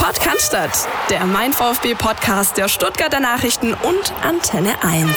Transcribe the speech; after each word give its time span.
Podcast, 0.00 0.56
der 1.10 1.26
Mein 1.26 1.52
VfB 1.52 1.94
Podcast 1.94 2.56
der 2.56 2.68
Stuttgarter 2.68 3.20
Nachrichten 3.20 3.74
und 3.74 4.14
Antenne 4.22 4.82
1. 4.82 5.10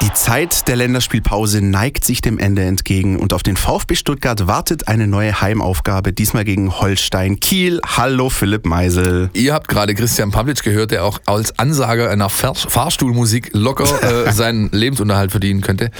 Die 0.00 0.12
Zeit 0.14 0.68
der 0.68 0.76
Länderspielpause 0.76 1.60
neigt 1.60 2.06
sich 2.06 2.22
dem 2.22 2.38
Ende 2.38 2.62
entgegen 2.62 3.18
und 3.18 3.34
auf 3.34 3.42
den 3.42 3.58
VfB 3.58 3.94
Stuttgart 3.94 4.46
wartet 4.46 4.88
eine 4.88 5.06
neue 5.06 5.42
Heimaufgabe, 5.42 6.14
diesmal 6.14 6.44
gegen 6.44 6.80
Holstein 6.80 7.40
Kiel. 7.40 7.78
Hallo 7.86 8.30
Philipp 8.30 8.64
Meisel. 8.64 9.28
Ihr 9.34 9.52
habt 9.52 9.68
gerade 9.68 9.94
Christian 9.94 10.30
Pavlic 10.30 10.62
gehört, 10.62 10.90
der 10.90 11.04
auch 11.04 11.20
als 11.26 11.58
Ansager 11.58 12.08
einer 12.08 12.30
Fahr 12.30 12.54
Fahrstuhlmusik 12.54 13.50
locker 13.52 14.26
äh, 14.26 14.32
seinen 14.32 14.70
Lebensunterhalt 14.72 15.30
verdienen 15.30 15.60
könnte. 15.60 15.90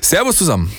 Servus 0.00 0.36
zusammen. 0.36 0.72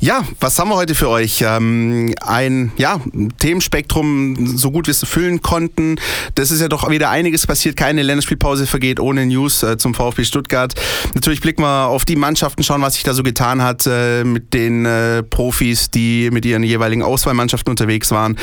Ja, 0.00 0.22
was 0.40 0.58
haben 0.58 0.68
wir 0.68 0.76
heute 0.76 0.94
für 0.94 1.08
euch? 1.08 1.42
Ähm, 1.44 2.14
ein 2.20 2.72
ja, 2.76 3.00
Themenspektrum, 3.38 4.56
so 4.56 4.70
gut 4.70 4.86
wir 4.86 4.92
es 4.92 5.04
füllen 5.04 5.42
konnten. 5.42 5.96
Das 6.34 6.50
ist 6.50 6.60
ja 6.60 6.68
doch 6.68 6.88
wieder 6.88 7.10
einiges 7.10 7.46
passiert. 7.46 7.76
Keine 7.76 8.02
Länderspielpause 8.02 8.66
vergeht 8.66 9.00
ohne 9.00 9.26
News 9.26 9.62
äh, 9.62 9.76
zum 9.76 9.94
VfB 9.94 10.24
Stuttgart. 10.24 10.74
Natürlich 11.14 11.40
blicken 11.40 11.62
wir 11.62 11.86
auf 11.86 12.04
die 12.04 12.16
Mannschaften, 12.16 12.62
schauen, 12.62 12.80
was 12.80 12.94
sich 12.94 13.02
da 13.02 13.12
so 13.12 13.22
getan 13.22 13.62
hat 13.62 13.86
äh, 13.86 14.22
mit 14.22 14.54
den 14.54 14.86
äh, 14.86 15.22
Profis, 15.24 15.90
die 15.90 16.30
mit 16.30 16.44
ihren 16.44 16.62
jeweiligen 16.62 17.02
Auswahlmannschaften 17.02 17.70
unterwegs 17.70 18.10
waren. 18.12 18.38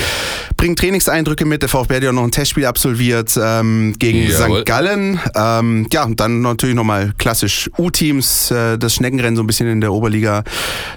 Bringen 0.58 0.76
Trainingseindrücke 0.76 1.46
mit. 1.46 1.62
Der 1.62 1.70
VfB 1.70 1.96
hat 1.96 2.04
ja 2.04 2.12
noch 2.12 2.24
ein 2.24 2.32
Testspiel 2.32 2.66
absolviert 2.66 3.40
ähm, 3.42 3.96
gegen 3.98 4.30
Jawohl. 4.30 4.60
St. 4.60 4.66
Gallen. 4.66 5.20
Ähm, 5.36 5.88
ja, 5.92 6.04
und 6.04 6.20
dann 6.20 6.42
natürlich 6.42 6.76
nochmal 6.76 7.14
klassisch 7.18 7.70
U-Teams, 7.78 8.50
das 8.50 8.94
Schneckenrennen 8.94 9.36
so 9.36 9.44
ein 9.44 9.48
bisschen 9.48 9.68
in 9.68 9.82
der 9.82 9.94
Oberliga. 9.94 10.44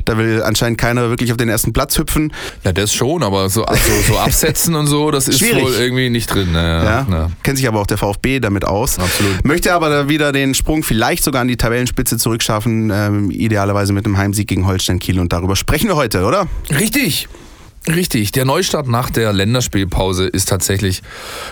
Da 0.08 0.16
will 0.16 0.42
anscheinend 0.42 0.78
keiner 0.78 1.10
wirklich 1.10 1.32
auf 1.32 1.36
den 1.36 1.50
ersten 1.50 1.74
Platz 1.74 1.98
hüpfen. 1.98 2.32
Ja, 2.64 2.72
das 2.72 2.94
schon, 2.94 3.22
aber 3.22 3.50
so, 3.50 3.66
also, 3.66 3.92
so 4.06 4.16
absetzen 4.18 4.74
und 4.74 4.86
so, 4.86 5.10
das 5.10 5.28
ist 5.28 5.38
Schwierig. 5.38 5.62
wohl 5.62 5.72
irgendwie 5.74 6.08
nicht 6.08 6.32
drin. 6.32 6.48
Ja, 6.54 6.82
Ja, 6.82 7.06
ja. 7.10 7.30
kennt 7.42 7.58
sich 7.58 7.68
aber 7.68 7.78
auch 7.78 7.86
der 7.86 7.98
VfB 7.98 8.40
damit 8.40 8.64
aus. 8.64 8.98
Absolut. 8.98 9.44
Möchte 9.44 9.74
aber 9.74 9.90
da 9.90 10.08
wieder 10.08 10.32
den 10.32 10.54
Sprung 10.54 10.82
vielleicht 10.82 11.24
sogar 11.24 11.42
an 11.42 11.48
die 11.48 11.58
Tabellenspitze 11.58 12.16
zurückschaffen, 12.16 12.90
ähm, 12.90 13.30
idealerweise 13.30 13.92
mit 13.92 14.06
einem 14.06 14.16
Heimsieg 14.16 14.48
gegen 14.48 14.66
Holstein 14.66 14.98
Kiel. 14.98 15.20
Und 15.20 15.34
darüber 15.34 15.56
sprechen 15.56 15.88
wir 15.88 15.96
heute, 15.96 16.24
oder? 16.24 16.46
Richtig. 16.70 17.28
Richtig, 17.88 18.32
der 18.32 18.44
Neustart 18.44 18.86
nach 18.86 19.08
der 19.08 19.32
Länderspielpause 19.32 20.26
ist 20.26 20.48
tatsächlich 20.48 21.02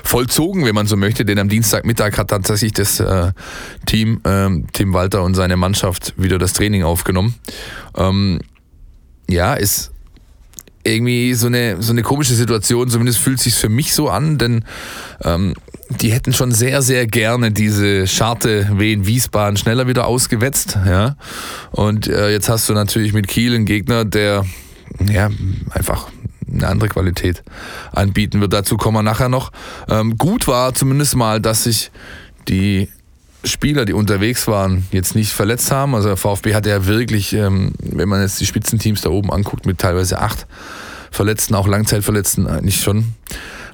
vollzogen, 0.03 0.67
wenn 0.67 0.75
man 0.75 0.87
so 0.87 0.97
möchte, 0.97 1.25
denn 1.25 1.39
am 1.39 1.49
Dienstagmittag 1.49 2.19
hat 2.19 2.29
tatsächlich 2.29 2.73
das 2.73 3.01
äh, 3.01 3.33
Team, 3.87 4.21
ähm, 4.25 4.67
Tim 4.73 4.93
Walter 4.93 5.23
und 5.23 5.35
seine 5.35 5.57
Mannschaft 5.57 6.13
wieder 6.19 6.39
das 6.39 6.53
Training 6.53 6.83
aufgenommen. 6.83 7.35
Ähm, 7.97 8.41
ja, 9.29 9.55
ist 9.55 9.93
irgendwie 10.85 11.33
so 11.35 11.47
eine, 11.47 11.83
so 11.83 11.93
eine 11.93 12.03
komische 12.03 12.35
Situation, 12.35 12.91
zumindest 12.91 13.19
fühlt 13.19 13.41
sich 13.41 13.55
für 13.55 13.71
mich 13.71 13.95
so 13.95 14.09
an, 14.11 14.37
denn 14.37 14.65
ähm, 15.25 15.55
die 15.89 16.13
hätten 16.13 16.33
schon 16.33 16.53
sehr, 16.53 16.83
sehr 16.83 17.07
gerne 17.07 17.51
diese 17.51 18.07
Scharte 18.07 18.69
Wien 18.75 19.07
Wiesbaden 19.07 19.57
schneller 19.57 19.87
wieder 19.89 20.07
ausgewetzt. 20.07 20.79
Ja? 20.87 21.17
Und 21.71 22.09
äh, 22.09 22.31
jetzt 22.31 22.49
hast 22.49 22.69
du 22.69 22.75
natürlich 22.75 23.15
mit 23.15 23.27
Kiel 23.27 23.55
einen 23.55 23.65
Gegner, 23.65 24.05
der 24.05 24.45
ja, 25.11 25.31
einfach 25.71 26.09
eine 26.59 26.69
andere 26.69 26.89
Qualität 26.89 27.43
anbieten 27.93 28.41
wird. 28.41 28.53
Dazu 28.53 28.77
kommen 28.77 28.97
wir 28.97 29.03
nachher 29.03 29.29
noch. 29.29 29.53
Ähm, 29.89 30.17
gut 30.17 30.47
war 30.49 30.75
zumindest 30.75 31.17
mal, 31.17 31.41
dass 31.41 31.65
sich 31.65 31.91
die 32.49 32.89
Spieler, 33.45 33.85
die 33.85 33.93
unterwegs 33.93 34.49
waren, 34.49 34.87
jetzt 34.91 35.15
nicht 35.15 35.33
verletzt 35.33 35.71
haben. 35.71 35.95
Also 35.95 36.09
der 36.09 36.17
VfB 36.17 36.55
hat 36.55 36.67
ja 36.67 36.87
wirklich, 36.87 37.33
ähm, 37.33 37.73
wenn 37.81 38.09
man 38.09 38.21
jetzt 38.21 38.41
die 38.41 38.47
Spitzenteams 38.47 39.03
da 39.03 39.11
oben 39.11 39.33
anguckt, 39.33 39.67
mit 39.67 39.79
teilweise 39.79 40.21
acht 40.21 40.47
Verletzten, 41.11 41.55
auch 41.55 41.67
Langzeitverletzten, 41.67 42.47
eigentlich 42.47 42.81
schon 42.83 43.15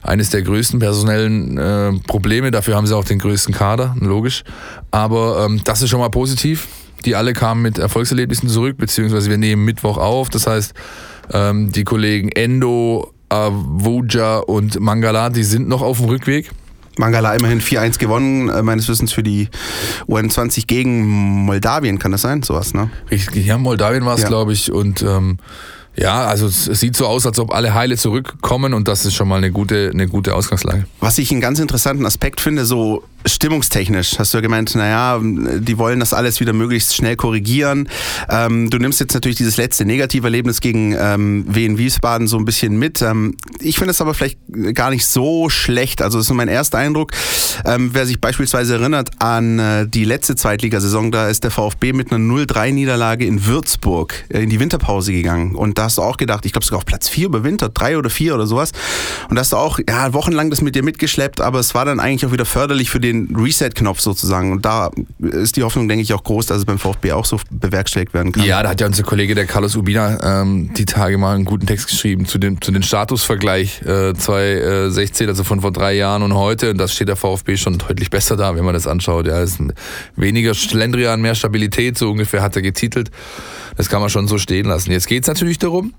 eines 0.03 0.31
der 0.31 0.43
größten 0.43 0.79
personellen 0.79 1.59
äh, 1.59 1.93
Probleme. 2.07 2.51
Dafür 2.51 2.77
haben 2.77 2.87
sie 2.87 2.97
auch 2.97 3.05
den 3.05 3.19
größten 3.19 3.55
Kader, 3.55 3.97
logisch. 4.01 4.45
Aber 4.91 5.47
ähm, 5.47 5.61
das 5.65 5.83
ist 5.83 5.91
schon 5.91 6.01
mal 6.01 6.11
positiv. 6.11 6.69
Die 7.05 7.17
alle 7.17 7.33
kamen 7.33 7.63
mit 7.63 7.79
Erfolgserlebnissen 7.79 8.49
zurück, 8.49 8.77
beziehungsweise 8.79 9.29
wir 9.31 9.39
nehmen 9.39 9.65
Mittwoch 9.65 9.99
auf. 9.99 10.29
Das 10.29 10.47
heißt, 10.47 10.75
ähm, 11.33 11.71
die 11.73 11.85
Kollegen 11.85 12.31
Endo, 12.31 13.13
Avuja 13.29 14.39
und 14.39 14.81
Mangala, 14.81 15.31
die 15.31 15.45
sind 15.45 15.69
noch 15.69 15.83
auf 15.83 15.99
dem 15.99 16.07
Rückweg. 16.07 16.51
Mangala 16.99 17.35
immerhin 17.35 17.61
4-1 17.63 17.99
gewonnen, 17.99 18.51
äh, 18.51 18.63
meines 18.63 18.87
Wissens 18.89 19.13
für 19.13 19.23
die 19.23 19.49
UN20 20.09 20.67
gegen 20.67 21.07
Moldawien, 21.47 21.99
kann 21.99 22.13
das 22.13 22.21
sein? 22.23 22.43
Sowas, 22.43 22.75
ne? 22.75 22.91
Richtig, 23.11 23.47
ja, 23.47 23.57
Moldawien 23.57 24.05
war 24.05 24.15
es, 24.17 24.23
Ja. 24.23 24.29
glaube 24.29 24.53
ich. 24.53 24.71
Und 24.71 25.03
ähm, 25.03 25.39
ja, 25.97 26.25
also 26.25 26.47
es, 26.47 26.65
sieht 26.65 26.97
so 26.97 27.07
aus, 27.07 27.27
als 27.27 27.39
ob 27.39 27.53
alle 27.53 27.75
Heile 27.75 27.97
zurückkommen 27.97 28.73
und 28.73 28.89
das 28.89 29.05
ist 29.05 29.15
schon 29.15 29.29
mal 29.29 29.37
eine 29.37 29.51
gute, 29.51 29.91
eine 29.93 30.09
gute 30.09 30.35
Ausgangslage. 30.35 30.87
Was 31.01 31.19
ich 31.19 31.31
einen 31.31 31.41
ganz 31.41 31.59
interessanten 31.59 32.07
Aspekt 32.07 32.41
finde, 32.41 32.65
so 32.65 33.05
stimmungstechnisch, 33.27 34.19
hast 34.19 34.33
du 34.33 34.39
ja 34.39 34.43
gemeint, 34.43 34.75
naja, 34.75 35.21
die 35.23 35.79
wollen 35.79 36.01
das 36.01 36.13
alles 36.13 36.41
wieder 36.41 36.53
möglichst 36.53 36.95
schnell 36.95 37.17
korrigieren. 37.17 37.89
Ähm, 38.29 38.71
du 38.71 38.79
nimmst 38.79 39.01
jetzt 39.01 39.15
natürlich 39.15 39.37
dieses 39.37 39.57
letzte 39.57 39.85
Negativerlebnis 39.85 40.61
gegen 40.61 40.97
ähm, 40.99 41.45
Wien 41.49 41.79
Wiesbaden 41.79 42.27
so 42.27 42.37
ein 42.37 42.45
bisschen 42.45 42.79
mit. 42.79 43.03
Ähm, 43.03 43.37
ich 43.61 43.77
finde 43.77 43.93
es 43.93 44.01
aber 44.01 44.15
vielleicht 44.15 44.39
gar 44.75 44.91
nicht 44.91 45.07
so 45.07 45.49
schlecht. 45.49 46.03
Also 46.03 46.19
das 46.19 46.27
ist 46.27 46.35
mein 46.35 46.49
erster 46.49 46.79
Eindruck. 46.79 47.13
Ähm, 47.65 47.91
wer 47.93 48.07
sich 48.07 48.21
beispielsweise 48.21 48.75
erinnert 48.75 49.11
an 49.19 49.59
äh, 49.59 49.87
die 49.87 50.05
letzte 50.05 50.35
Zweitligasaison, 50.35 51.13
da 51.13 51.29
ist 51.29 51.45
der 51.45 51.51
VfB 51.51 51.93
mit 51.93 52.13
einer 52.13 52.25
0-3-Niederlage 52.25 53.25
in 53.25 53.47
Würzburg 53.47 54.15
äh, 54.31 54.43
in 54.43 54.51
die 54.51 54.59
Winterpause 54.59 55.13
gegangen. 55.13 55.55
Und 55.55 55.79
da 55.83 55.87
hast 55.87 55.99
du 55.99 56.03
auch 56.03 56.17
gedacht, 56.17 56.47
ich 56.47 56.53
glaube 56.53 56.65
sogar 56.65 56.79
auf 56.79 56.87
Platz 56.87 57.09
4 57.09 57.27
überwintert, 57.27 57.73
3 57.75 57.99
oder 57.99 58.09
4 58.09 58.37
oder 58.37 58.47
sowas. 58.47 58.71
Und 59.29 59.35
da 59.35 59.41
hast 59.41 59.53
du 59.53 59.57
auch 59.57 59.81
ja, 59.89 60.13
wochenlang 60.13 60.49
das 60.49 60.61
mit 60.61 60.77
dir 60.77 60.85
mitgeschleppt, 60.85 61.41
aber 61.41 61.59
es 61.59 61.75
war 61.75 61.85
dann 61.85 61.99
eigentlich 61.99 62.25
auch 62.25 62.31
wieder 62.31 62.45
förderlich 62.45 62.89
für 62.89 63.01
den 63.01 63.35
Reset-Knopf 63.35 63.99
sozusagen. 63.99 64.53
Und 64.53 64.65
da 64.65 64.93
ist 65.19 65.57
die 65.57 65.65
Hoffnung, 65.65 65.89
denke 65.89 66.03
ich, 66.03 66.15
auch 66.15 66.23
groß, 66.23 66.47
dass 66.47 66.59
es 66.59 66.65
beim 66.67 66.79
VfB 66.79 67.11
auch 67.11 67.25
so 67.25 67.41
bewerkstelligt 67.51 68.15
werden 68.15 68.31
kann. 68.31 68.45
Ja, 68.45 68.63
da 68.63 68.69
hat 68.69 68.81
ja 68.81 68.87
unser 68.87 69.03
Kollege, 69.03 69.35
der 69.35 69.47
Carlos 69.47 69.75
Ubina, 69.75 70.43
ähm, 70.43 70.73
die 70.75 70.85
Tage 70.85 71.19
mal 71.19 71.35
einen 71.35 71.47
guten 71.47 71.67
Text 71.67 71.89
geschrieben 71.89 72.27
zu 72.27 72.39
dem, 72.39 72.61
zu 72.61 72.71
dem 72.71 72.85
Statusvergleich 72.85 73.83
äh, 73.83 74.15
2016, 74.15 75.29
also 75.29 75.43
von 75.43 75.63
vor 75.63 75.73
drei 75.73 75.95
Jahren 75.95 76.23
und 76.23 76.35
heute. 76.35 76.71
Und 76.71 76.79
das 76.79 76.95
steht 76.95 77.09
der 77.09 77.17
VfB 77.17 77.57
schon 77.57 77.79
deutlich 77.79 78.11
besser 78.11 78.37
da, 78.37 78.55
wenn 78.55 78.65
man 78.65 78.75
das 78.75 78.87
anschaut. 78.87 79.27
Ja, 79.27 79.41
es 79.41 79.59
ist 79.59 79.61
weniger 80.15 80.55
Schlendrian, 80.55 81.21
mehr 81.21 81.35
Stabilität, 81.35 81.99
so 81.99 82.09
ungefähr 82.09 82.41
hat 82.41 82.55
er 82.55 82.63
getitelt. 82.63 83.11
Das 83.77 83.89
kann 83.89 84.01
man 84.01 84.11
schon 84.11 84.29
so 84.29 84.39
stehen 84.39 84.67
lassen. 84.67 84.91
Jetzt 84.91 85.07
geht 85.07 85.23
es 85.23 85.29
natürlich 85.29 85.59
darum, 85.59 85.95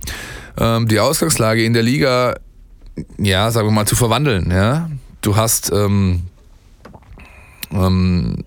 ähm, 0.57 0.87
die 0.87 0.99
Ausgangslage 0.99 1.63
in 1.63 1.73
der 1.73 1.83
Liga, 1.83 2.35
ja, 3.17 3.49
sagen 3.51 3.67
wir 3.67 3.71
mal, 3.71 3.87
zu 3.87 3.95
verwandeln. 3.95 4.51
Ja? 4.51 4.89
Du 5.21 5.35
hast 5.35 5.71
ähm, 5.71 6.23
ähm, 7.71 8.43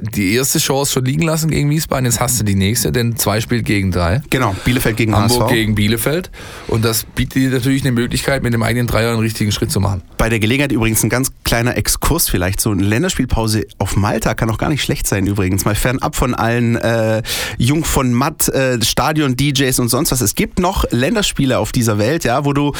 die 0.00 0.34
erste 0.34 0.58
Chance 0.58 0.92
schon 0.92 1.04
liegen 1.04 1.22
lassen 1.22 1.50
gegen 1.50 1.70
Wiesbaden, 1.70 2.06
jetzt 2.06 2.20
hast 2.20 2.40
du 2.40 2.44
die 2.44 2.54
nächste, 2.54 2.92
denn 2.92 3.16
zwei 3.16 3.40
spielt 3.40 3.64
gegen 3.64 3.90
drei. 3.90 4.22
Genau, 4.30 4.54
Bielefeld 4.64 4.96
gegen 4.96 5.14
Hamburg 5.14 5.42
HSV. 5.42 5.52
gegen 5.52 5.74
Bielefeld. 5.74 6.30
Und 6.68 6.84
das 6.84 7.04
bietet 7.04 7.36
dir 7.36 7.50
natürlich 7.50 7.82
eine 7.82 7.92
Möglichkeit, 7.92 8.42
mit 8.42 8.52
dem 8.54 8.62
eigenen 8.62 8.86
Dreier 8.86 9.10
einen 9.10 9.20
richtigen 9.20 9.52
Schritt 9.52 9.70
zu 9.70 9.80
machen. 9.80 10.02
Bei 10.18 10.28
der 10.28 10.38
Gelegenheit 10.38 10.72
übrigens 10.72 11.02
ein 11.02 11.10
ganz 11.10 11.32
kleiner 11.44 11.76
Exkurs 11.76 12.28
vielleicht. 12.28 12.60
So 12.60 12.70
eine 12.70 12.82
Länderspielpause 12.82 13.66
auf 13.78 13.96
Malta 13.96 14.34
kann 14.34 14.50
auch 14.50 14.58
gar 14.58 14.68
nicht 14.68 14.82
schlecht 14.82 15.06
sein 15.06 15.26
übrigens. 15.26 15.64
Mal 15.64 15.74
fernab 15.74 16.16
von 16.16 16.34
allen 16.34 16.76
äh, 16.76 17.22
Jung 17.58 17.84
von 17.84 18.12
Matt, 18.12 18.48
äh, 18.48 18.82
Stadion-DJs 18.82 19.78
und 19.80 19.88
sonst 19.88 20.12
was. 20.12 20.20
Es 20.20 20.34
gibt 20.34 20.58
noch 20.58 20.84
Länderspiele 20.90 21.58
auf 21.58 21.72
dieser 21.72 21.98
Welt, 21.98 22.24
ja, 22.24 22.44
wo 22.44 22.52
du 22.52 22.72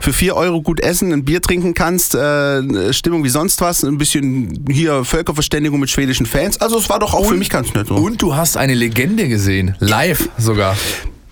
für 0.00 0.12
4 0.12 0.34
Euro 0.36 0.62
gut 0.62 0.80
essen, 0.80 1.12
ein 1.12 1.24
Bier 1.24 1.40
trinken 1.42 1.74
kannst, 1.74 2.14
äh, 2.14 2.92
Stimmung 2.92 3.24
wie 3.24 3.28
sonst 3.28 3.60
was, 3.60 3.84
ein 3.84 3.98
bisschen 3.98 4.64
hier 4.70 5.04
Völkerverständigung 5.04 5.78
mit 5.80 5.90
schwedischen 5.90 6.26
Fans. 6.26 6.47
Also 6.56 6.78
es 6.78 6.88
war 6.88 6.98
doch 6.98 7.14
auch 7.14 7.26
für 7.26 7.34
mich 7.36 7.50
ganz 7.50 7.74
nett. 7.74 7.88
So. 7.88 7.94
Und 7.96 8.22
du 8.22 8.34
hast 8.34 8.56
eine 8.56 8.74
Legende 8.74 9.28
gesehen, 9.28 9.76
live 9.78 10.28
sogar. 10.38 10.76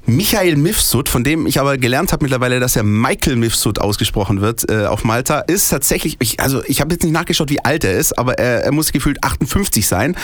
Michael 0.06 0.56
Mifsud, 0.56 1.08
von 1.08 1.24
dem 1.24 1.46
ich 1.46 1.58
aber 1.60 1.78
gelernt 1.78 2.12
habe 2.12 2.24
mittlerweile, 2.24 2.60
dass 2.60 2.76
er 2.76 2.82
Michael 2.84 3.36
Mifsud 3.36 3.80
ausgesprochen 3.80 4.40
wird 4.40 4.70
äh, 4.70 4.86
auf 4.86 5.04
Malta, 5.04 5.40
ist 5.40 5.68
tatsächlich, 5.70 6.16
ich, 6.20 6.38
also 6.40 6.62
ich 6.66 6.80
habe 6.80 6.92
jetzt 6.94 7.02
nicht 7.02 7.12
nachgeschaut, 7.12 7.50
wie 7.50 7.64
alt 7.64 7.84
er 7.84 7.92
ist, 7.94 8.16
aber 8.18 8.38
er, 8.38 8.64
er 8.64 8.72
muss 8.72 8.92
gefühlt 8.92 9.22
58 9.24 9.86
sein. 9.86 10.14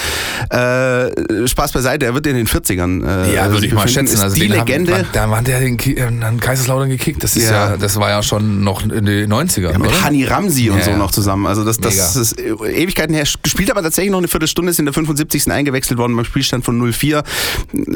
Äh, 0.50 1.46
Spaß 1.48 1.72
beiseite, 1.72 2.06
er 2.06 2.14
wird 2.14 2.26
in 2.26 2.36
den 2.36 2.46
40ern. 2.46 3.04
Äh, 3.28 3.34
Ja, 3.34 3.50
würde 3.50 3.66
ich 3.66 3.72
mal 3.72 3.88
schätzen. 3.88 4.14
Ist 4.14 4.20
Also 4.20 4.36
die 4.36 4.48
haben- 4.52 4.66
Legende. 4.66 4.92
wann- 4.92 5.06
da 5.12 5.28
war 5.30 5.42
der 5.42 5.60
den 5.60 5.78
äh, 5.78 6.00
an 6.02 6.38
Kaiserslautern 6.40 6.88
gekickt. 6.90 7.22
Das 7.24 7.36
ist 7.36 7.44
Ja. 7.50 7.70
ja, 7.70 7.76
das 7.76 7.96
war 7.96 8.10
ja 8.10 8.22
schon 8.22 8.62
noch 8.62 8.82
in 8.84 9.04
den 9.04 9.32
90ern, 9.32 9.78
mit 9.78 9.88
oder? 9.88 10.02
Hani 10.02 10.24
Ramsi 10.24 10.70
und 10.70 10.78
Ja, 10.78 10.84
so 10.84 10.90
ja. 10.92 10.96
noch 10.96 11.10
zusammen. 11.10 11.46
Also 11.46 11.64
das, 11.64 11.78
das 11.78 11.94
Mega. 12.14 12.20
ist 12.22 12.40
Ewigkeiten 12.40 13.14
her. 13.14 13.24
Gespielt 13.42 13.70
aber 13.70 13.82
tatsächlich 13.82 14.12
noch 14.12 14.18
eine 14.18 14.28
Viertelstunde, 14.28 14.70
ist 14.70 14.78
in 14.78 14.84
der 14.86 14.94
75. 14.94 15.50
eingewechselt 15.50 15.98
worden 15.98 16.14
beim 16.14 16.24
Spielstand 16.24 16.64
von 16.64 16.78
0-4. 16.80 17.24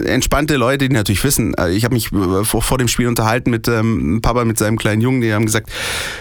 Entspannte 0.04 0.56
Leute, 0.56 0.88
die 0.88 0.94
natürlich 0.94 1.22
wissen, 1.22 1.54
äh, 1.54 1.75
ich 1.76 1.84
habe 1.84 1.94
mich 1.94 2.12
äh, 2.12 2.44
vor, 2.44 2.62
vor 2.62 2.78
dem 2.78 2.88
Spiel 2.88 3.08
unterhalten 3.08 3.50
mit 3.50 3.68
ähm, 3.68 4.20
Papa, 4.22 4.44
mit 4.44 4.58
seinem 4.58 4.76
kleinen 4.76 5.00
Jungen, 5.00 5.20
die 5.20 5.32
haben 5.32 5.46
gesagt, 5.46 5.70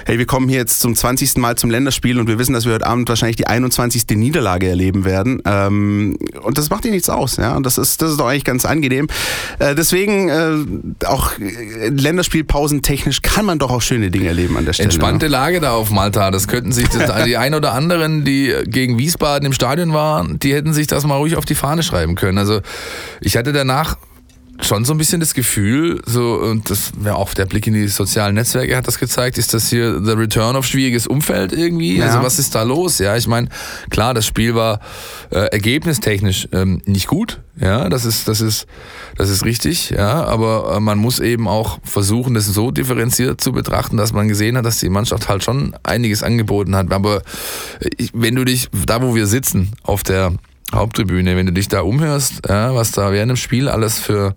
hey, 0.05 0.17
wir 0.17 0.25
kommen 0.25 0.49
hier 0.49 0.59
jetzt 0.59 0.81
zum 0.81 0.95
20. 0.95 1.37
Mal 1.37 1.55
zum 1.55 1.69
Länderspiel 1.69 2.19
und 2.19 2.27
wir 2.27 2.39
wissen, 2.39 2.53
dass 2.53 2.65
wir 2.65 2.73
heute 2.73 2.85
Abend 2.85 3.09
wahrscheinlich 3.09 3.37
die 3.37 3.47
21. 3.47 4.05
Niederlage 4.11 4.67
erleben 4.67 5.05
werden. 5.05 5.41
Ähm, 5.45 6.17
und 6.41 6.57
das 6.57 6.69
macht 6.69 6.83
dir 6.83 6.91
nichts 6.91 7.09
aus, 7.09 7.37
ja. 7.37 7.55
Und 7.55 7.65
das 7.65 7.77
ist, 7.77 8.01
das 8.01 8.11
ist 8.11 8.19
doch 8.19 8.27
eigentlich 8.27 8.43
ganz 8.43 8.65
angenehm. 8.65 9.07
Äh, 9.59 9.75
deswegen 9.75 10.29
äh, 10.29 11.05
auch 11.05 11.31
äh, 11.39 11.89
Länderspielpausen 11.89 12.81
technisch 12.81 13.21
kann 13.21 13.45
man 13.45 13.59
doch 13.59 13.71
auch 13.71 13.81
schöne 13.81 14.11
Dinge 14.11 14.27
erleben 14.27 14.57
an 14.57 14.65
der 14.65 14.73
Stelle. 14.73 14.87
Entspannte 14.87 15.27
Lage 15.27 15.59
da 15.59 15.71
auf 15.71 15.91
Malta. 15.91 16.31
Das 16.31 16.47
könnten 16.47 16.71
sich 16.71 16.87
das, 16.89 17.25
die 17.25 17.37
ein 17.45 17.53
oder 17.53 17.73
anderen, 17.73 18.25
die 18.25 18.53
gegen 18.65 18.97
Wiesbaden 18.97 19.45
im 19.45 19.53
Stadion 19.53 19.93
waren, 19.93 20.39
die 20.39 20.53
hätten 20.53 20.73
sich 20.73 20.87
das 20.87 21.05
mal 21.05 21.15
ruhig 21.15 21.35
auf 21.37 21.45
die 21.45 21.55
Fahne 21.55 21.83
schreiben 21.83 22.15
können. 22.15 22.37
Also 22.37 22.61
ich 23.21 23.37
hatte 23.37 23.53
danach 23.53 23.97
schon 24.61 24.85
so 24.85 24.93
ein 24.93 24.97
bisschen 24.97 25.19
das 25.19 25.33
Gefühl, 25.33 26.01
so, 26.05 26.35
und 26.35 26.69
das 26.69 26.91
wäre 26.97 27.15
auch 27.15 27.33
der 27.33 27.45
Blick 27.45 27.67
in 27.67 27.73
die 27.73 27.87
sozialen 27.87 28.35
Netzwerke 28.35 28.75
hat 28.75 28.87
das 28.87 28.99
gezeigt, 28.99 29.37
ist 29.37 29.53
das 29.53 29.69
hier 29.69 30.01
the 30.03 30.11
return 30.11 30.55
of 30.55 30.65
schwieriges 30.65 31.07
Umfeld 31.07 31.53
irgendwie? 31.53 31.97
Ja. 31.97 32.05
Also 32.05 32.23
was 32.23 32.39
ist 32.39 32.55
da 32.55 32.63
los? 32.63 32.99
Ja, 32.99 33.15
ich 33.15 33.27
meine, 33.27 33.49
klar, 33.89 34.13
das 34.13 34.25
Spiel 34.25 34.55
war 34.55 34.79
äh, 35.29 35.47
ergebnistechnisch 35.51 36.47
ähm, 36.51 36.81
nicht 36.85 37.07
gut, 37.07 37.41
ja, 37.59 37.89
das 37.89 38.05
ist, 38.05 38.27
das 38.27 38.41
ist, 38.41 38.65
das 39.17 39.29
ist 39.29 39.45
richtig, 39.45 39.91
ja, 39.91 40.23
aber 40.23 40.75
äh, 40.75 40.79
man 40.79 40.97
muss 40.97 41.19
eben 41.19 41.47
auch 41.47 41.79
versuchen, 41.83 42.33
das 42.33 42.45
so 42.45 42.71
differenziert 42.71 43.39
zu 43.39 43.51
betrachten, 43.51 43.97
dass 43.97 44.13
man 44.13 44.27
gesehen 44.27 44.57
hat, 44.57 44.65
dass 44.65 44.79
die 44.79 44.89
Mannschaft 44.89 45.29
halt 45.29 45.43
schon 45.43 45.75
einiges 45.83 46.21
angeboten 46.23 46.75
hat. 46.75 46.91
Aber 46.91 47.21
ich, 47.97 48.11
wenn 48.13 48.35
du 48.35 48.43
dich, 48.43 48.69
da 48.85 49.01
wo 49.01 49.15
wir 49.15 49.27
sitzen, 49.27 49.71
auf 49.83 50.03
der 50.03 50.33
Haupttribüne, 50.73 51.35
wenn 51.35 51.45
du 51.45 51.53
dich 51.53 51.67
da 51.67 51.81
umhörst, 51.81 52.41
ja, 52.47 52.73
was 52.73 52.91
da 52.91 53.11
während 53.11 53.31
dem 53.31 53.37
Spiel 53.37 53.69
alles 53.69 53.99
für 53.99 54.35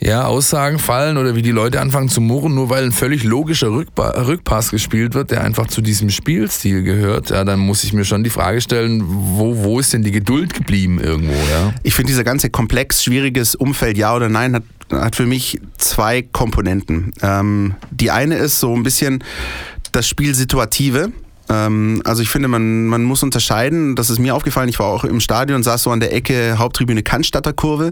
ja, 0.00 0.26
Aussagen 0.26 0.78
fallen 0.78 1.16
oder 1.16 1.34
wie 1.34 1.42
die 1.42 1.50
Leute 1.50 1.80
anfangen 1.80 2.08
zu 2.08 2.20
murren, 2.20 2.54
nur 2.54 2.68
weil 2.68 2.84
ein 2.84 2.92
völlig 2.92 3.24
logischer 3.24 3.70
Rückpa 3.70 4.10
Rückpass 4.26 4.70
gespielt 4.70 5.14
wird, 5.14 5.30
der 5.30 5.42
einfach 5.42 5.66
zu 5.68 5.80
diesem 5.80 6.10
Spielstil 6.10 6.82
gehört, 6.82 7.30
ja, 7.30 7.44
dann 7.44 7.60
muss 7.60 7.84
ich 7.84 7.92
mir 7.92 8.04
schon 8.04 8.22
die 8.22 8.30
Frage 8.30 8.60
stellen, 8.60 9.02
wo, 9.06 9.64
wo 9.64 9.80
ist 9.80 9.92
denn 9.92 10.02
die 10.02 10.10
Geduld 10.10 10.52
geblieben 10.52 11.00
irgendwo, 11.00 11.32
ja? 11.32 11.72
Ich 11.82 11.94
finde, 11.94 12.08
dieser 12.08 12.24
ganze 12.24 12.50
komplex, 12.50 13.02
schwieriges 13.02 13.54
Umfeld, 13.54 13.96
ja 13.96 14.14
oder 14.14 14.28
nein, 14.28 14.56
hat, 14.56 14.64
hat 14.90 15.16
für 15.16 15.26
mich 15.26 15.58
zwei 15.78 16.22
Komponenten. 16.22 17.14
Ähm, 17.22 17.74
die 17.90 18.10
eine 18.10 18.36
ist 18.36 18.60
so 18.60 18.74
ein 18.74 18.82
bisschen 18.82 19.24
das 19.92 20.06
Spiel 20.06 20.34
Situative. 20.34 21.12
Ähm, 21.48 22.02
also 22.04 22.22
ich 22.22 22.28
finde, 22.28 22.48
man, 22.48 22.86
man 22.86 23.04
muss 23.04 23.22
unterscheiden, 23.22 23.96
das 23.96 24.10
ist 24.10 24.18
mir 24.18 24.34
aufgefallen, 24.34 24.68
ich 24.68 24.78
war 24.78 24.86
auch 24.86 25.04
im 25.04 25.20
Stadion, 25.20 25.62
saß 25.62 25.82
so 25.82 25.90
an 25.90 26.00
der 26.00 26.12
Ecke 26.12 26.58
Haupttribüne 26.58 27.02
Cannstatter 27.02 27.52
Kurve. 27.52 27.90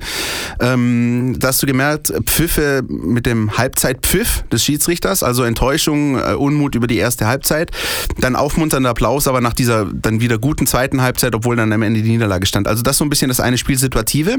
Ähm, 0.60 1.36
da 1.38 1.48
hast 1.48 1.62
du 1.62 1.66
gemerkt, 1.66 2.12
Pfiffe 2.26 2.82
mit 2.88 3.26
dem 3.26 3.56
Halbzeitpfiff 3.56 4.44
des 4.50 4.64
Schiedsrichters, 4.64 5.22
also 5.22 5.42
Enttäuschung, 5.44 6.18
äh, 6.18 6.34
Unmut 6.34 6.74
über 6.74 6.86
die 6.86 6.96
erste 6.96 7.26
Halbzeit, 7.26 7.70
dann 8.18 8.36
aufmunternder 8.36 8.90
Applaus, 8.90 9.28
aber 9.28 9.40
nach 9.40 9.54
dieser 9.54 9.86
dann 9.86 10.20
wieder 10.20 10.38
guten 10.38 10.66
zweiten 10.66 11.02
Halbzeit, 11.02 11.34
obwohl 11.34 11.56
dann 11.56 11.72
am 11.72 11.82
Ende 11.82 12.02
die 12.02 12.10
Niederlage 12.10 12.46
stand. 12.46 12.68
Also 12.68 12.82
das 12.82 12.98
so 12.98 13.04
ein 13.04 13.10
bisschen 13.10 13.28
das 13.28 13.40
eine 13.40 13.58
Spielsituative. 13.58 14.38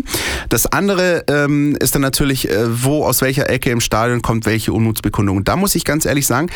Das 0.49 0.67
andere 0.67 1.23
ähm, 1.27 1.75
ist 1.79 1.95
dann 1.95 2.01
natürlich, 2.01 2.49
äh, 2.49 2.83
wo 2.83 3.05
aus 3.05 3.21
welcher 3.21 3.49
Ecke 3.49 3.69
im 3.69 3.81
Stadion 3.81 4.21
kommt 4.21 4.45
welche 4.45 4.73
Unmutsbekundung. 4.73 5.43
Da 5.43 5.55
muss 5.55 5.75
ich 5.75 5.85
ganz 5.85 6.05
ehrlich 6.05 6.27
sagen, 6.27 6.49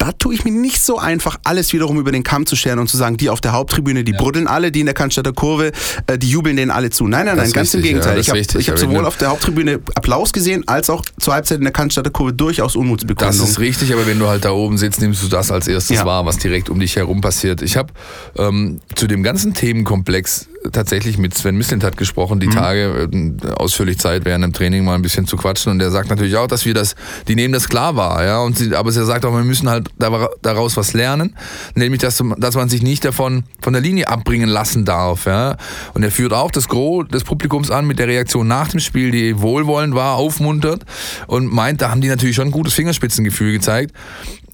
da 0.00 0.12
tue 0.12 0.34
ich 0.34 0.46
mir 0.46 0.50
nicht 0.50 0.80
so 0.80 0.98
einfach, 0.98 1.36
alles 1.44 1.74
wiederum 1.74 1.98
über 1.98 2.10
den 2.10 2.22
Kamm 2.22 2.46
zu 2.46 2.56
scheren 2.56 2.78
und 2.78 2.88
zu 2.88 2.96
sagen, 2.96 3.18
die 3.18 3.28
auf 3.28 3.42
der 3.42 3.52
Haupttribüne, 3.52 4.02
die 4.02 4.12
ja. 4.12 4.18
bruddeln 4.18 4.46
alle, 4.46 4.72
die 4.72 4.80
in 4.80 4.86
der 4.86 4.94
Cannstatter 4.94 5.34
Kurve, 5.34 5.72
äh, 6.06 6.16
die 6.16 6.30
jubeln 6.30 6.56
denen 6.56 6.70
alle 6.70 6.88
zu. 6.88 7.06
Nein, 7.06 7.26
nein, 7.26 7.36
nein, 7.36 7.52
ganz 7.52 7.74
richtig, 7.74 7.80
im 7.80 7.82
Gegenteil. 7.82 8.14
Ja, 8.14 8.34
ich 8.34 8.50
habe 8.50 8.64
hab 8.64 8.78
sowohl 8.78 9.04
auf 9.04 9.18
der 9.18 9.28
Haupttribüne 9.28 9.78
Applaus 9.94 10.32
gesehen, 10.32 10.66
als 10.66 10.88
auch 10.88 11.04
zur 11.18 11.34
Halbzeit 11.34 11.58
in 11.58 11.64
der 11.64 11.72
Cannstatter 11.72 12.08
Kurve 12.08 12.32
durchaus 12.32 12.76
Unmutsbekundung. 12.76 13.38
Das 13.38 13.46
ist 13.46 13.58
richtig, 13.58 13.92
aber 13.92 14.06
wenn 14.06 14.18
du 14.18 14.26
halt 14.26 14.46
da 14.46 14.52
oben 14.52 14.78
sitzt, 14.78 15.02
nimmst 15.02 15.22
du 15.22 15.28
das 15.28 15.50
als 15.50 15.68
erstes 15.68 15.98
ja. 15.98 16.06
wahr, 16.06 16.24
was 16.24 16.38
direkt 16.38 16.70
um 16.70 16.80
dich 16.80 16.96
herum 16.96 17.20
passiert. 17.20 17.60
Ich 17.60 17.76
habe 17.76 17.92
ähm, 18.38 18.80
zu 18.94 19.06
dem 19.06 19.22
ganzen 19.22 19.52
Themenkomplex 19.52 20.46
tatsächlich 20.72 21.18
mit 21.18 21.34
Sven 21.34 21.56
Mislintat 21.56 21.96
gesprochen, 21.96 22.40
die 22.40 22.46
mhm. 22.46 22.52
Tage 22.52 23.08
äh, 23.12 23.52
ausführlich 23.52 23.98
Zeit 23.98 24.24
während 24.24 24.44
dem 24.44 24.52
Training 24.52 24.84
mal 24.84 24.94
ein 24.94 25.02
bisschen 25.02 25.26
zu 25.26 25.36
quatschen 25.36 25.72
und 25.72 25.78
der 25.78 25.90
sagt 25.90 26.10
natürlich 26.10 26.36
auch, 26.36 26.46
dass 26.46 26.64
wir 26.64 26.74
das, 26.74 26.96
die 27.28 27.34
nehmen 27.34 27.52
das 27.52 27.68
klar 27.68 27.96
wahr, 27.96 28.24
ja, 28.24 28.40
und 28.40 28.58
sie, 28.58 28.74
aber 28.74 28.94
er 28.94 29.04
sagt 29.04 29.24
auch, 29.24 29.32
wir 29.32 29.44
müssen 29.44 29.68
halt 29.68 29.88
daraus 29.98 30.76
was 30.76 30.92
lernen, 30.92 31.36
nämlich 31.74 32.00
dass, 32.00 32.22
dass 32.38 32.54
man 32.54 32.68
sich 32.68 32.82
nicht 32.82 33.04
davon 33.04 33.44
von 33.60 33.72
der 33.72 33.82
Linie 33.82 34.08
abbringen 34.08 34.48
lassen 34.48 34.84
darf. 34.84 35.26
Ja. 35.26 35.56
Und 35.94 36.02
er 36.02 36.10
führt 36.10 36.32
auch 36.32 36.50
das 36.50 36.68
Gros 36.68 37.08
des 37.08 37.24
Publikums 37.24 37.70
an 37.70 37.86
mit 37.86 37.98
der 37.98 38.08
Reaktion 38.08 38.48
nach 38.48 38.68
dem 38.68 38.80
Spiel, 38.80 39.10
die 39.10 39.40
wohlwollend 39.40 39.94
war, 39.94 40.16
aufmuntert 40.16 40.84
und 41.26 41.52
meint, 41.52 41.82
da 41.82 41.90
haben 41.90 42.00
die 42.00 42.08
natürlich 42.08 42.36
schon 42.36 42.48
ein 42.48 42.52
gutes 42.52 42.74
Fingerspitzengefühl 42.74 43.52
gezeigt. 43.52 43.94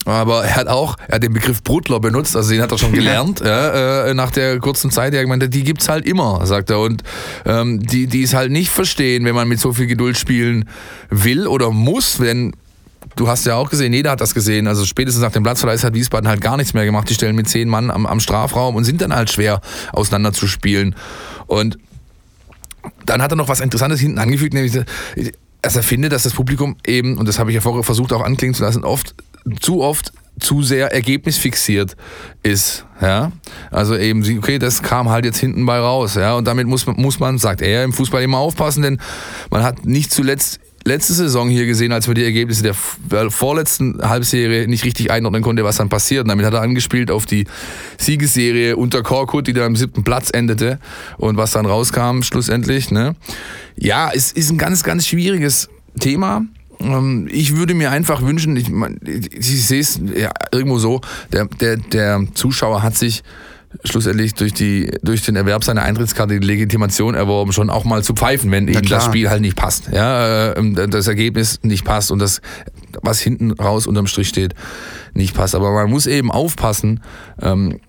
Aber 0.06 0.44
er 0.44 0.54
hat 0.54 0.68
auch, 0.68 0.96
er 1.08 1.16
hat 1.16 1.22
den 1.24 1.32
Begriff 1.32 1.62
Brutler 1.64 1.98
benutzt, 1.98 2.36
also 2.36 2.50
den 2.50 2.62
hat 2.62 2.70
er 2.70 2.78
schon 2.78 2.92
gelernt, 2.94 3.40
ja, 3.40 4.06
äh, 4.06 4.14
nach 4.14 4.30
der 4.30 4.58
kurzen 4.60 4.90
Zeit. 4.90 5.12
Er 5.12 5.22
gemeint, 5.22 5.52
die 5.52 5.64
gibt's 5.64 5.88
halt 5.88 6.06
immer, 6.06 6.46
sagt 6.46 6.70
er. 6.70 6.78
Und 6.78 7.02
ähm, 7.44 7.82
die, 7.82 8.06
die 8.06 8.22
es 8.22 8.32
halt 8.32 8.52
nicht 8.52 8.70
verstehen, 8.70 9.24
wenn 9.24 9.34
man 9.34 9.48
mit 9.48 9.58
so 9.58 9.72
viel 9.72 9.86
Geduld 9.86 10.16
spielen 10.16 10.68
will 11.10 11.46
oder 11.48 11.72
muss, 11.72 12.20
wenn 12.20 12.52
du 13.16 13.28
hast 13.28 13.46
ja 13.46 13.56
auch 13.56 13.68
gesehen, 13.68 13.92
jeder 13.92 14.12
hat 14.12 14.20
das 14.20 14.32
gesehen. 14.32 14.68
Also 14.68 14.84
spätestens 14.84 15.22
nach 15.22 15.32
dem 15.32 15.42
Platzverweis 15.42 15.82
hat 15.82 15.94
Wiesbaden 15.94 16.28
halt 16.28 16.40
gar 16.40 16.56
nichts 16.56 16.72
mehr 16.72 16.84
gemacht. 16.84 17.10
Die 17.10 17.14
stellen 17.14 17.34
mit 17.34 17.48
zehn 17.48 17.68
Mann 17.68 17.90
am, 17.90 18.06
am 18.06 18.20
Strafraum 18.20 18.76
und 18.76 18.84
sind 18.84 19.00
dann 19.00 19.14
halt 19.14 19.30
schwer 19.30 19.60
auseinanderzuspielen. 19.92 20.94
Und 21.46 21.78
dann 23.04 23.22
hat 23.22 23.32
er 23.32 23.36
noch 23.36 23.48
was 23.48 23.60
Interessantes 23.60 24.00
hinten 24.00 24.18
angefügt, 24.18 24.54
nämlich, 24.54 24.76
also 25.62 25.78
er 25.78 25.82
findet, 25.82 26.12
dass 26.12 26.22
das 26.22 26.34
Publikum 26.34 26.76
eben, 26.86 27.18
und 27.18 27.26
das 27.26 27.38
habe 27.38 27.50
ich 27.50 27.56
ja 27.56 27.60
vorher 27.60 27.82
versucht 27.82 28.12
auch 28.12 28.22
anklingen 28.22 28.54
zu 28.54 28.62
lassen, 28.62 28.84
oft, 28.84 29.14
zu 29.60 29.82
oft 29.82 30.12
zu 30.38 30.62
sehr 30.62 30.92
ergebnisfixiert 30.92 31.96
ist. 32.42 32.84
Ja? 33.00 33.32
Also 33.70 33.96
eben, 33.96 34.22
okay, 34.38 34.58
das 34.58 34.82
kam 34.82 35.08
halt 35.08 35.24
jetzt 35.24 35.38
hinten 35.38 35.64
bei 35.64 35.78
raus. 35.78 36.14
Ja? 36.14 36.34
Und 36.34 36.46
damit 36.46 36.66
muss 36.66 36.86
man, 36.86 36.96
muss 36.96 37.18
man, 37.18 37.38
sagt 37.38 37.62
er, 37.62 37.84
im 37.84 37.92
Fußball 37.92 38.22
immer 38.22 38.38
aufpassen, 38.38 38.82
denn 38.82 39.00
man 39.50 39.62
hat 39.62 39.86
nicht 39.86 40.12
zuletzt 40.12 40.60
letzte 40.84 41.14
Saison 41.14 41.48
hier 41.48 41.66
gesehen, 41.66 41.90
als 41.90 42.06
wir 42.06 42.14
die 42.14 42.22
Ergebnisse 42.22 42.62
der 42.62 42.74
vorletzten 43.30 44.00
Halbserie 44.08 44.68
nicht 44.68 44.84
richtig 44.84 45.10
einordnen 45.10 45.42
konnte, 45.42 45.64
was 45.64 45.76
dann 45.76 45.88
passiert. 45.88 46.22
Und 46.22 46.28
damit 46.28 46.46
hat 46.46 46.54
er 46.54 46.60
angespielt 46.62 47.10
auf 47.10 47.26
die 47.26 47.46
Siegesserie 47.98 48.76
unter 48.76 49.02
Korkut, 49.02 49.48
die 49.48 49.52
dann 49.52 49.64
am 49.64 49.76
siebten 49.76 50.04
Platz 50.04 50.30
endete 50.32 50.78
und 51.18 51.36
was 51.36 51.50
dann 51.50 51.66
rauskam 51.66 52.22
schlussendlich. 52.22 52.92
Ne? 52.92 53.16
Ja, 53.76 54.10
es 54.14 54.30
ist 54.30 54.50
ein 54.50 54.58
ganz, 54.58 54.84
ganz 54.84 55.08
schwieriges 55.08 55.68
Thema. 55.98 56.42
Ähm, 56.80 57.28
ich 57.30 57.56
würde 57.56 57.74
mir 57.74 57.90
einfach 57.90 58.22
wünschen, 58.22 58.56
ich, 58.56 58.70
ich 59.32 59.66
sehe 59.66 59.80
es 59.80 60.00
ja, 60.14 60.30
irgendwo 60.52 60.78
so, 60.78 61.00
der, 61.32 61.46
der, 61.46 61.76
der 61.76 62.26
Zuschauer 62.34 62.82
hat 62.82 62.96
sich 62.96 63.22
schlussendlich 63.84 64.34
durch, 64.34 64.54
die, 64.54 64.90
durch 65.02 65.22
den 65.22 65.36
Erwerb 65.36 65.64
seiner 65.64 65.82
Eintrittskarte 65.82 66.38
die 66.38 66.46
Legitimation 66.46 67.14
erworben, 67.14 67.52
schon 67.52 67.70
auch 67.70 67.84
mal 67.84 68.02
zu 68.02 68.14
pfeifen, 68.14 68.50
wenn 68.50 68.68
ihm 68.68 68.82
das 68.82 69.04
Spiel 69.04 69.28
halt 69.28 69.42
nicht 69.42 69.56
passt. 69.56 69.90
Ja, 69.92 70.52
äh, 70.52 70.58
ähm, 70.58 70.74
das 70.74 71.06
Ergebnis 71.06 71.60
nicht 71.62 71.84
passt 71.84 72.10
und 72.10 72.18
das, 72.18 72.40
was 73.02 73.20
hinten 73.20 73.52
raus 73.52 73.86
unterm 73.86 74.06
Strich 74.06 74.28
steht, 74.28 74.54
nicht 75.14 75.34
passt. 75.34 75.54
Aber 75.54 75.72
man 75.72 75.90
muss 75.90 76.06
eben 76.06 76.30
aufpassen, 76.30 77.00
ähm, 77.40 77.80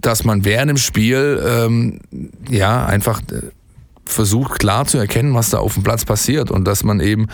dass 0.00 0.24
man 0.24 0.44
während 0.44 0.70
dem 0.70 0.76
Spiel 0.76 2.00
ja 2.50 2.84
einfach 2.86 3.20
äh, 3.30 3.50
versucht 4.06 4.58
klar 4.58 4.86
zu 4.86 4.98
erkennen, 4.98 5.34
was 5.34 5.50
da 5.50 5.58
auf 5.58 5.74
dem 5.74 5.82
Platz 5.82 6.04
passiert 6.04 6.50
und 6.50 6.64
dass 6.64 6.84
man 6.84 7.00
eben 7.00 7.26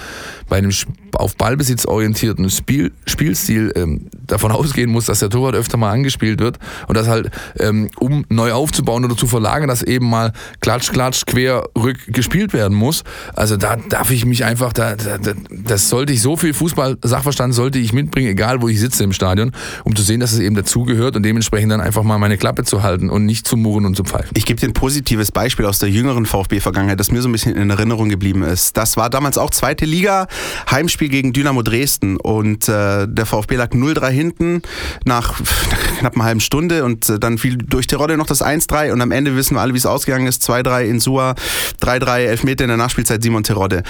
bei 0.48 0.58
einem 0.58 0.72
auf 1.12 1.36
Ballbesitz 1.36 1.86
orientierten 1.86 2.48
Spiel, 2.50 2.92
Spielstil 3.06 3.72
ähm, 3.76 4.06
davon 4.26 4.52
ausgehen 4.52 4.90
muss, 4.90 5.06
dass 5.06 5.20
der 5.20 5.30
Torwart 5.30 5.54
öfter 5.54 5.76
mal 5.76 5.90
angespielt 5.90 6.40
wird 6.40 6.58
und 6.88 6.96
das 6.96 7.08
halt, 7.08 7.30
ähm, 7.58 7.90
um 7.98 8.24
neu 8.28 8.52
aufzubauen 8.52 9.04
oder 9.04 9.16
zu 9.16 9.26
verlagern, 9.26 9.68
dass 9.68 9.82
eben 9.82 10.08
mal 10.08 10.32
klatsch, 10.60 10.92
klatsch, 10.92 11.26
quer, 11.26 11.68
rück 11.76 11.98
gespielt 12.08 12.52
werden 12.52 12.76
muss. 12.76 13.04
Also 13.34 13.56
da 13.56 13.76
darf 13.76 14.10
ich 14.10 14.24
mich 14.24 14.44
einfach, 14.44 14.72
da, 14.72 14.96
da, 14.96 15.18
das 15.50 15.88
sollte 15.88 16.12
ich, 16.12 16.22
so 16.22 16.36
viel 16.36 16.54
Fußball-Sachverstand 16.54 17.54
sollte 17.54 17.78
ich 17.78 17.92
mitbringen, 17.92 18.28
egal 18.28 18.62
wo 18.62 18.68
ich 18.68 18.80
sitze 18.80 19.04
im 19.04 19.12
Stadion, 19.12 19.52
um 19.84 19.96
zu 19.96 20.02
sehen, 20.02 20.20
dass 20.20 20.32
es 20.32 20.38
eben 20.38 20.54
dazugehört 20.54 21.16
und 21.16 21.22
dementsprechend 21.24 21.72
dann 21.72 21.80
einfach 21.80 22.02
mal 22.02 22.18
meine 22.18 22.38
Klappe 22.38 22.64
zu 22.64 22.82
halten 22.82 23.10
und 23.10 23.26
nicht 23.26 23.46
zu 23.46 23.56
murren 23.56 23.86
und 23.86 23.96
zu 23.96 24.04
pfeifen. 24.04 24.30
Ich 24.34 24.46
gebe 24.46 24.60
dir 24.60 24.68
ein 24.68 24.72
positives 24.72 25.32
Beispiel 25.32 25.66
aus 25.66 25.78
der 25.78 25.90
jüngeren 25.90 26.26
VfB-Vergangenheit, 26.60 27.00
das 27.00 27.10
mir 27.10 27.22
so 27.22 27.28
ein 27.28 27.32
bisschen 27.32 27.56
in 27.56 27.70
Erinnerung 27.70 28.08
geblieben 28.08 28.42
ist. 28.42 28.76
Das 28.76 28.96
war 28.96 29.10
damals 29.10 29.38
auch 29.38 29.50
zweite 29.50 29.84
Liga, 29.84 30.28
Heimspiel 30.70 31.08
gegen 31.08 31.32
Dynamo 31.32 31.62
Dresden 31.62 32.16
und 32.16 32.68
äh, 32.68 33.06
der 33.08 33.26
VfB 33.26 33.56
lag 33.56 33.70
0-3 33.70 34.08
hinten 34.10 34.62
nach 35.04 35.40
knapp 35.98 36.14
einer 36.14 36.24
halben 36.24 36.40
Stunde 36.40 36.84
und 36.84 37.08
äh, 37.08 37.18
dann 37.18 37.38
fiel 37.38 37.56
durch 37.56 37.86
Terodde 37.86 38.16
noch 38.16 38.26
das 38.26 38.44
1-3 38.44 38.92
und 38.92 39.00
am 39.00 39.10
Ende 39.10 39.36
wissen 39.36 39.54
wir 39.54 39.60
alle, 39.60 39.74
wie 39.74 39.78
es 39.78 39.86
ausgegangen 39.86 40.26
ist. 40.26 40.48
2-3 40.48 40.84
in 40.84 41.00
Sua, 41.00 41.34
3-3 41.82 42.18
Elfmeter 42.18 42.64
in 42.64 42.68
der 42.68 42.76
Nachspielzeit 42.76 43.22
Simon 43.22 43.42
Terodde. 43.42 43.82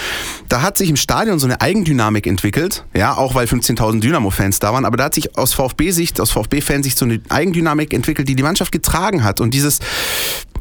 Da 0.48 0.62
hat 0.62 0.78
sich 0.78 0.88
im 0.88 0.96
Stadion 0.96 1.38
so 1.38 1.46
eine 1.46 1.60
Eigendynamik 1.60 2.26
entwickelt, 2.26 2.84
ja, 2.94 3.16
auch 3.16 3.34
weil 3.34 3.46
15.000 3.46 4.00
Dynamo-Fans 4.00 4.58
da 4.60 4.72
waren, 4.72 4.84
aber 4.84 4.96
da 4.96 5.04
hat 5.04 5.14
sich 5.14 5.36
aus 5.36 5.52
VfB-Sicht, 5.54 6.20
aus 6.20 6.30
VfB-Fansicht 6.30 6.96
so 6.96 7.04
eine 7.04 7.20
Eigendynamik 7.28 7.92
entwickelt, 7.92 8.28
die 8.28 8.36
die 8.36 8.42
Mannschaft 8.42 8.72
getragen 8.72 9.24
hat 9.24 9.40
und 9.40 9.54
dieses 9.54 9.80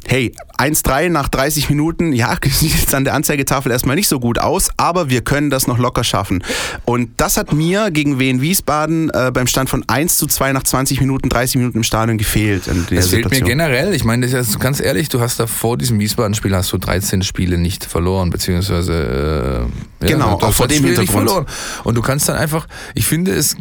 hey, 0.10 0.34
1-3 0.58 1.10
nach 1.10 1.30
30 1.30 1.70
Minuten, 1.70 2.14
ja, 2.14 2.36
sieht 2.50 2.74
jetzt 2.74 2.96
an 2.96 3.06
der 3.06 3.14
Anzeigetafel 3.14 3.72
erstmal 3.72 3.96
nicht 3.96 4.08
so 4.08 4.20
gut 4.20 4.40
aus, 4.40 4.70
aber 4.76 5.10
wir 5.10 5.22
können 5.22 5.50
das 5.50 5.68
noch 5.68 5.78
locker 5.78 6.04
schaffen. 6.04 6.44
Und 6.86 7.12
das 7.18 7.38
hat 7.38 7.54
mir 7.54 7.92
gegen 7.92 8.20
Wien 8.20 8.42
Wiesbaden 8.42 9.12
äh, 9.12 9.32
beim 9.32 9.48
Stand 9.48 9.70
von 9.70 9.84
1 9.88 10.18
zu 10.18 10.26
2 10.26 10.52
nach 10.54 10.64
20 10.64 11.00
Minuten, 11.00 11.30
30 11.30 11.58
Minuten 11.58 11.78
im 11.78 11.84
Stadion 11.84 12.18
gefehlt. 12.18 12.64
Es 12.92 13.10
fehlt 13.10 13.30
mir 13.30 13.42
generell. 13.42 13.94
Ich 13.94 14.04
meine, 14.04 14.28
das 14.28 14.50
ist 14.50 14.60
ganz 14.60 14.80
ehrlich, 14.82 15.10
du 15.10 15.22
hast 15.22 15.40
da 15.40 15.48
vor 15.48 15.78
diesem 15.78 16.00
Wiesbaden-Spiel 16.00 16.56
hast 16.56 16.74
du 16.74 16.78
13 16.78 17.22
Spiele 17.22 17.58
nicht 17.58 17.86
verloren, 17.86 18.32
beziehungsweise 18.32 19.68
äh, 20.02 20.08
genau, 20.08 20.40
auch 20.40 20.54
vor 20.54 20.68
dem 20.68 20.84
Hintergrund. 20.84 21.00
Nicht 21.00 21.12
verloren. 21.12 21.46
Und 21.84 21.96
du 21.96 22.02
kannst 22.02 22.28
dann 22.28 22.36
einfach, 22.36 22.68
ich 22.96 23.06
finde 23.06 23.32
es, 23.34 23.56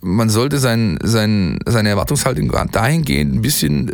man 0.00 0.30
sollte 0.30 0.58
sein, 0.58 0.98
sein, 1.02 1.60
seine 1.64 1.90
Erwartungshaltung 1.90 2.52
dahingehend 2.72 3.34
ein 3.34 3.40
bisschen 3.40 3.92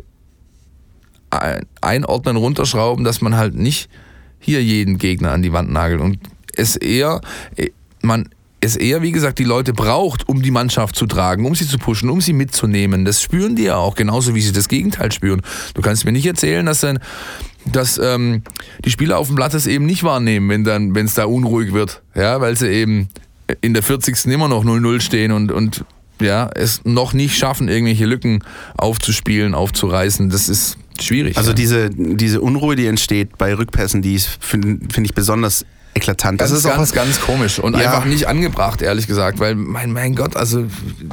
einordnen, 1.80 2.36
runterschrauben, 2.36 3.04
dass 3.04 3.20
man 3.20 3.36
halt 3.36 3.54
nicht 3.54 3.88
hier 4.38 4.62
jeden 4.62 4.98
Gegner 4.98 5.32
an 5.32 5.42
die 5.42 5.52
Wand 5.52 5.70
nagelt 5.70 6.00
und 6.00 6.18
es 6.56 6.76
eher, 6.76 7.20
man 8.02 8.28
es 8.60 8.76
eher, 8.76 9.02
wie 9.02 9.12
gesagt, 9.12 9.38
die 9.38 9.44
Leute 9.44 9.72
braucht, 9.72 10.28
um 10.28 10.42
die 10.42 10.50
Mannschaft 10.50 10.96
zu 10.96 11.06
tragen, 11.06 11.46
um 11.46 11.54
sie 11.54 11.66
zu 11.66 11.78
pushen, 11.78 12.10
um 12.10 12.20
sie 12.20 12.32
mitzunehmen. 12.32 13.04
Das 13.04 13.22
spüren 13.22 13.54
die 13.54 13.64
ja 13.64 13.76
auch, 13.76 13.94
genauso 13.94 14.34
wie 14.34 14.40
sie 14.40 14.52
das 14.52 14.68
Gegenteil 14.68 15.12
spüren. 15.12 15.42
Du 15.74 15.82
kannst 15.82 16.04
mir 16.04 16.12
nicht 16.12 16.26
erzählen, 16.26 16.66
dass 16.66 16.80
dann, 16.80 16.98
dass 17.66 17.98
ähm, 17.98 18.42
die 18.84 18.90
Spieler 18.90 19.18
auf 19.18 19.28
dem 19.28 19.36
Blatt 19.36 19.54
das 19.54 19.66
eben 19.66 19.86
nicht 19.86 20.02
wahrnehmen, 20.02 20.48
wenn 20.48 20.64
dann, 20.64 20.94
wenn 20.94 21.06
es 21.06 21.14
da 21.14 21.26
unruhig 21.26 21.72
wird, 21.72 22.02
ja, 22.14 22.40
weil 22.40 22.56
sie 22.56 22.68
eben 22.68 23.08
in 23.60 23.74
der 23.74 23.82
40. 23.82 24.26
immer 24.26 24.48
noch 24.48 24.64
0-0 24.64 25.00
stehen 25.00 25.30
und, 25.30 25.52
und 25.52 25.84
ja, 26.20 26.50
es 26.54 26.84
noch 26.84 27.12
nicht 27.12 27.38
schaffen, 27.38 27.68
irgendwelche 27.68 28.06
Lücken 28.06 28.42
aufzuspielen, 28.76 29.54
aufzureißen. 29.54 30.30
Das 30.30 30.48
ist 30.48 30.78
schwierig. 31.02 31.36
Also 31.36 31.50
ja. 31.50 31.54
diese, 31.54 31.90
diese 31.90 32.40
Unruhe, 32.40 32.76
die 32.76 32.86
entsteht 32.86 33.38
bei 33.38 33.54
Rückpässen, 33.54 34.02
die 34.02 34.18
finde 34.40 34.92
find 34.92 35.06
ich 35.06 35.14
besonders 35.14 35.64
eklatant. 35.98 36.40
Das, 36.40 36.50
das 36.50 36.60
ist 36.60 36.64
ganz, 36.64 36.76
auch 36.76 36.82
was 36.82 36.92
ganz 36.92 37.20
komisch 37.20 37.58
und 37.58 37.76
ja. 37.76 37.86
einfach 37.86 38.04
nicht 38.04 38.26
angebracht, 38.26 38.82
ehrlich 38.82 39.06
gesagt, 39.06 39.38
weil 39.38 39.54
mein, 39.54 39.92
mein 39.92 40.14
Gott, 40.14 40.36
also 40.36 40.64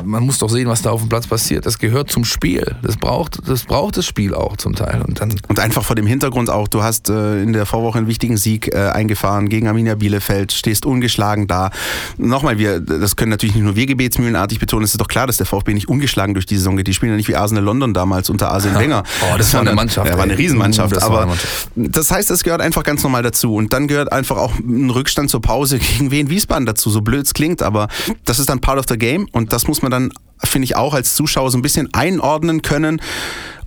man 0.04 0.24
muss 0.24 0.38
doch 0.38 0.50
sehen, 0.50 0.68
was 0.68 0.82
da 0.82 0.92
auf 0.92 1.02
dem 1.02 1.10
Platz 1.10 1.28
passiert. 1.28 1.66
Das 1.66 1.80
gehört 1.80 2.10
zum 2.10 2.24
Spiel. 2.24 2.76
Das 2.82 2.98
braucht 2.98 3.40
das, 3.48 3.64
braucht 3.64 3.98
das 3.98 4.06
Spiel 4.06 4.34
auch 4.34 4.58
zum 4.58 4.76
Teil. 4.76 5.02
Und, 5.02 5.20
dann 5.20 5.36
und 5.48 5.60
einfach 5.60 5.84
vor 5.84 5.96
dem 5.96 6.08
Hintergrund 6.08 6.50
auch, 6.50 6.68
du 6.68 6.84
hast 6.84 7.10
äh, 7.10 7.42
in 7.42 7.54
der 7.54 7.66
Vorwoche 7.66 7.98
einen 7.98 8.08
wichtigen 8.08 8.38
Sieg 8.38 8.74
äh, 8.74 8.90
eingefahren 8.90 9.50
gegen 9.50 9.68
Arminia 9.68 9.96
Bielefeld, 9.96 10.52
stehst 10.52 10.86
ungeschlagen 10.86 11.48
da. 11.48 11.72
Nochmal, 12.18 12.58
wir, 12.58 12.80
das 12.80 13.16
können 13.16 13.32
natürlich 13.32 13.56
nicht 13.56 13.64
nur 13.64 13.76
wir 13.76 13.86
gebetsmühlenartig 13.86 14.60
betonen, 14.60 14.86
es 14.86 14.92
ist 14.92 15.02
doch 15.02 15.08
klar, 15.08 15.28
dass 15.28 15.38
der 15.38 15.46
VfB 15.46 15.74
nicht 15.74 15.88
ungeschlagen 15.88 16.34
durch 16.34 16.46
die 16.46 16.58
Saison 16.58 16.78
geht. 16.78 16.88
Die 16.88 16.94
spielen 16.94 17.12
ja 17.12 17.18
nicht 17.18 17.28
wie 17.28 17.36
Arsenal 17.36 17.64
London 17.64 17.94
damals 17.94 18.30
unter 18.30 18.52
Arsene 18.52 18.78
Wenger. 18.78 19.04
oh, 19.22 19.38
das, 19.38 19.48
das 19.48 19.54
war 19.54 19.62
eine 19.62 19.74
Mannschaft. 19.74 20.10
Ja, 20.10 20.18
war 20.18 20.24
eine 20.24 20.38
Riesenmannschaft. 20.38 20.96
Uh, 20.96 21.02
aber 21.02 21.18
eine 21.20 21.28
Mannschaft. 21.28 21.70
das 21.76 22.12
heißt, 22.12 22.30
es 22.32 22.44
gehört 22.44 22.62
einfach 22.62 22.84
ganz 22.84 23.04
normal 23.04 23.24
dazu. 23.24 23.56
Und 23.56 23.74
dann 23.74 23.88
gehört 23.88 24.12
einfach 24.12 24.38
auch 24.38 24.54
ein 24.76 24.90
Rückstand 24.90 25.30
zur 25.30 25.42
Pause 25.42 25.80
gegen 25.98 26.12
Wien 26.12 26.30
Wiesbaden 26.30 26.66
dazu, 26.66 26.90
so 26.90 27.02
blöd 27.02 27.26
es 27.26 27.34
klingt, 27.34 27.62
aber 27.62 27.88
das 28.26 28.40
ist 28.40 28.50
dann 28.50 28.62
part 28.62 28.78
of 28.80 28.86
the 28.90 28.98
game 28.98 29.28
und 29.32 29.54
das 29.54 29.68
muss 29.68 29.82
man 29.82 29.92
dann, 29.92 30.12
finde 30.44 30.66
ich, 30.66 30.76
auch 30.76 30.94
als 30.94 31.16
Zuschauer 31.16 31.52
so 31.52 31.58
ein 31.58 31.62
bisschen 31.62 31.94
einordnen 31.94 32.62
können. 32.62 33.02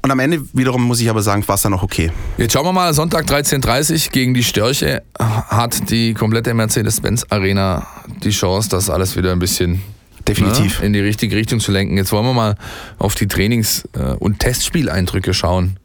Und 0.01 0.13
am 0.13 0.21
Ende 0.21 0.45
wiederum 0.53 0.85
muss 0.85 1.01
ich 1.01 1.11
aber 1.11 1.23
sagen, 1.23 1.47
war 1.49 1.57
es 1.57 1.63
dann 1.63 1.73
noch 1.73 1.83
okay. 1.83 2.13
Jetzt 2.37 2.53
schauen 2.53 2.65
wir 2.65 2.73
mal, 2.73 2.95
Sonntag 2.95 3.27
13.30 3.27 4.07
Uhr 4.07 4.13
gegen 4.13 4.33
die 4.33 4.45
Störche 4.45 5.03
hat 5.19 5.91
die 5.91 6.15
komplette 6.15 6.55
Mercedes-Benz 6.55 7.27
Arena 7.31 7.87
die 8.23 8.31
Chance, 8.31 8.69
das 8.69 8.91
alles 8.91 9.17
wieder 9.17 9.33
ein 9.33 9.41
bisschen 9.41 9.83
definitiv 10.29 10.81
ne, 10.81 10.87
in 10.87 10.93
die 10.93 11.01
richtige 11.01 11.35
Richtung 11.35 11.59
zu 11.59 11.73
lenken. 11.73 11.97
Jetzt 11.97 12.13
wollen 12.13 12.27
wir 12.27 12.35
mal 12.35 12.55
auf 12.99 13.15
die 13.15 13.27
Trainings- 13.27 13.89
äh, 13.95 14.15
und 14.19 14.39
Testspieleindrücke 14.39 15.35
schauen, 15.35 15.79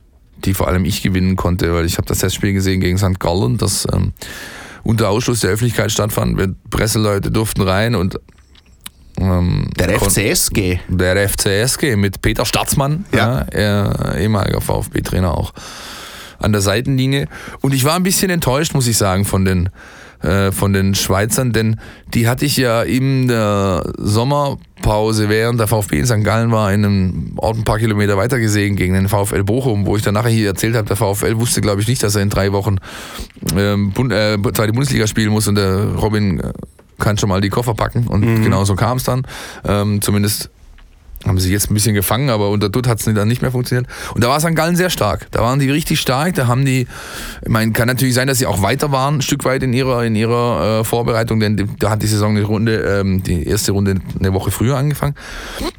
die 0.46 0.54
vor 0.54 0.68
allem 0.68 0.86
ich 0.86 1.02
gewinnen 1.02 1.36
konnte, 1.36 1.74
weil 1.74 1.86
ich 1.86 1.98
habe 1.98 2.08
das 2.08 2.20
Testspiel 2.20 2.54
gesehen 2.54 2.82
gegen 2.82 2.98
St. 2.98 3.20
Gallen, 3.20 3.58
das 3.58 3.88
ähm, 3.92 4.14
unter 4.84 5.10
Ausschluss 5.10 5.42
der 5.42 5.52
Öffentlichkeit 5.52 5.92
stattfand. 5.92 6.38
Presseleute 6.70 7.32
durften 7.32 7.62
rein 7.62 7.96
und 7.96 8.20
ähm, 9.20 9.70
der 9.78 10.00
FCSG. 10.00 10.80
Der 10.88 11.30
FCSG 11.30 11.96
mit 11.96 12.22
Peter 12.22 12.46
Staatsmann, 12.46 13.06
ja. 13.14 13.46
ja 13.56 14.16
ehemaliger 14.16 14.62
VfB-Trainer 14.62 15.38
auch 15.38 15.54
an 16.40 16.52
der 16.52 16.62
Seitenlinie. 16.62 17.28
Und 17.62 17.74
ich 17.74 17.86
war 17.86 17.96
ein 17.96 18.04
bisschen 18.04 18.30
enttäuscht, 18.30 18.74
muss 18.74 18.88
ich 18.88 18.98
sagen, 18.98 19.26
von 19.26 19.46
den 19.46 19.70
äh, 20.24 20.52
von 20.52 20.72
den 20.74 20.96
Schweizern, 20.96 21.52
denn 21.52 21.80
die 22.14 22.28
hatte 22.28 22.46
ich 22.46 22.56
ja 22.56 22.82
in 22.82 23.28
der 23.28 23.92
Sommerpause, 24.84 25.30
während 25.30 25.60
der 25.60 25.68
VfB 25.68 26.00
in 26.00 26.06
St. 26.06 26.24
Gallen 26.24 26.52
war, 26.52 26.74
in 26.74 26.86
einem 26.86 27.34
Ort 27.38 27.58
ein 27.58 27.64
paar 27.64 27.80
Kilometer 27.80 28.18
weiter 28.18 28.40
gesehen 28.40 28.76
gegen 28.76 28.94
den 28.94 29.08
VfL 29.08 29.44
Bochum, 29.44 29.86
wo 29.86 29.96
ich 29.96 30.04
dann 30.04 30.14
nachher 30.14 30.30
hier 30.30 30.48
erzählt 30.48 30.76
habe, 30.76 30.88
der 30.88 30.98
VfL 30.98 31.40
wusste, 31.40 31.62
glaube 31.62 31.82
ich, 31.82 31.88
nicht, 31.88 32.04
dass 32.04 32.16
er 32.16 32.22
in 32.22 32.30
drei 32.30 32.52
Wochen 32.52 32.78
ähm, 33.56 33.92
Bund, 33.92 34.12
äh, 34.12 34.38
zweite 34.54 34.74
Bundesliga 34.74 35.08
spielen 35.08 35.32
muss 35.32 35.48
und 35.48 35.56
der 35.56 35.94
Robin 35.96 36.40
äh, 36.40 36.54
kann 37.00 37.18
schon 37.18 37.30
mal 37.30 37.42
die 37.42 37.50
Koffer 37.50 37.74
packen 37.74 38.08
und 38.08 38.26
mhm. 38.26 38.44
genau 38.44 38.66
so 38.66 38.76
kam 38.76 38.98
es 38.98 39.04
dann. 39.04 39.26
Ähm, 39.66 40.02
zumindest 40.02 40.50
haben 41.26 41.40
sie 41.40 41.52
jetzt 41.52 41.72
ein 41.72 41.74
bisschen 41.74 41.94
gefangen, 41.94 42.30
aber 42.30 42.50
unter 42.50 42.70
Dutt 42.70 42.88
hat 42.88 43.00
es 43.00 43.06
dann 43.06 43.28
nicht 43.28 43.42
mehr 43.42 43.52
funktioniert. 43.52 43.88
Und 44.14 44.24
da 44.24 44.30
war 44.30 44.40
St. 44.40 44.56
Gallen 44.56 44.76
sehr 44.76 44.90
stark. 44.90 45.28
Da 45.32 45.42
waren 45.42 45.60
die 45.60 45.70
richtig 45.70 46.00
stark. 46.00 46.36
Da 46.36 46.48
haben 46.48 46.66
die, 46.66 46.88
ich 47.42 47.50
meine, 47.50 47.72
kann 47.72 47.88
natürlich 47.88 48.14
sein, 48.14 48.28
dass 48.28 48.40
sie 48.40 48.46
auch 48.46 48.62
weiter 48.62 48.92
waren, 48.92 49.16
ein 49.16 49.22
Stück 49.22 49.46
weit 49.46 49.64
in 49.64 49.74
ihrer, 49.74 50.04
in 50.04 50.16
ihrer 50.16 50.80
äh, 50.80 50.84
Vorbereitung, 50.84 51.40
denn 51.40 51.70
da 51.80 51.90
hat 51.90 52.02
die 52.04 52.08
Saison 52.08 52.36
eine 52.36 52.46
Runde, 52.46 52.76
ähm, 52.76 53.24
die 53.24 53.48
erste 53.48 53.72
Runde 53.72 53.96
eine 54.20 54.34
Woche 54.34 54.52
früher 54.52 54.78
angefangen. 54.78 55.16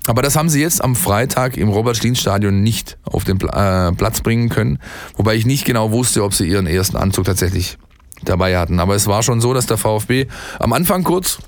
Aber 0.06 0.22
das 0.22 0.36
haben 0.36 0.48
sie 0.48 0.60
jetzt 0.60 0.82
am 0.82 0.96
Freitag 0.96 1.56
im 1.56 1.68
Robert-Schlien-Stadion 1.68 2.62
nicht 2.62 2.96
auf 3.04 3.24
den 3.24 3.40
äh, 3.40 3.92
Platz 3.92 4.20
bringen 4.20 4.48
können. 4.48 4.78
Wobei 5.16 5.34
ich 5.34 5.46
nicht 5.46 5.64
genau 5.64 5.92
wusste, 5.92 6.24
ob 6.24 6.34
sie 6.34 6.46
ihren 6.46 6.66
ersten 6.66 6.96
Anzug 6.96 7.24
tatsächlich 7.24 7.78
dabei 8.24 8.56
hatten. 8.56 8.80
Aber 8.80 8.94
es 8.94 9.06
war 9.06 9.22
schon 9.22 9.40
so, 9.40 9.52
dass 9.52 9.66
der 9.66 9.76
VfB 9.76 10.26
am 10.58 10.72
Anfang 10.72 11.04
kurz 11.04 11.38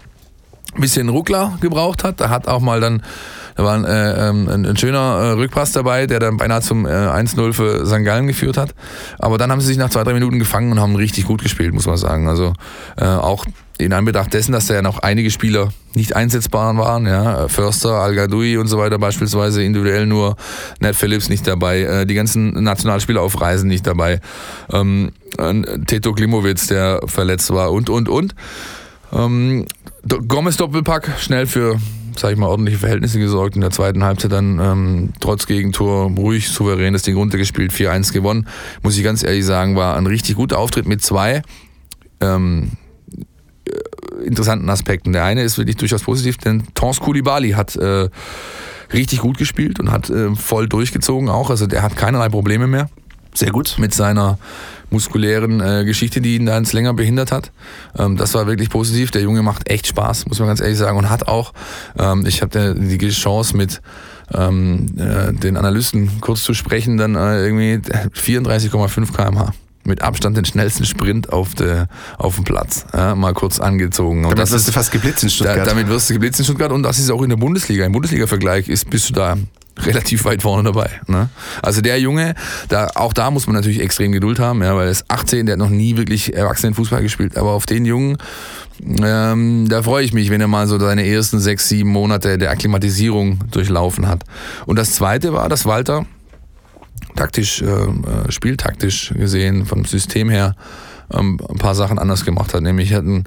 ein 0.74 0.80
bisschen 0.80 1.08
Ruckler 1.08 1.58
gebraucht 1.60 2.04
hat. 2.04 2.20
Da 2.20 2.28
hat 2.28 2.48
auch 2.48 2.60
mal 2.60 2.80
dann 2.80 3.02
da 3.56 3.64
war 3.64 3.74
ein, 3.74 3.84
äh, 3.84 4.28
ähm, 4.28 4.48
ein, 4.48 4.66
ein 4.66 4.76
schöner 4.76 4.98
äh, 4.98 5.30
Rückpass 5.32 5.72
dabei, 5.72 6.06
der 6.06 6.20
dann 6.20 6.36
beinahe 6.36 6.60
zum 6.60 6.86
äh, 6.86 6.90
1-0 6.90 7.52
für 7.54 7.86
St. 7.86 8.04
Gallen 8.04 8.26
geführt 8.26 8.58
hat. 8.58 8.74
Aber 9.18 9.38
dann 9.38 9.50
haben 9.50 9.60
sie 9.60 9.68
sich 9.68 9.78
nach 9.78 9.88
zwei, 9.88 10.04
drei 10.04 10.12
Minuten 10.12 10.38
gefangen 10.38 10.70
und 10.72 10.80
haben 10.80 10.94
richtig 10.94 11.24
gut 11.24 11.42
gespielt, 11.42 11.72
muss 11.72 11.86
man 11.86 11.96
sagen. 11.96 12.28
Also 12.28 12.52
äh, 12.98 13.06
auch 13.06 13.46
in 13.78 13.92
Anbetracht 13.92 14.32
dessen, 14.32 14.52
dass 14.52 14.66
da 14.66 14.74
ja 14.74 14.82
noch 14.82 14.98
einige 14.98 15.30
Spieler 15.30 15.70
nicht 15.94 16.14
einsetzbar 16.14 16.76
waren, 16.76 17.06
ja, 17.06 17.48
Förster, 17.48 17.94
al 17.94 18.16
und 18.18 18.66
so 18.68 18.78
weiter 18.78 18.98
beispielsweise, 18.98 19.62
individuell 19.62 20.06
nur 20.06 20.36
Ned 20.80 20.94
Phillips 20.94 21.28
nicht 21.28 21.46
dabei, 21.46 21.80
äh, 21.80 22.06
die 22.06 22.14
ganzen 22.14 22.62
Nationalspieler 22.62 23.20
auf 23.22 23.40
Reisen 23.40 23.68
nicht 23.68 23.86
dabei, 23.86 24.20
ähm, 24.72 25.12
Teto 25.86 26.12
Klimowitz, 26.12 26.66
der 26.68 27.00
verletzt 27.06 27.52
war 27.52 27.72
und, 27.72 27.90
und, 27.90 28.08
und. 28.08 28.34
Ähm, 29.12 29.66
Gomez 30.28 30.56
Doppelpack, 30.56 31.10
schnell 31.18 31.46
für 31.46 31.78
sage 32.18 32.34
ich 32.34 32.38
mal, 32.40 32.46
ordentliche 32.46 32.78
Verhältnisse 32.78 33.18
gesorgt. 33.18 33.54
In 33.54 33.60
der 33.60 33.70
zweiten 33.70 34.04
Halbzeit 34.04 34.32
dann 34.32 34.58
ähm, 34.58 35.12
trotz 35.20 35.46
Gegentor 35.46 36.10
ruhig, 36.10 36.48
souverän 36.48 36.92
das 36.92 37.02
Ding 37.02 37.16
runtergespielt, 37.16 37.72
4-1 37.72 38.12
gewonnen. 38.12 38.48
Muss 38.82 38.96
ich 38.96 39.04
ganz 39.04 39.22
ehrlich 39.22 39.44
sagen, 39.44 39.76
war 39.76 39.96
ein 39.96 40.06
richtig 40.06 40.36
guter 40.36 40.58
Auftritt 40.58 40.86
mit 40.86 41.02
zwei 41.02 41.42
ähm, 42.20 42.72
äh, 43.66 44.24
interessanten 44.24 44.68
Aspekten. 44.68 45.12
Der 45.12 45.24
eine 45.24 45.42
ist 45.42 45.58
wirklich 45.58 45.76
durchaus 45.76 46.02
positiv, 46.02 46.38
denn 46.38 46.64
Tons 46.74 47.00
Koulibaly 47.00 47.50
hat 47.50 47.76
äh, 47.76 48.08
richtig 48.92 49.20
gut 49.20 49.38
gespielt 49.38 49.80
und 49.80 49.90
hat 49.90 50.10
äh, 50.10 50.34
voll 50.34 50.68
durchgezogen 50.68 51.28
auch. 51.28 51.50
Also 51.50 51.66
der 51.66 51.82
hat 51.82 51.96
keinerlei 51.96 52.28
Probleme 52.28 52.66
mehr. 52.66 52.88
Sehr 53.36 53.50
gut. 53.50 53.76
Mit 53.78 53.94
seiner 53.94 54.38
muskulären 54.90 55.60
äh, 55.60 55.84
Geschichte, 55.84 56.20
die 56.20 56.36
ihn 56.36 56.46
da 56.46 56.56
ins 56.56 56.72
länger 56.72 56.94
behindert 56.94 57.32
hat. 57.32 57.52
Ähm, 57.98 58.16
das 58.16 58.34
war 58.34 58.46
wirklich 58.46 58.70
positiv. 58.70 59.10
Der 59.10 59.22
Junge 59.22 59.42
macht 59.42 59.68
echt 59.68 59.86
Spaß, 59.86 60.26
muss 60.26 60.38
man 60.38 60.48
ganz 60.48 60.60
ehrlich 60.60 60.78
sagen. 60.78 60.96
Und 60.96 61.10
hat 61.10 61.28
auch, 61.28 61.52
ähm, 61.98 62.24
ich 62.26 62.42
habe 62.42 62.74
die 62.74 63.08
Chance 63.10 63.56
mit 63.56 63.82
ähm, 64.32 64.86
äh, 64.96 65.32
den 65.32 65.56
Analysten 65.56 66.20
kurz 66.20 66.42
zu 66.42 66.54
sprechen, 66.54 66.96
dann 66.96 67.14
äh, 67.14 67.44
irgendwie 67.44 67.74
34,5 67.76 69.12
kmh 69.12 69.52
mit 69.84 70.02
Abstand 70.02 70.36
den 70.36 70.44
schnellsten 70.44 70.84
Sprint 70.84 71.32
auf, 71.32 71.54
de, 71.54 71.84
auf 72.18 72.34
dem 72.34 72.44
Platz. 72.44 72.86
Ja, 72.92 73.14
mal 73.14 73.34
kurz 73.34 73.60
angezogen. 73.60 74.24
Und 74.24 74.36
damit 74.36 74.50
wirst 74.50 74.66
du 74.66 74.72
fast 74.72 74.90
geblitzt 74.90 75.22
in 75.22 75.30
Stuttgart. 75.30 75.58
Da, 75.58 75.64
damit 75.64 75.88
wirst 75.88 76.10
du 76.10 76.14
geblitzt 76.14 76.40
in 76.40 76.44
Stuttgart 76.44 76.72
und 76.72 76.82
das 76.82 76.98
ist 76.98 77.08
auch 77.10 77.22
in 77.22 77.28
der 77.28 77.36
Bundesliga. 77.36 77.84
Im 77.84 77.92
Bundesliga-Vergleich 77.92 78.66
bist 78.66 79.10
du 79.10 79.12
da 79.12 79.36
relativ 79.78 80.24
weit 80.24 80.42
vorne 80.42 80.64
dabei. 80.64 80.90
Ne? 81.06 81.28
Also 81.62 81.80
der 81.80 82.00
Junge, 82.00 82.34
da, 82.68 82.90
auch 82.94 83.12
da 83.12 83.30
muss 83.30 83.46
man 83.46 83.54
natürlich 83.54 83.80
extrem 83.80 84.12
Geduld 84.12 84.38
haben, 84.38 84.62
ja, 84.62 84.74
weil 84.74 84.86
er 84.86 84.90
ist 84.90 85.04
18, 85.08 85.46
der 85.46 85.54
hat 85.54 85.58
noch 85.58 85.70
nie 85.70 85.96
wirklich 85.96 86.34
Erwachsenenfußball 86.34 87.02
gespielt. 87.02 87.36
Aber 87.36 87.52
auf 87.52 87.66
den 87.66 87.84
Jungen, 87.84 88.16
ähm, 89.02 89.68
da 89.68 89.82
freue 89.82 90.04
ich 90.04 90.12
mich, 90.12 90.30
wenn 90.30 90.40
er 90.40 90.48
mal 90.48 90.66
so 90.66 90.78
seine 90.78 91.06
ersten 91.06 91.38
sechs, 91.40 91.68
sieben 91.68 91.90
Monate 91.90 92.38
der 92.38 92.50
Akklimatisierung 92.50 93.40
durchlaufen 93.50 94.08
hat. 94.08 94.24
Und 94.64 94.76
das 94.76 94.92
Zweite 94.92 95.32
war, 95.32 95.48
dass 95.48 95.66
Walter 95.66 96.06
taktisch, 97.14 97.62
äh, 97.62 97.66
äh 97.66 98.30
spieltaktisch 98.30 99.12
gesehen, 99.14 99.66
vom 99.66 99.84
System 99.84 100.28
her, 100.28 100.54
ähm, 101.12 101.38
ein 101.48 101.58
paar 101.58 101.74
Sachen 101.74 101.98
anders 101.98 102.24
gemacht 102.24 102.54
hat. 102.54 102.62
Nämlich 102.62 102.94
hatten 102.94 103.24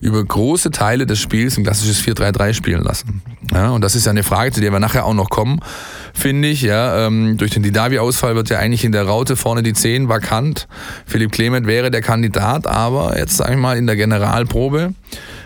über 0.00 0.22
große 0.22 0.70
Teile 0.70 1.06
des 1.06 1.20
Spiels 1.20 1.56
ein 1.56 1.64
klassisches 1.64 2.02
4-3-3 2.02 2.54
spielen 2.54 2.82
lassen. 2.82 3.22
Ja, 3.52 3.70
und 3.70 3.82
das 3.82 3.94
ist 3.94 4.06
ja 4.06 4.10
eine 4.10 4.22
Frage, 4.22 4.52
zu 4.52 4.60
der 4.60 4.72
wir 4.72 4.80
nachher 4.80 5.04
auch 5.04 5.14
noch 5.14 5.30
kommen, 5.30 5.60
finde 6.14 6.48
ich. 6.48 6.62
Ja, 6.62 7.06
ähm, 7.06 7.36
durch 7.36 7.50
den 7.52 7.62
Didavi-Ausfall 7.62 8.34
wird 8.34 8.50
ja 8.50 8.58
eigentlich 8.58 8.84
in 8.84 8.92
der 8.92 9.06
Raute 9.06 9.36
vorne 9.36 9.62
die 9.62 9.72
10 9.72 10.08
vakant. 10.08 10.68
Philipp 11.06 11.32
Clement 11.32 11.66
wäre 11.66 11.90
der 11.90 12.02
Kandidat, 12.02 12.66
aber 12.66 13.18
jetzt 13.18 13.36
sage 13.36 13.52
ich 13.52 13.58
mal 13.58 13.76
in 13.76 13.86
der 13.86 13.96
Generalprobe 13.96 14.94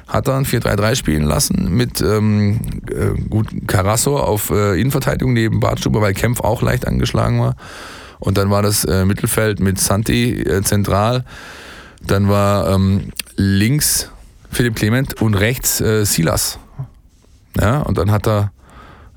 hat 0.09 0.28
er 0.28 0.37
ein 0.37 0.47
4-3-3 0.47 0.95
spielen 0.95 1.25
lassen 1.25 1.69
mit 1.75 2.00
ähm, 2.00 2.61
äh, 2.88 3.21
gut 3.28 3.49
Carasso 3.66 4.19
auf 4.19 4.50
äh, 4.50 4.81
Innenverteidigung 4.81 5.33
neben 5.33 5.59
Bartstuber, 5.61 6.00
weil 6.00 6.14
Kempf 6.14 6.40
auch 6.40 6.62
leicht 6.62 6.87
angeschlagen 6.87 7.40
war. 7.40 7.57
Und 8.19 8.38
dann 8.38 8.50
war 8.50 8.62
das 8.62 8.85
äh, 8.85 9.05
Mittelfeld 9.05 9.61
mit 9.61 9.81
Santi 9.81 10.40
äh, 10.43 10.62
zentral. 10.62 11.25
Dann 12.03 12.29
war 12.29 12.69
ähm, 12.69 13.12
links 13.37 14.11
Philipp 14.50 14.76
Clement 14.76 15.21
und 15.21 15.35
rechts 15.35 15.81
äh, 15.81 16.05
Silas. 16.05 16.59
Ja, 17.61 17.81
und 17.81 17.99
dann 17.99 18.11
hat 18.11 18.26
er 18.26 18.53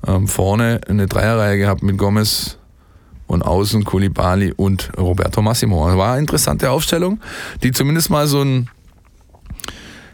ähm, 0.06 0.28
vorne 0.28 0.80
eine 0.88 1.06
Dreierreihe 1.06 1.58
gehabt 1.58 1.82
mit 1.82 1.98
Gomez 1.98 2.58
und 3.26 3.42
außen 3.42 3.84
Kulibali 3.84 4.52
und 4.52 4.90
Roberto 4.98 5.42
Massimo. 5.42 5.86
Das 5.86 5.96
war 5.96 6.12
eine 6.12 6.20
interessante 6.20 6.70
Aufstellung, 6.70 7.20
die 7.62 7.72
zumindest 7.72 8.10
mal 8.10 8.26
so 8.26 8.42
ein 8.42 8.68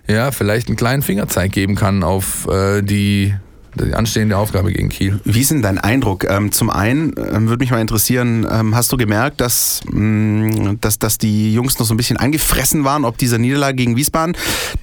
ja, 0.09 0.31
vielleicht 0.31 0.69
einen 0.69 0.77
kleinen 0.77 1.03
Fingerzeig 1.03 1.51
geben 1.53 1.75
kann 1.75 2.05
auf 2.05 2.47
äh, 2.49 2.83
die 2.83 3.35
die 3.77 3.95
anstehende 3.95 4.37
Aufgabe 4.37 4.73
gegen 4.73 4.89
Kiel. 4.89 5.21
Wie 5.25 5.41
ist 5.41 5.51
denn 5.51 5.63
dein 5.63 5.79
Eindruck? 5.79 6.25
Ähm, 6.25 6.53
zum 6.53 6.71
einen 6.71 7.15
ähm, 7.17 7.49
würde 7.49 7.63
mich 7.63 7.71
mal 7.71 7.81
interessieren, 7.81 8.47
ähm, 8.51 8.75
hast 8.75 8.93
du 8.93 8.97
gemerkt, 8.97 9.41
dass, 9.41 9.81
mh, 9.91 10.77
dass, 10.81 10.99
dass 10.99 11.19
die 11.19 11.53
Jungs 11.53 11.79
noch 11.79 11.87
so 11.87 11.95
ein 11.95 11.97
bisschen 11.97 12.17
angefressen 12.17 12.85
waren, 12.85 13.05
ob 13.05 13.19
dieser 13.19 13.39
Niederlage 13.39 13.77
gegen 13.77 13.97
Wiesbaden, 13.97 14.37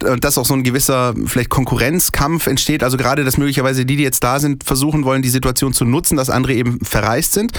äh, 0.06 0.18
dass 0.18 0.38
auch 0.38 0.46
so 0.46 0.54
ein 0.54 0.64
gewisser 0.64 1.14
vielleicht 1.26 1.50
Konkurrenzkampf 1.50 2.48
entsteht? 2.48 2.84
Also 2.84 2.98
gerade, 2.98 3.24
dass 3.24 3.38
möglicherweise 3.38 3.86
die, 3.86 3.96
die 3.96 4.04
jetzt 4.04 4.24
da 4.24 4.40
sind, 4.40 4.64
versuchen 4.64 5.04
wollen, 5.06 5.22
die 5.22 5.30
Situation 5.30 5.74
zu 5.74 5.86
nutzen, 5.86 6.16
dass 6.16 6.30
andere 6.30 6.54
eben 6.54 6.80
verreist 6.84 7.34
sind? 7.34 7.54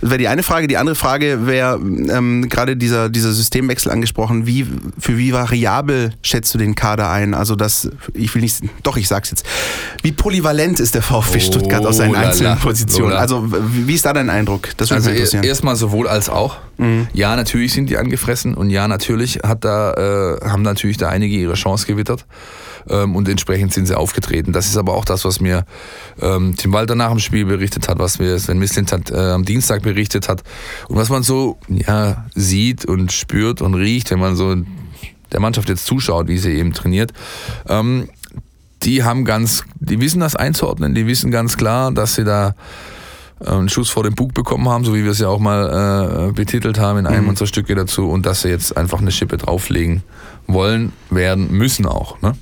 Das 0.00 0.10
wäre 0.10 0.18
die 0.18 0.28
eine 0.28 0.42
Frage. 0.42 0.68
Die 0.68 0.76
andere 0.76 0.96
Frage 0.96 1.46
wäre 1.46 1.76
ähm, 1.76 2.48
gerade 2.48 2.76
dieser, 2.76 3.08
dieser 3.08 3.32
Systemwechsel 3.32 3.92
angesprochen. 3.92 4.46
Wie, 4.46 4.66
für 4.98 5.18
wie 5.18 5.32
variabel 5.32 6.12
schätzt 6.22 6.54
du 6.54 6.58
den 6.58 6.74
Kader 6.74 7.10
ein? 7.10 7.34
Also 7.34 7.56
das, 7.56 7.90
ich 8.14 8.34
will 8.34 8.42
nicht, 8.42 8.62
doch, 8.82 8.96
ich 8.96 9.08
sag's 9.08 9.30
jetzt. 9.30 9.44
Wie 10.02 10.12
polyvalent 10.12 10.77
ist 10.80 10.94
der 10.94 11.02
VfB 11.02 11.40
Stuttgart 11.40 11.84
aus 11.86 11.96
seinen 11.98 12.10
Oh, 12.10 12.14
lala. 12.14 12.28
einzelnen 12.28 12.58
Positionen? 12.58 13.10
Lala. 13.10 13.20
Also 13.20 13.44
wie 13.72 13.94
ist 13.94 14.04
da 14.04 14.12
dein 14.12 14.30
Eindruck? 14.30 14.68
Das 14.76 14.90
würde 14.90 14.96
Also 14.96 15.10
mich 15.10 15.18
interessieren. 15.18 15.44
erstmal 15.44 15.76
sowohl 15.76 16.08
als 16.08 16.28
auch. 16.28 16.56
Mhm. 16.78 17.08
Ja, 17.12 17.34
natürlich 17.36 17.72
sind 17.72 17.90
die 17.90 17.96
angefressen 17.98 18.54
und 18.54 18.70
ja, 18.70 18.86
natürlich 18.88 19.40
hat 19.44 19.64
da, 19.64 19.92
äh, 20.42 20.48
haben 20.48 20.62
natürlich 20.62 20.96
da 20.96 21.08
einige 21.08 21.34
ihre 21.36 21.54
Chance 21.54 21.86
gewittert 21.86 22.24
ähm, 22.88 23.16
und 23.16 23.28
entsprechend 23.28 23.72
sind 23.72 23.86
sie 23.86 23.96
aufgetreten. 23.96 24.52
Das 24.52 24.66
ist 24.66 24.76
aber 24.76 24.94
auch 24.94 25.04
das, 25.04 25.24
was 25.24 25.40
mir 25.40 25.64
ähm, 26.20 26.54
Tim 26.56 26.72
Walter 26.72 26.94
nach 26.94 27.10
dem 27.10 27.18
Spiel 27.18 27.44
berichtet 27.44 27.88
hat, 27.88 27.98
was 27.98 28.18
mir 28.18 28.38
Sven 28.38 28.58
Mislint 28.58 28.92
hat, 28.92 29.10
äh, 29.10 29.16
am 29.16 29.44
Dienstag 29.44 29.82
berichtet 29.82 30.28
hat 30.28 30.42
und 30.88 30.96
was 30.96 31.08
man 31.08 31.22
so 31.22 31.58
ja, 31.68 32.24
sieht 32.34 32.84
und 32.84 33.10
spürt 33.12 33.60
und 33.62 33.74
riecht, 33.74 34.10
wenn 34.10 34.20
man 34.20 34.36
so 34.36 34.54
der 35.32 35.40
Mannschaft 35.40 35.68
jetzt 35.68 35.84
zuschaut, 35.84 36.28
wie 36.28 36.38
sie 36.38 36.52
eben 36.52 36.72
trainiert. 36.72 37.12
Ähm, 37.68 38.08
die 38.82 39.04
haben 39.04 39.24
ganz, 39.24 39.64
die 39.80 40.00
wissen 40.00 40.20
das 40.20 40.36
einzuordnen, 40.36 40.94
die 40.94 41.06
wissen 41.06 41.30
ganz 41.30 41.56
klar, 41.56 41.92
dass 41.92 42.14
sie 42.14 42.24
da 42.24 42.54
äh, 43.40 43.50
einen 43.50 43.68
Schuss 43.68 43.90
vor 43.90 44.02
den 44.04 44.14
Bug 44.14 44.34
bekommen 44.34 44.68
haben, 44.68 44.84
so 44.84 44.94
wie 44.94 45.04
wir 45.04 45.10
es 45.10 45.18
ja 45.18 45.28
auch 45.28 45.40
mal 45.40 46.28
äh, 46.28 46.32
betitelt 46.32 46.78
haben 46.78 46.98
in 46.98 47.06
einem 47.06 47.24
Mhm. 47.24 47.30
unserer 47.30 47.48
Stücke 47.48 47.74
dazu 47.74 48.08
und 48.08 48.26
dass 48.26 48.42
sie 48.42 48.48
jetzt 48.48 48.76
einfach 48.76 49.00
eine 49.00 49.10
Schippe 49.10 49.36
drauflegen 49.36 50.02
wollen, 50.46 50.92
werden, 51.10 51.50
müssen 51.52 51.86
auch. 51.86 52.20
Ne? 52.22 52.34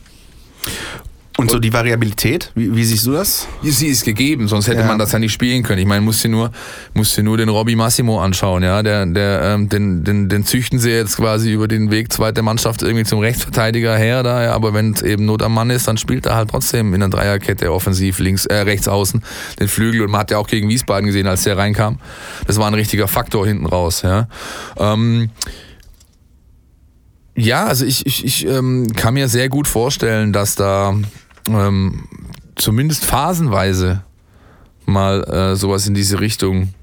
Und 1.39 1.51
so 1.51 1.59
die 1.59 1.71
Variabilität, 1.71 2.51
wie, 2.55 2.75
wie 2.75 2.85
siehst 2.85 3.07
du 3.07 3.13
das? 3.13 3.47
Sie 3.63 3.89
ist 3.89 4.05
gegeben, 4.05 4.49
sonst 4.49 4.69
hätte 4.69 4.81
Ja. 4.81 4.87
man 4.87 4.99
das 4.99 5.13
ja 5.13 5.19
nicht 5.19 5.35
spielen 5.35 5.63
können. 5.63 5.79
Ich 5.81 5.87
meine, 5.87 6.01
musste 6.01 6.31
nur, 6.31 6.51
musste 6.95 7.23
nur 7.23 7.37
den 7.37 7.51
Robby 7.51 7.77
Massimo 7.77 8.23
anschauen, 8.23 8.63
ja, 8.63 8.83
der, 8.83 9.05
der, 9.05 9.43
ähm, 9.43 9.69
den, 9.69 10.03
den, 10.03 10.31
den 10.31 10.47
züchten 10.47 10.79
sie 10.79 10.91
jetzt 10.91 11.19
quasi 11.19 11.53
über 11.53 11.69
den 11.69 11.91
Weg 11.91 12.11
zweite 12.11 12.41
Mannschaft 12.41 12.83
irgendwie 12.83 13.05
zum 13.05 13.19
Rechtsverteidiger 13.21 13.99
her, 13.99 14.23
da, 14.23 14.45
ja, 14.45 14.53
aber 14.55 14.73
wenn 14.73 14.95
es 14.95 15.03
eben 15.03 15.27
Not 15.27 15.43
am 15.43 15.53
Mann 15.53 15.69
ist, 15.69 15.87
dann 15.89 15.99
spielt 15.99 16.25
er 16.25 16.37
halt 16.37 16.49
trotzdem 16.51 16.95
in 16.95 17.01
der 17.01 17.11
Dreierkette 17.11 17.71
offensiv 17.71 18.19
links, 18.19 18.47
äh, 18.47 18.55
rechts 18.61 18.89
außen 18.89 19.23
den 19.61 19.69
Flügel 19.69 20.01
und 20.03 20.11
man 20.11 20.21
hat 20.23 20.31
ja 20.31 20.39
auch 20.39 20.47
gegen 20.47 20.71
Wiesbaden 20.71 21.05
gesehen, 21.07 21.27
als 21.27 21.43
der 21.43 21.59
reinkam. 21.59 21.99
Das 22.47 22.57
war 22.57 22.67
ein 22.67 22.75
richtiger 22.75 23.09
Faktor 23.09 23.47
hinten 23.47 23.67
raus, 23.67 24.01
ja. 24.03 24.29
Ähm, 24.79 25.29
ja, 27.37 27.67
also 27.67 27.85
ich, 27.85 28.07
ich, 28.07 28.25
ich 28.25 28.47
ähm, 28.47 28.87
kann 28.97 29.13
mir 29.13 29.29
sehr 29.29 29.51
gut 29.51 29.69
vorstellen, 29.69 30.33
dass 30.33 30.55
da 30.55 30.95
ähm, 31.49 32.05
zumindest 32.55 33.05
phasenweise 33.05 34.03
mal 34.85 35.25
äh, 35.25 35.57
sowas 35.57 35.87
in 35.87 35.95
diese 35.95 36.21
Richtung 36.21 36.75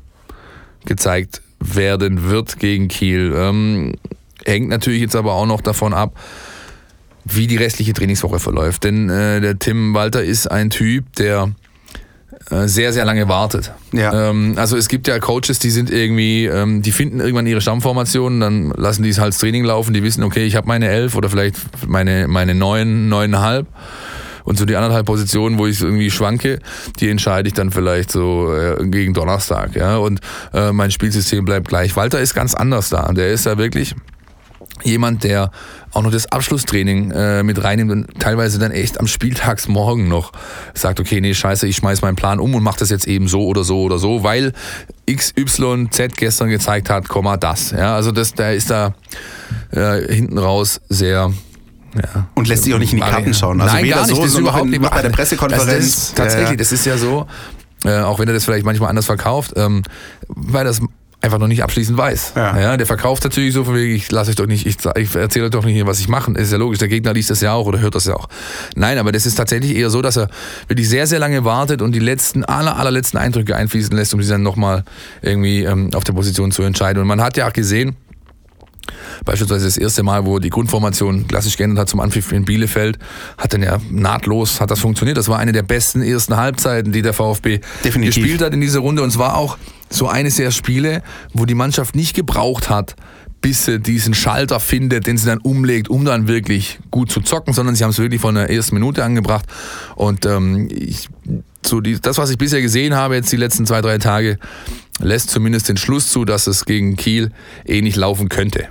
gezeigt 0.86 1.42
werden 1.60 2.30
wird 2.30 2.60
gegen 2.60 2.88
Kiel. 2.88 3.34
Ähm, 3.36 3.96
hängt 4.46 4.70
natürlich 4.70 5.02
jetzt 5.02 5.16
aber 5.16 5.34
auch 5.34 5.46
noch 5.46 5.62
davon 5.62 5.94
ab, 5.94 6.18
wie 7.26 7.48
die 7.48 7.58
restliche 7.58 7.94
Trainingswoche 7.94 8.40
verläuft. 8.40 8.84
Denn 8.84 9.10
äh, 9.10 9.40
der 9.40 9.58
Tim 9.58 9.94
Walter 9.94 10.24
ist 10.24 10.48
ein 10.48 10.70
Typ, 10.70 11.16
der 11.16 11.54
äh, 12.50 12.68
sehr, 12.68 12.92
sehr 12.92 13.06
lange 13.06 13.30
wartet. 13.30 13.72
Ja. 13.94 14.30
Ähm, 14.30 14.56
also 14.58 14.76
es 14.76 14.90
gibt 14.90 15.08
ja 15.08 15.20
Coaches, 15.20 15.60
die 15.60 15.70
sind 15.70 15.90
irgendwie, 15.90 16.46
ähm, 16.46 16.82
die 16.82 16.92
finden 16.92 17.22
irgendwann 17.22 17.48
ihre 17.48 17.62
Stammformation, 17.62 18.42
dann 18.42 18.72
lassen 18.72 19.04
die 19.04 19.10
es 19.10 19.20
halt 19.20 19.38
Training 19.38 19.64
laufen, 19.64 19.94
die 19.94 20.04
wissen, 20.04 20.24
okay, 20.24 20.44
ich 20.46 20.56
habe 20.56 20.68
meine 20.68 20.90
elf 20.90 21.16
oder 21.16 21.30
vielleicht 21.30 21.56
meine, 21.88 22.28
meine 22.28 22.54
neun, 22.54 23.08
neuneinhalb. 23.08 23.68
Und 24.44 24.58
so 24.58 24.66
die 24.66 24.76
anderthalb 24.76 25.06
Positionen, 25.06 25.58
wo 25.58 25.68
ich 25.68 25.82
irgendwie 25.82 26.12
schwanke, 26.12 26.60
die 27.00 27.10
entscheide 27.10 27.48
ich 27.48 27.54
dann 27.54 27.72
vielleicht 27.72 28.12
so 28.12 28.54
äh, 28.54 28.86
gegen 28.88 29.14
Donnerstag. 29.14 29.76
Ja? 29.76 29.98
Und 29.98 30.20
äh, 30.54 30.72
mein 30.72 30.92
Spielsystem 30.92 31.46
bleibt 31.46 31.68
gleich. 31.68 31.96
Walter 31.96 32.20
ist 32.20 32.34
ganz 32.34 32.54
anders 32.54 32.90
da. 32.90 33.12
Der 33.14 33.32
ist 33.32 33.46
da 33.46 33.58
wirklich 33.58 33.96
jemand, 34.84 35.24
der 35.24 35.52
auch 35.92 36.02
noch 36.02 36.12
das 36.12 36.32
Abschlusstraining 36.32 37.12
äh, 37.12 37.44
mit 37.44 37.64
reinnimmt 37.64 37.92
und 37.92 38.20
teilweise 38.20 38.58
dann 38.60 38.72
echt 38.72 39.00
am 39.00 39.08
Spieltagsmorgen 39.08 40.08
noch 40.08 40.32
sagt, 40.74 41.00
okay, 41.00 41.22
nee, 41.22 41.34
scheiße, 41.34 41.68
ich 41.68 41.76
schmeiß 41.78 42.02
meinen 42.02 42.16
Plan 42.16 42.40
um 42.40 42.56
und 42.56 42.64
mach 42.64 42.78
das 42.78 42.90
jetzt 42.90 43.08
eben 43.08 43.28
so 43.28 43.46
oder 43.46 43.64
so 43.64 43.84
oder 43.84 44.00
so, 44.00 44.24
weil 44.24 44.54
XYZ 45.10 46.16
gestern 46.16 46.50
gezeigt 46.50 46.90
hat, 46.90 47.08
Komma, 47.08 47.38
das. 47.38 47.72
Ja, 47.72 47.96
also 47.96 48.12
das, 48.12 48.34
der 48.34 48.56
ist 48.56 48.72
da 48.72 48.96
äh, 49.72 50.02
hinten 50.14 50.38
raus 50.38 50.82
sehr 50.90 51.32
ja. 51.96 52.28
Und 52.34 52.48
lässt 52.48 52.64
sich 52.64 52.74
auch 52.74 52.80
nicht 52.80 52.94
in 52.94 53.00
die 53.00 53.06
Karten 53.06 53.34
schauen. 53.34 53.62
Also 53.62 53.76
Nein, 53.76 53.86
weder 53.86 53.96
gar 53.98 54.08
nicht. 54.08 54.16
so, 54.16 54.22
das 54.22 54.32
ist 54.32 54.40
überhaupt 54.40 54.66
noch 54.66 54.72
nicht. 54.72 54.90
bei 54.90 55.02
der 55.02 55.10
Pressekonferenz. 55.10 55.68
das 55.68 55.86
ist, 55.86 56.16
tatsächlich, 56.16 56.46
Ja, 56.48 56.52
ja. 56.52 56.58
das 56.58 56.72
ist 56.72 56.86
ja 56.86 56.98
so, 56.98 57.28
äh, 57.86 58.00
auch 58.00 58.20
wenn 58.20 58.28
er 58.28 58.34
das 58.34 58.46
vielleicht 58.46 58.66
manchmal 58.66 58.90
anders 58.90 59.06
verkauft, 59.06 59.54
ähm, 59.56 59.84
weil 60.28 60.66
das 60.66 60.82
einfach 61.24 61.40
noch 61.40 61.48
nicht 61.48 61.64
abschließend 61.64 61.98
weiß. 61.98 62.34
Ja. 62.36 62.76
der 62.76 62.86
verkauft 62.86 63.24
natürlich 63.24 63.54
so 63.54 63.64
von 63.64 63.76
wegen, 63.76 63.96
ich 63.96 64.12
lasse 64.12 64.32
euch 64.32 64.36
doch 64.36 64.46
nicht, 64.46 64.66
ich, 64.66 64.76
ich 64.98 65.16
erzähle 65.16 65.46
euch 65.46 65.52
doch 65.52 65.64
nicht, 65.64 65.86
was 65.86 66.00
ich 66.00 66.10
mache. 66.10 66.32
Ist 66.34 66.52
ja 66.52 66.58
logisch, 66.58 66.80
der 66.80 66.90
Gegner 66.90 67.14
liest 67.14 67.30
das 67.30 67.40
ja 67.40 67.54
auch 67.54 67.66
oder 67.66 67.80
hört 67.80 67.96
das 67.96 68.06
ja 68.06 68.16
auch. 68.16 68.28
Nein, 68.76 68.98
aber 68.98 69.14
das 69.14 69.26
ist 69.26 69.36
tatsächlich 69.36 69.76
eher 69.76 69.90
so, 69.90 70.02
dass 70.02 70.18
er 70.18 70.28
wirklich 70.68 70.90
sehr, 70.90 71.08
sehr 71.08 71.20
lange 71.20 71.46
wartet 71.46 71.82
und 71.82 71.94
die 71.94 72.00
letzten, 72.00 72.44
aller, 72.44 72.78
allerletzten 72.78 73.18
Eindrücke 73.18 73.56
einfließen 73.56 73.96
lässt, 73.96 74.14
um 74.14 74.22
sie 74.22 74.30
dann 74.30 74.44
nochmal 74.44 74.84
irgendwie 75.22 75.64
ähm, 75.64 75.92
auf 75.94 76.04
der 76.04 76.12
Position 76.14 76.52
zu 76.52 76.64
entscheiden. 76.64 77.02
Und 77.02 77.08
man 77.08 77.22
hat 77.22 77.38
ja 77.38 77.48
auch 77.48 77.54
gesehen, 77.54 77.96
Beispielsweise 79.26 79.66
das 79.66 79.78
erste 79.78 80.04
Mal, 80.04 80.26
wo 80.26 80.40
die 80.40 80.50
Grundformation 80.50 81.28
klassisch 81.28 81.58
geändert 81.58 81.80
hat 81.80 81.90
zum 81.90 82.00
Anpfiff 82.00 82.32
in 82.32 82.46
Bielefeld, 82.46 83.00
hat 83.38 83.54
dann 83.54 83.64
ja 83.64 83.78
nahtlos, 83.90 84.60
hat 84.60 84.72
das 84.72 84.80
funktioniert. 84.80 85.18
Das 85.18 85.30
war 85.30 85.40
eine 85.40 85.52
der 85.52 85.64
besten 85.64 86.02
ersten 86.02 86.36
Halbzeiten, 86.38 86.92
die 86.92 87.02
der 87.02 87.14
VfB 87.14 87.62
Definitiv. 87.84 88.16
gespielt 88.16 88.42
hat 88.42 88.54
in 88.54 88.62
dieser 88.62 88.80
Runde. 88.80 89.02
Und 89.02 89.10
es 89.10 89.18
war 89.18 89.38
auch 89.38 89.58
so 89.90 90.08
eines 90.08 90.36
der 90.36 90.52
Spiele, 90.52 91.04
wo 91.34 91.46
die 91.46 91.56
Mannschaft 91.56 91.96
nicht 91.96 92.16
gebraucht 92.16 92.70
hat, 92.70 92.96
bis 93.42 93.66
sie 93.66 93.80
diesen 93.80 94.14
Schalter 94.14 94.60
findet, 94.60 95.06
den 95.06 95.18
sie 95.18 95.26
dann 95.26 95.40
umlegt, 95.40 95.90
um 95.90 96.06
dann 96.06 96.28
wirklich 96.28 96.80
gut 96.92 97.12
zu 97.12 97.20
zocken, 97.20 97.54
sondern 97.54 97.76
sie 97.76 97.84
haben 97.84 97.92
es 97.92 98.00
wirklich 98.00 98.22
von 98.22 98.36
der 98.36 98.50
ersten 98.50 98.76
Minute 98.76 99.04
angebracht. 99.04 99.46
Und 99.96 100.26
ähm, 100.26 100.70
ich, 100.72 101.10
so 101.66 101.82
die, 101.82 102.00
das, 102.00 102.18
was 102.18 102.30
ich 102.30 102.38
bisher 102.38 102.62
gesehen 102.62 102.96
habe, 102.96 103.16
jetzt 103.16 103.32
die 103.32 103.38
letzten 103.38 103.66
zwei, 103.66 103.82
drei 103.82 103.98
Tage, 103.98 104.40
lässt 105.00 105.30
zumindest 105.30 105.70
den 105.70 105.78
Schluss 105.78 106.10
zu, 106.12 106.26
dass 106.26 106.48
es 106.48 106.66
gegen 106.66 106.96
Kiel 106.96 107.32
ähnlich 107.66 107.96
laufen 107.96 108.30
könnte. 108.30 108.68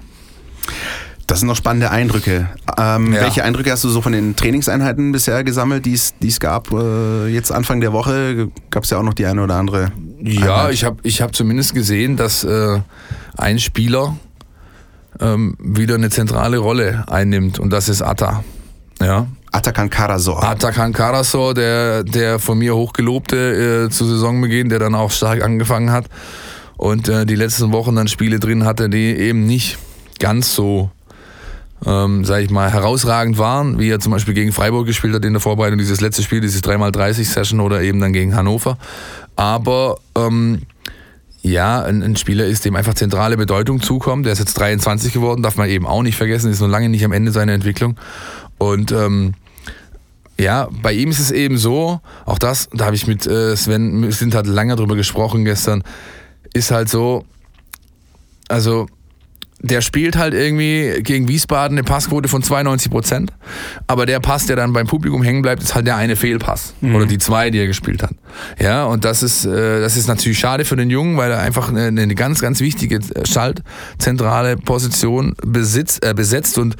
Das 1.26 1.38
sind 1.38 1.48
noch 1.48 1.56
spannende 1.56 1.90
Eindrücke. 1.90 2.48
Ähm, 2.76 3.12
Ja. 3.12 3.22
Welche 3.22 3.44
Eindrücke 3.44 3.70
hast 3.70 3.84
du 3.84 3.88
so 3.88 4.02
von 4.02 4.12
den 4.12 4.36
Trainingseinheiten 4.36 5.12
bisher 5.12 5.44
gesammelt, 5.44 5.86
die 5.86 5.94
es 5.94 6.14
die 6.20 6.28
es 6.28 6.40
gab? 6.40 6.70
Äh, 6.72 7.28
jetzt 7.28 7.50
Anfang 7.52 7.80
der 7.80 7.92
Woche 7.92 8.48
gab 8.70 8.84
es 8.84 8.90
ja 8.90 8.98
auch 8.98 9.02
noch 9.02 9.14
die 9.14 9.26
eine 9.26 9.42
oder 9.42 9.54
andere. 9.56 9.92
Ja, 10.22 10.56
Einheit. 10.56 10.74
ich 10.74 10.84
habe 10.84 10.96
ich 11.04 11.22
hab 11.22 11.34
zumindest 11.34 11.74
gesehen, 11.74 12.16
dass 12.16 12.44
äh, 12.44 12.80
ein 13.38 13.58
Spieler 13.58 14.16
ähm, 15.20 15.56
wieder 15.58 15.94
eine 15.94 16.10
zentrale 16.10 16.58
Rolle 16.58 17.04
einnimmt 17.08 17.58
und 17.58 17.70
das 17.70 17.88
ist 17.88 18.02
Atta. 18.02 18.44
Ja. 19.00 19.26
Atakan 19.52 19.90
Karasor. 19.90 20.42
Atakan 20.42 20.92
Karasor, 20.92 21.54
der, 21.54 22.04
der 22.04 22.38
von 22.38 22.58
mir 22.58 22.74
hochgelobte 22.74 23.86
äh, 23.86 23.90
zu 23.90 24.06
Saisonbeginn, 24.06 24.70
der 24.70 24.78
dann 24.78 24.94
auch 24.94 25.10
stark 25.10 25.42
angefangen 25.42 25.92
hat 25.92 26.06
und 26.78 27.08
äh, 27.08 27.26
die 27.26 27.36
letzten 27.36 27.70
Wochen 27.72 27.94
dann 27.94 28.08
Spiele 28.08 28.40
drin 28.40 28.64
hatte, 28.64 28.88
die 28.88 29.14
eben 29.14 29.46
nicht 29.46 29.78
ganz 30.18 30.54
so 30.54 30.90
ähm, 31.84 32.24
sage 32.24 32.44
ich 32.44 32.50
mal, 32.50 32.72
herausragend 32.72 33.38
waren, 33.38 33.78
wie 33.78 33.90
er 33.90 33.98
zum 33.98 34.12
Beispiel 34.12 34.34
gegen 34.34 34.52
Freiburg 34.52 34.86
gespielt 34.86 35.14
hat 35.14 35.24
in 35.24 35.32
der 35.32 35.40
Vorbereitung, 35.40 35.78
dieses 35.78 36.00
letzte 36.00 36.22
Spiel, 36.22 36.40
dieses 36.40 36.62
3x30-Session 36.62 37.60
oder 37.60 37.82
eben 37.82 38.00
dann 38.00 38.12
gegen 38.12 38.36
Hannover. 38.36 38.78
Aber 39.36 39.98
ähm, 40.16 40.62
ja, 41.42 41.82
ein, 41.82 42.02
ein, 42.02 42.16
Spieler 42.16 42.46
ist, 42.46 42.64
dem 42.64 42.76
einfach 42.76 42.94
zentrale 42.94 43.36
Bedeutung 43.36 43.80
zukommt. 43.80 44.26
Der 44.26 44.32
ist 44.32 44.38
jetzt 44.38 44.54
23 44.54 45.12
geworden, 45.12 45.42
darf 45.42 45.56
man 45.56 45.68
eben 45.68 45.86
auch 45.86 46.02
nicht 46.02 46.16
vergessen, 46.16 46.52
ist 46.52 46.60
noch 46.60 46.68
lange 46.68 46.88
nicht 46.88 47.04
am 47.04 47.12
Ende 47.12 47.32
seiner 47.32 47.52
Entwicklung. 47.52 47.96
Und 48.58 48.92
ähm, 48.92 49.34
ja, 50.38 50.68
bei 50.82 50.92
ihm 50.92 51.10
ist 51.10 51.20
es 51.20 51.30
eben 51.30 51.58
so, 51.58 52.00
auch 52.24 52.38
das, 52.38 52.68
da 52.72 52.86
habe 52.86 52.96
ich 52.96 53.06
mit 53.06 53.26
äh, 53.26 53.56
Sven, 53.56 54.10
sind 54.10 54.34
halt 54.34 54.46
lange 54.46 54.76
drüber 54.76 54.96
gesprochen 54.96 55.44
gestern, 55.44 55.82
ist 56.54 56.70
halt 56.70 56.88
so, 56.88 57.24
also 58.48 58.86
der 59.62 59.80
spielt 59.80 60.16
halt 60.16 60.34
irgendwie 60.34 61.02
gegen 61.02 61.28
Wiesbaden 61.28 61.78
eine 61.78 61.84
Passquote 61.84 62.28
von 62.28 62.42
92 62.42 62.90
Prozent. 62.90 63.32
Aber 63.86 64.06
der 64.06 64.18
Pass, 64.18 64.46
der 64.46 64.56
dann 64.56 64.72
beim 64.72 64.88
Publikum 64.88 65.22
hängen 65.22 65.40
bleibt, 65.40 65.62
ist 65.62 65.74
halt 65.76 65.86
der 65.86 65.96
eine 65.96 66.16
Fehlpass. 66.16 66.74
Mhm. 66.80 66.96
Oder 66.96 67.06
die 67.06 67.18
zwei, 67.18 67.50
die 67.50 67.58
er 67.58 67.68
gespielt 67.68 68.02
hat. 68.02 68.12
Ja, 68.58 68.84
und 68.84 69.04
das 69.04 69.22
ist, 69.22 69.44
äh, 69.44 69.80
das 69.80 69.96
ist 69.96 70.08
natürlich 70.08 70.40
schade 70.40 70.64
für 70.64 70.74
den 70.74 70.90
Jungen, 70.90 71.16
weil 71.16 71.30
er 71.30 71.38
einfach 71.38 71.68
eine, 71.68 71.86
eine 71.86 72.14
ganz, 72.16 72.40
ganz 72.40 72.60
wichtige 72.60 72.98
Schaltzentrale 73.24 74.56
Position 74.56 75.34
besitzt, 75.46 76.04
äh, 76.04 76.12
besetzt 76.12 76.58
und 76.58 76.76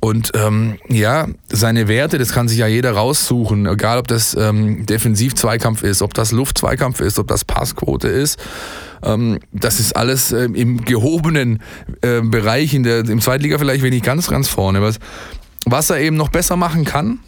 und 0.00 0.32
ähm, 0.34 0.78
ja, 0.88 1.26
seine 1.48 1.88
Werte, 1.88 2.18
das 2.18 2.32
kann 2.32 2.48
sich 2.48 2.58
ja 2.58 2.68
jeder 2.68 2.92
raussuchen, 2.92 3.66
egal 3.66 3.98
ob 3.98 4.06
das 4.06 4.36
ähm, 4.38 4.86
Defensiv-Zweikampf 4.86 5.82
ist, 5.82 6.02
ob 6.02 6.14
das 6.14 6.30
Luft-Zweikampf 6.30 7.00
ist, 7.00 7.18
ob 7.18 7.26
das 7.26 7.44
Passquote 7.44 8.06
ist. 8.08 8.38
Ähm, 9.02 9.40
das 9.52 9.80
ist 9.80 9.96
alles 9.96 10.30
ähm, 10.32 10.54
im 10.54 10.84
gehobenen 10.84 11.62
äh, 12.02 12.20
Bereich, 12.20 12.74
in 12.74 12.84
der, 12.84 13.08
im 13.08 13.20
Zweitliga 13.20 13.58
vielleicht 13.58 13.82
wenig 13.82 14.02
ganz, 14.02 14.28
ganz 14.28 14.48
vorne. 14.48 14.82
Was, 14.82 14.98
was 15.66 15.90
er 15.90 15.98
eben 16.00 16.16
noch 16.16 16.28
besser 16.28 16.56
machen 16.56 16.84
kann, 16.84 17.18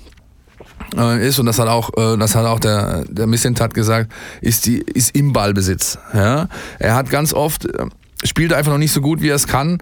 äh, 0.96 1.26
ist, 1.26 1.38
und 1.38 1.46
das 1.46 1.58
hat 1.58 1.68
auch, 1.68 1.90
äh, 1.96 2.16
das 2.18 2.34
hat 2.34 2.46
auch 2.46 2.60
der, 2.60 3.04
der 3.08 3.26
Missentat 3.26 3.74
gesagt, 3.74 4.12
ist, 4.40 4.66
die, 4.66 4.78
ist 4.78 5.16
im 5.16 5.32
Ballbesitz. 5.32 5.98
Ja? 6.14 6.48
Er 6.78 6.94
hat 6.94 7.10
ganz 7.10 7.34
oft, 7.34 7.66
äh, 7.66 7.86
spielt 8.24 8.52
einfach 8.52 8.72
noch 8.72 8.78
nicht 8.78 8.92
so 8.92 9.00
gut, 9.00 9.22
wie 9.22 9.28
er 9.28 9.36
es 9.36 9.46
kann, 9.46 9.78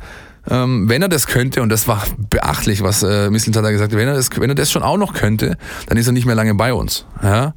ähm, 0.51 0.89
wenn 0.89 1.03
er 1.03 1.09
das 1.09 1.27
könnte, 1.27 1.63
und 1.63 1.69
das 1.69 1.89
war 1.89 2.05
beachtlich, 2.31 2.83
was 2.83 3.03
äh, 3.03 3.31
Mislintat 3.31 3.65
da 3.65 3.71
gesagt 3.71 3.93
hat, 3.93 3.99
wenn 3.99 4.09
er, 4.09 4.15
das, 4.15 4.31
wenn 4.37 4.51
er 4.51 4.55
das 4.55 4.71
schon 4.71 4.83
auch 4.83 4.97
noch 4.97 5.15
könnte, 5.15 5.57
dann 5.87 5.99
ist 5.99 6.07
er 6.07 6.13
nicht 6.13 6.27
mehr 6.27 6.35
lange 6.35 6.55
bei 6.55 6.73
uns. 6.73 7.05
Ja? 7.23 7.55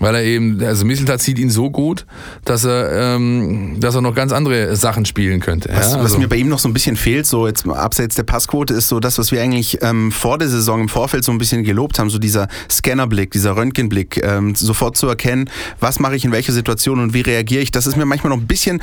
Weil 0.00 0.14
er 0.14 0.22
eben, 0.22 0.62
also 0.62 0.84
Mislintat 0.84 1.20
sieht 1.20 1.38
ihn 1.38 1.50
so 1.50 1.70
gut, 1.70 2.06
dass 2.44 2.64
er, 2.64 3.16
ähm, 3.16 3.78
dass 3.80 3.96
er 3.96 4.00
noch 4.00 4.14
ganz 4.14 4.32
andere 4.32 4.76
Sachen 4.76 5.04
spielen 5.04 5.40
könnte. 5.40 5.70
Was, 5.72 5.92
ja? 5.92 5.98
was 5.98 6.04
also, 6.04 6.18
mir 6.18 6.28
bei 6.28 6.36
ihm 6.36 6.48
noch 6.48 6.60
so 6.60 6.68
ein 6.68 6.72
bisschen 6.72 6.96
fehlt, 6.96 7.26
so 7.26 7.48
jetzt 7.48 7.66
abseits 7.66 8.14
der 8.14 8.22
Passquote, 8.22 8.74
ist 8.74 8.88
so 8.88 9.00
das, 9.00 9.18
was 9.18 9.32
wir 9.32 9.42
eigentlich 9.42 9.78
ähm, 9.82 10.12
vor 10.12 10.38
der 10.38 10.48
Saison 10.48 10.82
im 10.82 10.88
Vorfeld 10.88 11.24
so 11.24 11.32
ein 11.32 11.38
bisschen 11.38 11.64
gelobt 11.64 11.98
haben, 11.98 12.10
so 12.10 12.18
dieser 12.18 12.46
Scannerblick, 12.70 13.32
dieser 13.32 13.56
Röntgenblick, 13.56 14.22
ähm, 14.22 14.54
sofort 14.54 14.96
zu 14.96 15.08
erkennen, 15.08 15.50
was 15.80 15.98
mache 15.98 16.14
ich 16.14 16.24
in 16.24 16.30
welcher 16.30 16.52
Situation 16.52 17.00
und 17.00 17.12
wie 17.12 17.22
reagiere 17.22 17.62
ich. 17.62 17.72
Das 17.72 17.86
ist 17.86 17.96
mir 17.96 18.06
manchmal 18.06 18.30
noch 18.30 18.38
ein 18.38 18.46
bisschen 18.46 18.80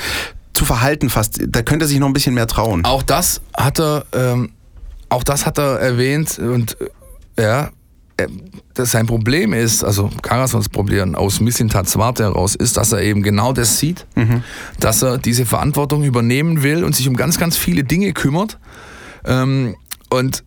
zu 0.56 0.66
verhalten 0.66 1.10
fast. 1.10 1.40
Da 1.48 1.62
könnte 1.62 1.86
er 1.86 1.88
sich 1.88 2.00
noch 2.00 2.08
ein 2.08 2.14
bisschen 2.14 2.34
mehr 2.34 2.48
trauen. 2.48 2.84
Auch 2.86 3.04
das 3.04 3.42
hat 3.56 3.80
er, 3.80 4.06
ähm, 4.14 4.52
auch 5.10 5.24
das 5.24 5.46
hat 5.46 5.60
er 5.60 5.80
erwähnt 5.80 6.40
und 6.40 6.78
äh, 7.38 7.44
ja, 7.44 7.70
äh, 8.18 8.28
das 8.74 8.92
sein 8.92 9.06
Problem 9.06 9.54
ist, 9.54 9.84
also 9.84 10.10
Karasons 10.22 10.70
Problem 10.70 11.16
aus 11.16 11.42
Missintats 11.42 11.98
Warte 11.98 12.24
heraus, 12.24 12.56
ist, 12.56 12.78
dass 12.78 12.92
er 12.94 13.02
eben 13.02 13.22
genau 13.22 13.54
das 13.54 13.80
sieht, 13.80 14.08
mhm. 14.16 14.44
dass 14.80 15.02
er 15.02 15.18
diese 15.18 15.46
Verantwortung 15.46 16.04
übernehmen 16.04 16.64
will 16.64 16.84
und 16.84 16.96
sich 16.96 17.08
um 17.08 17.16
ganz, 17.16 17.38
ganz 17.38 17.58
viele 17.58 17.84
Dinge 17.84 18.14
kümmert. 18.14 18.58
Ähm, 19.26 19.76
und 20.10 20.44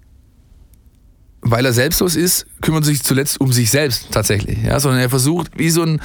weil 1.41 1.65
er 1.65 1.73
selbstlos 1.73 2.17
ist, 2.17 2.47
kümmert 2.61 2.85
sich 2.85 3.03
zuletzt 3.03 3.41
um 3.41 3.53
sich 3.53 3.71
selbst 3.71 4.09
tatsächlich. 4.11 4.59
Ja, 4.65 4.81
sondern 4.81 5.01
er 5.01 5.09
versucht, 5.09 5.51
wie 5.57 5.71
so 5.71 5.83
ein, 5.83 6.01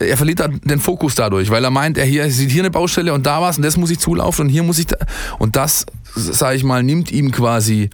er 0.00 0.16
verliert 0.16 0.40
den 0.64 0.80
Fokus 0.80 1.14
dadurch, 1.14 1.50
weil 1.50 1.64
er 1.64 1.70
meint, 1.70 1.98
er 1.98 2.04
hier 2.04 2.30
sieht 2.30 2.50
hier 2.50 2.62
eine 2.62 2.70
Baustelle 2.70 3.12
und 3.12 3.26
da 3.26 3.40
was 3.42 3.56
und 3.56 3.64
das 3.64 3.76
muss 3.76 3.90
ich 3.90 3.98
zulaufen 3.98 4.46
und 4.46 4.48
hier 4.50 4.62
muss 4.62 4.78
ich 4.78 4.86
da, 4.86 4.96
und 5.38 5.56
das, 5.56 5.86
sage 6.14 6.56
ich 6.56 6.64
mal, 6.64 6.82
nimmt 6.82 7.10
ihm 7.10 7.32
quasi 7.32 7.90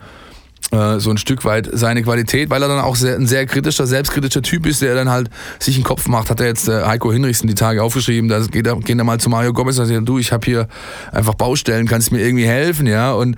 äh, 0.73 0.99
so 0.99 1.11
ein 1.11 1.18
Stück 1.18 1.44
weit 1.44 1.68
seine 1.73 2.03
Qualität, 2.03 2.51
weil 2.51 2.62
er 2.62 2.68
dann 2.68 2.81
auch 2.81 2.97
sehr, 2.97 3.16
ein 3.16 3.27
sehr 3.27 3.47
kritischer, 3.47 3.87
selbstkritischer 3.87 4.42
Typ 4.42 4.66
ist, 4.66 4.83
der 4.83 4.94
dann 4.94 5.09
halt 5.09 5.31
sich 5.59 5.77
einen 5.77 5.85
Kopf 5.85 6.07
macht. 6.09 6.31
Hat 6.31 6.40
er 6.40 6.47
jetzt 6.47 6.68
äh, 6.68 6.85
Heiko 6.85 7.12
Hinrichsen 7.12 7.49
die 7.49 7.55
Tage 7.55 7.83
aufgeschrieben, 7.83 8.29
da 8.29 8.40
geht 8.40 8.66
er, 8.66 8.77
gehen 8.77 8.99
er 8.99 9.05
mal 9.05 9.20
zu 9.20 9.31
Mario 9.31 9.53
Gomez 9.53 9.79
und 9.79 9.87
sagt, 9.87 10.09
du, 10.09 10.18
ich 10.18 10.33
habe 10.33 10.44
hier 10.44 10.68
einfach 11.12 11.35
Baustellen, 11.35 11.87
kannst 11.87 12.12
mir 12.12 12.20
irgendwie 12.20 12.47
helfen, 12.47 12.87
ja 12.87 13.12
und 13.12 13.37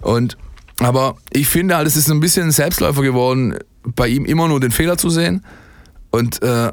und 0.00 0.36
aber 0.80 1.16
ich 1.30 1.48
finde 1.48 1.76
halt, 1.76 1.86
es 1.86 1.96
ist 1.96 2.10
ein 2.10 2.20
bisschen 2.20 2.44
ein 2.44 2.52
Selbstläufer 2.52 3.02
geworden, 3.02 3.58
bei 3.82 4.08
ihm 4.08 4.24
immer 4.24 4.48
nur 4.48 4.60
den 4.60 4.70
Fehler 4.70 4.96
zu 4.96 5.10
sehen. 5.10 5.44
Und 6.10 6.42
äh, 6.42 6.72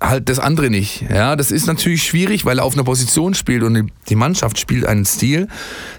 halt 0.00 0.28
das 0.28 0.38
andere 0.38 0.70
nicht. 0.70 1.04
Ja, 1.12 1.34
das 1.34 1.50
ist 1.50 1.66
natürlich 1.66 2.04
schwierig, 2.04 2.44
weil 2.44 2.58
er 2.58 2.64
auf 2.64 2.74
einer 2.74 2.84
Position 2.84 3.34
spielt 3.34 3.62
und 3.62 3.90
die 4.08 4.14
Mannschaft 4.14 4.58
spielt 4.58 4.86
einen 4.86 5.04
Stil, 5.04 5.48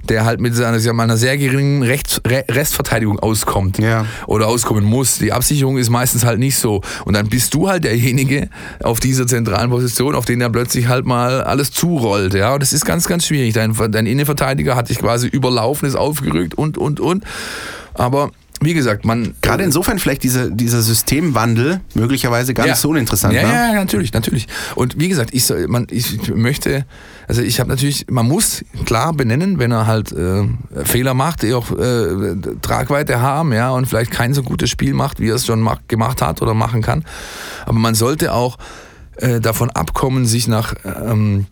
der 0.08 0.26
halt 0.26 0.40
mit 0.40 0.56
seiner, 0.56 1.02
einer 1.02 1.18
sehr 1.18 1.38
geringen 1.38 1.84
Rechts, 1.84 2.22
Restverteidigung 2.26 3.20
auskommt 3.20 3.78
ja. 3.80 4.06
oder 4.26 4.48
auskommen 4.48 4.86
muss. 4.86 5.20
Die 5.20 5.34
Absicherung 5.34 5.78
ist 5.78 5.90
meistens 5.90 6.24
halt 6.24 6.40
nicht 6.40 6.58
so. 6.58 6.82
Und 7.06 7.14
dann 7.16 7.28
bist 7.28 7.54
du 7.54 7.68
halt 7.68 7.84
derjenige 7.84 8.50
auf 8.82 9.00
dieser 9.00 9.28
zentralen 9.28 9.70
Position, 9.70 10.16
auf 10.16 10.26
den 10.26 10.40
er 10.40 10.50
plötzlich 10.50 10.88
halt 10.88 11.06
mal 11.06 11.44
alles 11.44 11.72
zurollt. 11.72 12.34
Ja, 12.34 12.54
und 12.54 12.64
das 12.64 12.72
ist 12.72 12.86
ganz, 12.86 13.08
ganz 13.08 13.26
schwierig. 13.26 13.54
Dein, 13.54 13.76
dein 13.92 14.06
Innenverteidiger 14.06 14.76
hat 14.76 14.90
dich 14.90 15.00
quasi 15.00 15.28
überlaufen, 15.28 15.88
ist 15.88 15.96
aufgerückt 15.96 16.56
und, 16.56 16.78
und, 16.78 17.00
und. 17.00 17.26
Aber 17.94 18.32
wie 18.62 18.74
gesagt, 18.74 19.06
man. 19.06 19.36
Gerade 19.42 19.64
insofern 19.64 20.00
vielleicht 20.00 20.24
diese, 20.24 20.52
dieser 20.52 20.82
Systemwandel 20.82 21.82
möglicherweise 21.94 22.54
gar 22.54 22.66
ja. 22.66 22.74
nicht 22.74 22.82
so 22.82 22.90
uninteressant. 22.90 23.34
Ja, 23.34 23.48
ne? 23.48 23.54
ja, 23.54 23.74
natürlich, 23.74 24.14
natürlich. 24.14 24.48
Und 24.76 25.00
wie 25.00 25.08
gesagt, 25.08 25.34
ich, 25.34 25.52
man, 25.68 25.88
ich 25.90 26.34
möchte, 26.34 26.86
also 27.28 27.42
ich 27.42 27.60
habe 27.60 27.70
natürlich, 27.70 28.08
man 28.10 28.28
muss 28.28 28.64
klar 28.86 29.14
benennen, 29.14 29.60
wenn 29.60 29.72
er 29.72 29.88
halt 29.88 30.12
äh, 30.12 30.44
Fehler 30.84 31.14
macht, 31.14 31.44
die 31.44 31.54
auch 31.54 31.72
äh, 31.72 32.36
Tragweite 32.62 33.22
haben, 33.22 33.54
ja, 33.54 33.70
und 33.72 33.86
vielleicht 33.86 34.12
kein 34.12 34.34
so 34.34 34.44
gutes 34.44 34.70
Spiel 34.70 34.94
macht, 34.94 35.20
wie 35.20 35.30
er 35.30 35.36
es 35.36 35.46
schon 35.46 35.62
macht, 35.62 35.88
gemacht 35.88 36.22
hat 36.22 36.42
oder 36.42 36.54
machen 36.54 36.82
kann. 36.82 37.06
Aber 37.66 37.80
man 37.80 37.96
sollte 37.96 38.34
auch 38.34 38.58
äh, 39.18 39.40
davon 39.40 39.70
abkommen, 39.70 40.26
sich 40.26 40.48
nach 40.48 40.74
ähm, 40.84 41.46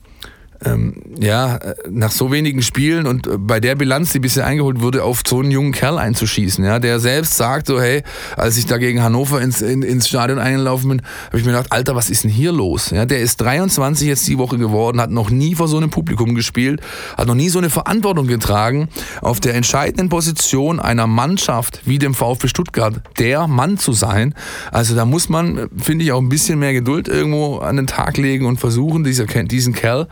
ähm, 0.65 0.95
ja, 1.19 1.59
nach 1.89 2.11
so 2.11 2.31
wenigen 2.31 2.61
Spielen 2.61 3.05
und 3.05 3.27
bei 3.47 3.59
der 3.59 3.75
Bilanz, 3.75 4.11
die 4.11 4.19
bisher 4.19 4.45
eingeholt 4.45 4.81
wurde, 4.81 5.03
auf 5.03 5.21
so 5.25 5.39
einen 5.39 5.51
jungen 5.51 5.71
Kerl 5.71 5.97
einzuschießen, 5.97 6.63
ja, 6.65 6.79
der 6.79 6.99
selbst 6.99 7.37
sagt 7.37 7.67
so, 7.67 7.79
hey, 7.79 8.03
als 8.35 8.57
ich 8.57 8.65
da 8.65 8.77
gegen 8.77 9.03
Hannover 9.03 9.41
ins, 9.41 9.61
in, 9.61 9.83
ins 9.83 10.07
Stadion 10.07 10.39
eingelaufen 10.39 10.89
bin, 10.89 11.01
habe 11.27 11.37
ich 11.37 11.45
mir 11.45 11.51
gedacht, 11.51 11.71
Alter, 11.71 11.95
was 11.95 12.09
ist 12.09 12.23
denn 12.23 12.31
hier 12.31 12.51
los? 12.51 12.89
Ja, 12.89 13.05
der 13.05 13.19
ist 13.19 13.37
23 13.41 14.07
jetzt 14.07 14.27
die 14.27 14.37
Woche 14.37 14.57
geworden, 14.57 14.99
hat 14.99 15.11
noch 15.11 15.29
nie 15.29 15.55
vor 15.55 15.67
so 15.67 15.77
einem 15.77 15.89
Publikum 15.89 16.35
gespielt, 16.35 16.81
hat 17.15 17.27
noch 17.27 17.35
nie 17.35 17.49
so 17.49 17.59
eine 17.59 17.69
Verantwortung 17.69 18.27
getragen, 18.27 18.89
auf 19.21 19.39
der 19.39 19.55
entscheidenden 19.55 20.09
Position 20.09 20.79
einer 20.79 21.07
Mannschaft 21.07 21.81
wie 21.85 21.99
dem 21.99 22.13
VfB 22.13 22.47
Stuttgart 22.47 23.01
der 23.19 23.47
Mann 23.47 23.77
zu 23.77 23.93
sein. 23.93 24.33
Also 24.71 24.95
da 24.95 25.05
muss 25.05 25.29
man, 25.29 25.69
finde 25.77 26.03
ich, 26.05 26.11
auch 26.11 26.21
ein 26.21 26.29
bisschen 26.29 26.59
mehr 26.59 26.73
Geduld 26.73 27.07
irgendwo 27.07 27.57
an 27.57 27.77
den 27.77 27.87
Tag 27.87 28.17
legen 28.17 28.45
und 28.45 28.59
versuchen, 28.59 29.03
dieser, 29.03 29.25
diesen 29.25 29.73
Kerl 29.73 30.07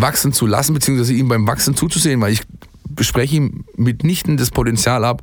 wachsen 0.00 0.32
zu 0.32 0.46
lassen, 0.46 0.74
beziehungsweise 0.74 1.12
ihm 1.14 1.28
beim 1.28 1.46
Wachsen 1.46 1.76
zuzusehen, 1.76 2.20
weil 2.20 2.32
ich 2.32 2.42
bespreche 2.94 3.36
ihm 3.36 3.64
mitnichten 3.76 4.36
das 4.36 4.50
Potenzial 4.50 5.04
ab, 5.04 5.22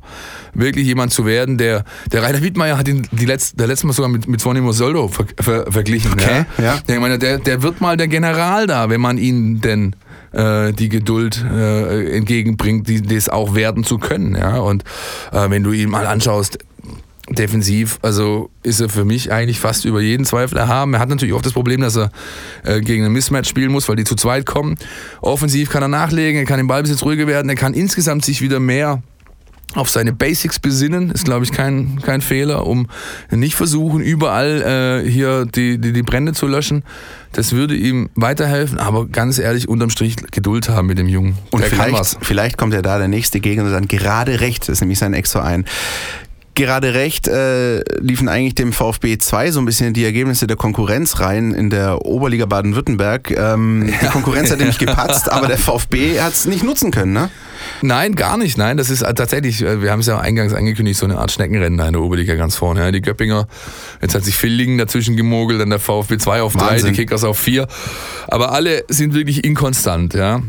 wirklich 0.54 0.86
jemand 0.86 1.12
zu 1.12 1.24
werden, 1.24 1.58
der, 1.58 1.84
der 2.12 2.22
Rainer 2.22 2.42
Wiedmeier 2.42 2.76
hat 2.76 2.88
ihn 2.88 3.06
die 3.12 3.26
letzte, 3.26 3.56
der 3.56 3.66
letzte 3.66 3.86
Mal 3.86 3.92
sogar 3.92 4.10
mit, 4.10 4.28
mit 4.28 4.40
Svonimo 4.40 4.72
Soldo 4.72 5.08
ver, 5.08 5.26
ver, 5.38 5.70
verglichen. 5.70 6.12
Okay, 6.12 6.44
ja. 6.58 6.64
ja. 6.64 6.78
Der, 6.88 7.00
meine, 7.00 7.18
der, 7.18 7.38
der 7.38 7.62
wird 7.62 7.80
mal 7.80 7.96
der 7.96 8.08
General 8.08 8.66
da, 8.66 8.90
wenn 8.90 9.00
man 9.00 9.18
ihn 9.18 9.60
denn 9.60 9.94
äh, 10.32 10.72
die 10.72 10.88
Geduld 10.88 11.44
äh, 11.44 12.16
entgegenbringt, 12.16 12.88
die, 12.88 13.02
das 13.02 13.28
auch 13.28 13.54
werden 13.54 13.84
zu 13.84 13.98
können. 13.98 14.34
Ja? 14.34 14.58
Und 14.58 14.84
äh, 15.32 15.50
wenn 15.50 15.62
du 15.62 15.72
ihn 15.72 15.90
mal 15.90 16.06
anschaust, 16.06 16.58
defensiv, 17.30 17.98
also 18.02 18.50
ist 18.62 18.80
er 18.80 18.88
für 18.88 19.04
mich 19.04 19.32
eigentlich 19.32 19.60
fast 19.60 19.84
über 19.84 20.00
jeden 20.00 20.24
Zweifel 20.24 20.58
erhaben. 20.58 20.94
Er 20.94 21.00
hat 21.00 21.08
natürlich 21.08 21.34
auch 21.34 21.42
das 21.42 21.52
Problem, 21.52 21.80
dass 21.80 21.96
er 21.96 22.10
äh, 22.64 22.80
gegen 22.80 23.04
ein 23.04 23.12
Mismatch 23.12 23.48
spielen 23.48 23.70
muss, 23.70 23.88
weil 23.88 23.96
die 23.96 24.04
zu 24.04 24.16
zweit 24.16 24.46
kommen. 24.46 24.76
Offensiv 25.20 25.70
kann 25.70 25.82
er 25.82 25.88
nachlegen, 25.88 26.40
er 26.40 26.46
kann 26.46 26.60
im 26.60 26.66
Ballbesitz 26.66 27.02
ruhiger 27.02 27.26
werden, 27.26 27.48
er 27.48 27.56
kann 27.56 27.74
insgesamt 27.74 28.24
sich 28.24 28.42
wieder 28.42 28.60
mehr 28.60 29.02
auf 29.74 29.88
seine 29.88 30.12
Basics 30.12 30.58
besinnen, 30.58 31.10
ist 31.10 31.24
glaube 31.24 31.44
ich 31.44 31.52
kein, 31.52 32.00
kein 32.02 32.20
Fehler, 32.20 32.66
um 32.66 32.88
nicht 33.30 33.54
versuchen, 33.54 34.00
überall 34.00 35.02
äh, 35.06 35.08
hier 35.08 35.46
die, 35.46 35.78
die, 35.78 35.92
die 35.92 36.02
Brände 36.02 36.32
zu 36.32 36.46
löschen. 36.48 36.82
Das 37.32 37.52
würde 37.52 37.76
ihm 37.76 38.10
weiterhelfen, 38.16 38.78
aber 38.78 39.06
ganz 39.06 39.38
ehrlich, 39.38 39.68
unterm 39.68 39.90
Strich 39.90 40.16
Geduld 40.32 40.68
haben 40.68 40.88
mit 40.88 40.98
dem 40.98 41.06
Jungen. 41.06 41.38
Und 41.52 41.64
vielleicht, 41.64 42.16
vielleicht 42.20 42.58
kommt 42.58 42.74
ja 42.74 42.82
da 42.82 42.98
der 42.98 43.06
nächste 43.06 43.38
Gegner 43.38 43.70
dann 43.70 43.86
gerade 43.86 44.40
recht, 44.40 44.62
das 44.62 44.70
ist 44.70 44.80
nämlich 44.80 44.98
sein 44.98 45.14
Extra 45.14 45.44
ein 45.44 45.64
gerade 46.60 46.94
recht, 46.94 47.26
äh, 47.26 47.80
liefen 48.00 48.28
eigentlich 48.28 48.54
dem 48.54 48.72
VfB 48.72 49.18
2 49.18 49.50
so 49.50 49.60
ein 49.60 49.64
bisschen 49.64 49.94
die 49.94 50.04
Ergebnisse 50.04 50.46
der 50.46 50.56
Konkurrenz 50.56 51.18
rein 51.20 51.52
in 51.52 51.70
der 51.70 52.04
Oberliga 52.04 52.46
Baden-Württemberg. 52.46 53.30
Ähm, 53.30 53.88
ja. 53.88 53.94
Die 54.02 54.06
Konkurrenz 54.06 54.50
hat 54.50 54.58
nämlich 54.58 54.78
gepatzt, 54.78 55.32
aber 55.32 55.46
der 55.46 55.58
VfB 55.58 56.20
hat 56.20 56.34
es 56.34 56.46
nicht 56.46 56.62
nutzen 56.62 56.90
können, 56.90 57.12
ne? 57.12 57.30
Nein, 57.82 58.14
gar 58.14 58.36
nicht. 58.36 58.58
Nein, 58.58 58.76
das 58.76 58.90
ist 58.90 59.02
äh, 59.02 59.14
tatsächlich, 59.14 59.62
äh, 59.62 59.82
wir 59.82 59.90
haben 59.90 60.00
es 60.00 60.06
ja 60.06 60.18
eingangs 60.18 60.52
angekündigt, 60.52 60.98
so 60.98 61.06
eine 61.06 61.18
Art 61.18 61.32
Schneckenrennen 61.32 61.80
in 61.80 61.92
der 61.92 62.02
Oberliga 62.02 62.34
ganz 62.34 62.56
vorne. 62.56 62.80
Ja, 62.80 62.90
die 62.90 63.00
Göppinger, 63.00 63.46
jetzt 64.02 64.14
hat 64.14 64.24
sich 64.24 64.36
Villingen 64.36 64.78
dazwischen 64.78 65.16
gemogelt, 65.16 65.60
dann 65.60 65.70
der 65.70 65.78
VfB 65.78 66.18
2 66.18 66.42
auf 66.42 66.56
3, 66.56 66.82
die 66.82 66.92
Kickers 66.92 67.24
auf 67.24 67.38
4. 67.38 67.66
Aber 68.28 68.52
alle 68.52 68.84
sind 68.88 69.14
wirklich 69.14 69.44
inkonstant, 69.44 70.14
ja. 70.14 70.42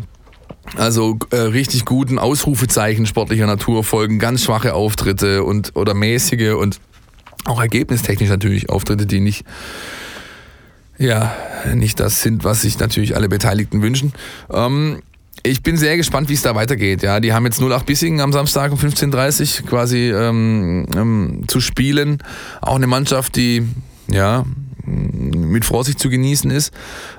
Also 0.75 1.17
äh, 1.31 1.37
richtig 1.37 1.85
guten 1.85 2.19
Ausrufezeichen 2.19 3.05
sportlicher 3.05 3.47
Natur 3.47 3.83
folgen 3.83 4.19
ganz 4.19 4.43
schwache 4.43 4.73
Auftritte 4.73 5.43
und 5.43 5.75
oder 5.75 5.93
mäßige 5.93 6.53
und 6.53 6.79
auch 7.45 7.59
ergebnistechnisch 7.59 8.29
natürlich 8.29 8.69
Auftritte, 8.69 9.05
die 9.05 9.19
nicht 9.19 9.45
ja 10.97 11.33
nicht 11.73 11.99
das 11.99 12.21
sind, 12.21 12.43
was 12.43 12.61
sich 12.61 12.79
natürlich 12.79 13.15
alle 13.15 13.27
Beteiligten 13.27 13.81
wünschen. 13.81 14.13
Ähm, 14.51 15.01
ich 15.43 15.63
bin 15.63 15.75
sehr 15.75 15.97
gespannt, 15.97 16.29
wie 16.29 16.35
es 16.35 16.43
da 16.43 16.53
weitergeht. 16.53 17.01
Ja, 17.01 17.19
die 17.19 17.33
haben 17.33 17.45
jetzt 17.45 17.61
08 17.61 17.85
Bissingen 17.85 18.19
am 18.21 18.31
Samstag 18.31 18.71
um 18.71 18.77
15.30 18.77 19.61
Uhr 19.61 19.67
quasi 19.67 20.11
ähm, 20.11 20.85
ähm, 20.95 21.43
zu 21.47 21.59
spielen. 21.61 22.19
Auch 22.61 22.75
eine 22.75 22.85
Mannschaft, 22.85 23.35
die 23.35 23.67
ja 24.07 24.45
mit 24.85 25.65
Vorsicht 25.65 25.99
zu 25.99 26.09
genießen 26.09 26.51
ist. 26.51 26.71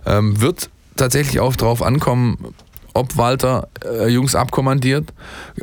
Ähm, 0.06 0.40
wird 0.40 0.70
tatsächlich 0.96 1.40
auch 1.40 1.56
drauf 1.56 1.82
ankommen, 1.82 2.54
ob 2.94 3.16
Walter 3.16 3.68
äh, 3.84 4.08
Jungs 4.08 4.34
abkommandiert. 4.34 5.12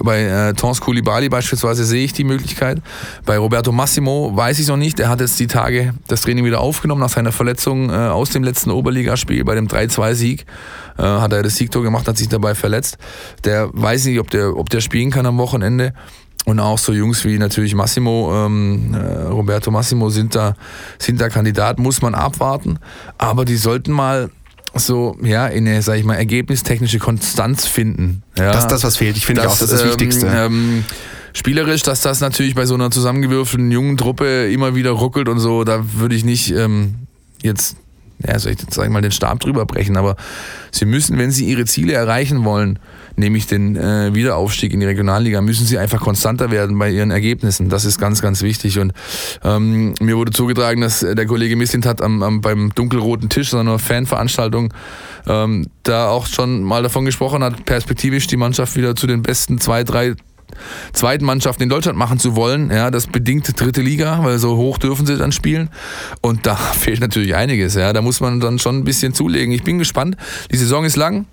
Bei 0.02 0.24
äh, 0.24 0.54
Tons 0.54 0.82
Koulibaly 0.82 1.30
beispielsweise 1.30 1.86
sehe 1.86 2.04
ich 2.04 2.14
die 2.14 2.24
Möglichkeit. 2.24 2.82
Bei 3.26 3.38
Roberto 3.38 3.72
Massimo 3.72 4.32
weiß 4.36 4.60
ich 4.60 4.68
noch 4.68 4.78
nicht. 4.78 5.00
Er 5.00 5.10
hat 5.10 5.22
jetzt 5.22 5.40
die 5.40 5.48
Tage 5.48 5.94
das 6.08 6.22
Training 6.22 6.46
wieder 6.46 6.60
aufgenommen 6.60 7.02
nach 7.02 7.10
seiner 7.10 7.32
Verletzung 7.32 7.90
äh, 7.90 7.94
aus 7.94 8.32
dem 8.32 8.44
letzten 8.44 8.72
Oberligaspiel. 8.72 9.44
Bei 9.44 9.56
dem 9.56 9.68
3-2-Sieg 9.68 10.46
äh, 10.98 11.04
hat 11.04 11.34
er 11.34 11.44
das 11.44 11.56
Siegtor 11.56 11.84
gemacht, 11.84 12.08
hat 12.08 12.18
sich 12.18 12.30
dabei 12.30 12.56
verletzt. 12.56 12.98
Der 13.44 13.70
weiß 13.72 14.06
nicht, 14.06 14.20
ob 14.20 14.30
der, 14.30 14.56
ob 14.56 14.70
der 14.70 14.82
spielen 14.82 15.12
kann 15.12 15.26
am 15.26 15.38
Wochenende. 15.38 15.94
Und 16.46 16.60
auch 16.60 16.78
so 16.78 16.94
Jungs 16.94 17.26
wie 17.26 17.38
natürlich 17.38 17.76
Massimo, 17.76 18.34
ähm, 18.34 18.94
äh, 18.94 19.28
Roberto 19.28 19.72
Massimo 19.72 20.10
sind 20.10 20.36
da, 20.36 20.56
sind 20.98 21.20
da 21.22 21.30
Kandidat, 21.30 21.78
muss 21.80 22.02
man 22.02 22.16
abwarten. 22.16 22.80
Aber 23.18 23.46
die 23.46 23.58
sollten 23.58 23.92
mal 23.92 24.32
so, 24.76 25.18
ja, 25.22 25.48
in 25.48 25.68
eine, 25.68 25.82
sag 25.82 25.98
ich 25.98 26.06
mal, 26.06 26.16
ergebnistechnische 26.16 27.00
Konstanz 27.00 27.66
finden. 27.66 28.24
Ja. 28.38 28.52
Das 28.52 28.64
ist 28.64 28.72
das, 28.72 28.84
was 28.84 28.98
fehlt. 28.98 29.18
Ich 29.18 29.26
finde 29.26 29.42
auch, 29.42 29.58
das 29.58 29.62
ist 29.64 29.74
das 29.74 29.82
ähm, 29.82 29.88
Wichtigste. 29.90 30.28
Ähm, 30.28 30.86
spielerisch, 31.34 31.84
dass 31.84 32.02
das 32.02 32.20
natürlich 32.22 32.56
bei 32.56 32.66
so 32.66 32.76
einer 32.76 32.92
zusammengewürfelten 32.92 33.72
jungen 33.72 33.98
Truppe 33.98 34.52
immer 34.52 34.76
wieder 34.76 34.92
ruckelt 34.92 35.30
und 35.30 35.40
so, 35.40 35.64
da 35.64 35.84
würde 35.94 36.16
ich 36.16 36.24
nicht 36.24 36.52
ähm, 36.52 36.96
jetzt, 37.42 37.78
ja, 38.26 38.38
soll 38.38 38.54
ich 38.54 38.60
jetzt, 38.62 38.74
sag 38.74 38.86
ich 38.86 38.92
mal, 38.92 39.02
den 39.02 39.12
Stab 39.12 39.40
drüber 39.40 39.66
brechen, 39.66 39.98
aber 39.98 40.16
sie 40.72 40.86
müssen, 40.86 41.18
wenn 41.18 41.32
sie 41.32 41.46
ihre 41.46 41.66
Ziele 41.66 41.94
erreichen 41.94 42.44
wollen, 42.44 42.80
nämlich 43.20 43.48
den 43.48 43.76
äh, 43.76 44.14
Wiederaufstieg 44.14 44.74
in 44.74 44.80
die 44.80 44.86
Regionalliga, 44.86 45.42
müssen 45.42 45.66
sie 45.66 45.78
einfach 45.78 46.00
konstanter 46.00 46.50
werden 46.50 46.78
bei 46.80 46.90
ihren 46.90 47.12
Ergebnissen. 47.12 47.70
Das 47.70 47.86
ist 47.86 48.00
ganz, 48.00 48.22
ganz 48.22 48.42
wichtig. 48.42 48.80
Und 48.80 48.94
ähm, 49.44 49.94
mir 50.00 50.18
wurde 50.18 50.32
zugetragen, 50.32 50.82
dass 50.82 51.02
der 51.02 51.26
Kollege 51.26 51.56
Missint 51.56 51.86
hat 51.86 52.02
am, 52.02 52.24
am, 52.24 52.42
beim 52.42 52.72
dunkelroten 52.74 53.30
Tisch, 53.30 53.50
so 53.50 53.58
einer 53.58 53.78
Fanveranstaltung, 53.78 54.74
ähm, 55.28 55.68
da 55.84 56.10
auch 56.10 56.26
schon 56.26 56.64
mal 56.64 56.82
davon 56.82 57.06
gesprochen 57.06 57.44
hat, 57.44 57.66
perspektivisch 57.66 58.28
die 58.28 58.38
Mannschaft 58.38 58.76
wieder 58.76 58.96
zu 58.96 59.06
den 59.06 59.22
besten 59.22 59.60
zwei, 59.60 59.84
drei 59.84 60.16
zweiten 60.94 61.26
Mannschaften 61.26 61.64
in 61.64 61.70
Deutschland 61.70 61.98
machen 61.98 62.20
zu 62.20 62.36
wollen. 62.36 62.72
Ja, 62.72 62.90
das 62.90 63.08
bedingt 63.08 63.60
dritte 63.60 63.82
Liga, 63.82 64.24
weil 64.24 64.40
so 64.40 64.58
hoch 64.58 64.78
dürfen 64.78 65.06
sie 65.06 65.18
dann 65.18 65.32
spielen. 65.32 65.70
Und 66.22 66.46
da 66.46 66.56
fehlt 66.80 67.02
natürlich 67.02 67.36
einiges. 67.36 67.76
Ja, 67.76 67.94
da 67.94 68.02
muss 68.02 68.20
man 68.20 68.40
dann 68.40 68.60
schon 68.60 68.78
ein 68.78 68.84
bisschen 68.84 69.14
zulegen. 69.14 69.54
Ich 69.54 69.64
bin 69.64 69.78
gespannt. 69.78 70.18
Die 70.52 70.58
Saison 70.58 70.86
ist 70.86 70.96
lang 70.96 71.26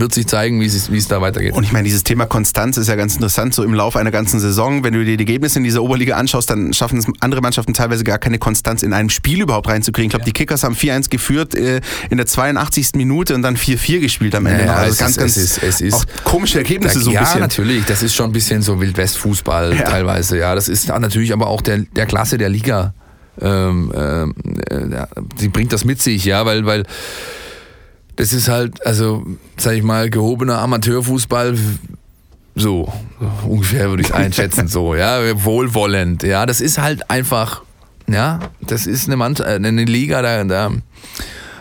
wird 0.00 0.14
sich 0.14 0.26
zeigen, 0.26 0.60
wie 0.60 0.66
es, 0.66 1.08
da 1.08 1.20
weitergeht. 1.20 1.54
Und 1.54 1.64
ich 1.64 1.72
meine, 1.72 1.84
dieses 1.84 2.04
Thema 2.04 2.26
Konstanz 2.26 2.76
ist 2.76 2.88
ja 2.88 2.94
ganz 2.94 3.14
interessant, 3.14 3.54
so 3.54 3.62
im 3.62 3.74
Laufe 3.74 3.98
einer 3.98 4.10
ganzen 4.10 4.40
Saison. 4.40 4.84
Wenn 4.84 4.94
du 4.94 5.04
dir 5.04 5.16
die 5.16 5.24
Ergebnisse 5.24 5.58
in 5.58 5.64
dieser 5.64 5.82
Oberliga 5.82 6.16
anschaust, 6.16 6.50
dann 6.50 6.72
schaffen 6.72 6.98
es 6.98 7.06
andere 7.20 7.40
Mannschaften 7.40 7.74
teilweise 7.74 8.04
gar 8.04 8.18
keine 8.18 8.38
Konstanz 8.38 8.82
in 8.82 8.92
einem 8.92 9.10
Spiel 9.10 9.40
überhaupt 9.40 9.68
reinzukriegen. 9.68 10.06
Ich 10.06 10.10
glaube, 10.10 10.22
ja. 10.22 10.26
die 10.26 10.32
Kickers 10.32 10.64
haben 10.64 10.74
4-1 10.74 11.10
geführt 11.10 11.54
äh, 11.54 11.80
in 12.10 12.16
der 12.16 12.26
82. 12.26 12.94
Minute 12.94 13.34
und 13.34 13.42
dann 13.42 13.56
4-4 13.56 14.00
gespielt 14.00 14.34
am 14.34 14.46
Ende. 14.46 14.64
Ja, 14.64 14.74
also 14.74 14.92
es 14.92 14.98
ganz, 14.98 15.10
ist, 15.12 15.18
ganz 15.18 15.36
es 15.36 15.44
ist, 15.44 15.62
es 15.62 15.80
ist 15.80 15.94
auch 15.94 16.04
komische 16.24 16.58
Ergebnisse 16.58 16.98
da, 16.98 17.04
so 17.04 17.10
ein 17.10 17.14
ja, 17.14 17.20
bisschen. 17.20 17.38
Ja, 17.38 17.46
natürlich. 17.46 17.84
Das 17.86 18.02
ist 18.02 18.14
schon 18.14 18.30
ein 18.30 18.32
bisschen 18.32 18.62
so 18.62 18.80
Wildwest-Fußball 18.80 19.76
ja. 19.76 19.82
teilweise. 19.82 20.38
Ja, 20.38 20.54
das 20.54 20.68
ist 20.68 20.88
natürlich 20.88 21.32
aber 21.32 21.48
auch 21.48 21.62
der, 21.62 21.78
der 21.78 22.06
Klasse 22.06 22.38
der 22.38 22.48
Liga. 22.48 22.94
Ähm, 23.40 23.92
ähm 23.94 24.34
äh, 24.68 25.06
sie 25.36 25.48
bringt 25.48 25.72
das 25.72 25.84
mit 25.84 26.02
sich, 26.02 26.24
ja, 26.24 26.44
weil, 26.44 26.66
weil 26.66 26.84
das 28.18 28.32
ist 28.32 28.48
halt, 28.48 28.84
also, 28.84 29.24
sag 29.56 29.74
ich 29.74 29.82
mal, 29.84 30.10
gehobener 30.10 30.58
Amateurfußball, 30.58 31.56
so, 32.56 32.92
ungefähr 33.46 33.88
würde 33.88 34.02
ich 34.02 34.12
einschätzen, 34.22 34.66
so, 34.66 34.94
ja, 34.94 35.20
wohlwollend, 35.44 36.24
ja, 36.24 36.44
das 36.44 36.60
ist 36.60 36.78
halt 36.78 37.10
einfach, 37.10 37.62
ja, 38.08 38.40
das 38.60 38.86
ist 38.86 39.06
eine, 39.06 39.16
Mannschaft, 39.16 39.48
äh, 39.48 39.54
eine 39.54 39.84
Liga, 39.84 40.20
da, 40.20 40.42
da 40.42 40.72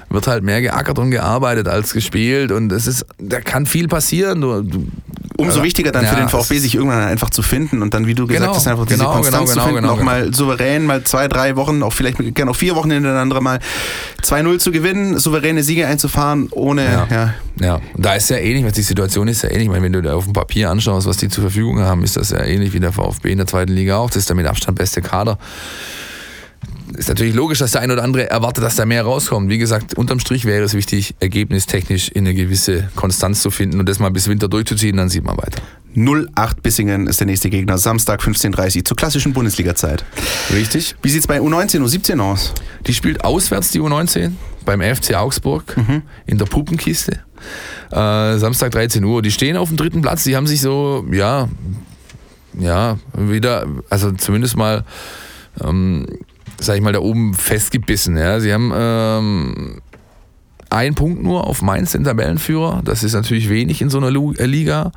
wird 0.09 0.25
halt 0.25 0.43
mehr 0.43 0.61
geackert 0.61 0.97
und 0.97 1.11
gearbeitet 1.11 1.67
als 1.67 1.93
gespielt 1.93 2.51
und 2.51 2.71
es 2.71 2.87
ist, 2.87 3.05
da 3.19 3.39
kann 3.39 3.65
viel 3.65 3.87
passieren. 3.87 4.41
Du, 4.41 4.61
du 4.61 4.87
Umso 5.37 5.63
wichtiger 5.63 5.91
dann 5.91 6.03
ja, 6.03 6.09
für 6.09 6.15
den 6.15 6.29
VfB, 6.29 6.57
sich 6.57 6.75
irgendwann 6.75 7.03
einfach 7.03 7.29
zu 7.29 7.41
finden 7.41 7.81
und 7.81 7.93
dann, 7.93 8.07
wie 8.07 8.15
du 8.15 8.25
gesagt 8.25 8.43
genau, 8.43 8.55
hast, 8.55 8.67
einfach 8.67 8.85
diese 8.85 8.99
genau, 8.99 9.13
Konstanz 9.13 9.51
genau, 9.51 9.61
zu 9.61 9.67
finden, 9.67 9.81
genau, 9.83 9.93
auch 9.93 10.01
mal 10.01 10.33
souverän, 10.33 10.85
mal 10.85 11.03
zwei, 11.03 11.27
drei 11.27 11.55
Wochen, 11.55 11.83
auch 11.83 11.93
vielleicht 11.93 12.17
gerne 12.35 12.51
auch 12.51 12.55
vier 12.55 12.75
Wochen 12.75 12.89
hintereinander 12.89 13.39
mal 13.39 13.59
2-0 14.23 14.57
zu 14.57 14.71
gewinnen, 14.71 15.19
souveräne 15.19 15.63
Siege 15.63 15.87
einzufahren, 15.87 16.47
ohne, 16.51 16.85
ja. 16.85 17.07
ja. 17.09 17.33
Ja, 17.59 17.81
da 17.95 18.13
ist 18.13 18.29
ja 18.29 18.37
ähnlich, 18.37 18.65
was 18.65 18.73
die 18.73 18.83
Situation 18.83 19.27
ist 19.27 19.41
ja 19.41 19.49
ähnlich. 19.49 19.63
Ich 19.63 19.69
meine, 19.69 19.83
wenn 19.83 19.93
du 19.93 20.01
da 20.01 20.13
auf 20.13 20.25
dem 20.25 20.33
Papier 20.33 20.69
anschaust, 20.69 21.07
was 21.07 21.17
die 21.17 21.27
zur 21.27 21.41
Verfügung 21.41 21.79
haben, 21.79 22.03
ist 22.03 22.15
das 22.15 22.29
ja 22.29 22.43
ähnlich 22.43 22.73
wie 22.73 22.79
der 22.79 22.91
VfB 22.91 23.31
in 23.31 23.39
der 23.39 23.47
zweiten 23.47 23.71
Liga 23.71 23.97
auch. 23.97 24.09
Das 24.09 24.17
ist 24.17 24.29
der 24.29 24.35
mit 24.35 24.45
Abstand 24.45 24.77
beste 24.77 25.01
Kader 25.01 25.39
ist 26.95 27.09
natürlich 27.09 27.33
logisch, 27.33 27.59
dass 27.59 27.71
der 27.71 27.81
ein 27.81 27.91
oder 27.91 28.03
andere 28.03 28.29
erwartet, 28.29 28.63
dass 28.63 28.75
da 28.75 28.85
mehr 28.85 29.03
rauskommt. 29.03 29.49
Wie 29.49 29.57
gesagt, 29.57 29.95
unterm 29.95 30.19
Strich 30.19 30.45
wäre 30.45 30.63
es 30.63 30.73
wichtig, 30.73 31.15
ergebnistechnisch 31.19 32.09
in 32.09 32.25
eine 32.25 32.33
gewisse 32.33 32.89
Konstanz 32.95 33.41
zu 33.41 33.51
finden 33.51 33.79
und 33.79 33.89
das 33.89 33.99
mal 33.99 34.09
bis 34.09 34.27
Winter 34.27 34.47
durchzuziehen, 34.47 34.97
dann 34.97 35.09
sieht 35.09 35.23
man 35.23 35.37
weiter. 35.37 35.61
08 35.95 36.61
Bissingen 36.61 37.07
ist 37.07 37.19
der 37.19 37.27
nächste 37.27 37.49
Gegner, 37.49 37.77
Samstag 37.77 38.21
15.30 38.21 38.77
Uhr 38.77 38.83
zur 38.85 38.97
klassischen 38.97 39.33
Bundesliga-Zeit. 39.33 40.05
Richtig. 40.53 40.95
Wie 41.01 41.09
sieht 41.09 41.21
es 41.21 41.27
bei 41.27 41.39
U19, 41.39 41.81
U17 41.81 42.19
aus? 42.19 42.53
Die 42.85 42.93
spielt 42.93 43.23
auswärts, 43.23 43.71
die 43.71 43.81
U19, 43.81 44.33
beim 44.63 44.81
FC 44.81 45.15
Augsburg 45.15 45.75
mhm. 45.75 46.03
in 46.27 46.37
der 46.37 46.45
Puppenkiste. 46.45 47.19
Äh, 47.91 48.37
Samstag 48.37 48.71
13 48.71 49.03
Uhr. 49.03 49.21
Die 49.21 49.31
stehen 49.31 49.57
auf 49.57 49.69
dem 49.69 49.77
dritten 49.77 50.01
Platz, 50.01 50.23
die 50.23 50.35
haben 50.35 50.47
sich 50.47 50.61
so, 50.61 51.05
ja, 51.11 51.49
ja, 52.59 52.97
wieder, 53.15 53.65
also 53.89 54.11
zumindest 54.11 54.55
mal 54.55 54.83
ähm, 55.63 56.05
sag 56.59 56.75
ich 56.75 56.81
mal, 56.81 56.93
da 56.93 56.99
oben 56.99 57.33
festgebissen. 57.33 58.17
Ja. 58.17 58.39
Sie 58.39 58.53
haben 58.53 58.71
ähm, 58.75 59.81
einen 60.69 60.95
Punkt 60.95 61.23
nur 61.23 61.47
auf 61.47 61.61
Mainz, 61.61 61.91
den 61.91 62.03
Tabellenführer. 62.03 62.81
Das 62.83 63.03
ist 63.03 63.13
natürlich 63.13 63.49
wenig 63.49 63.81
in 63.81 63.89
so 63.89 63.97
einer 63.99 64.07
äh, 64.39 64.45
Liga. 64.45 64.91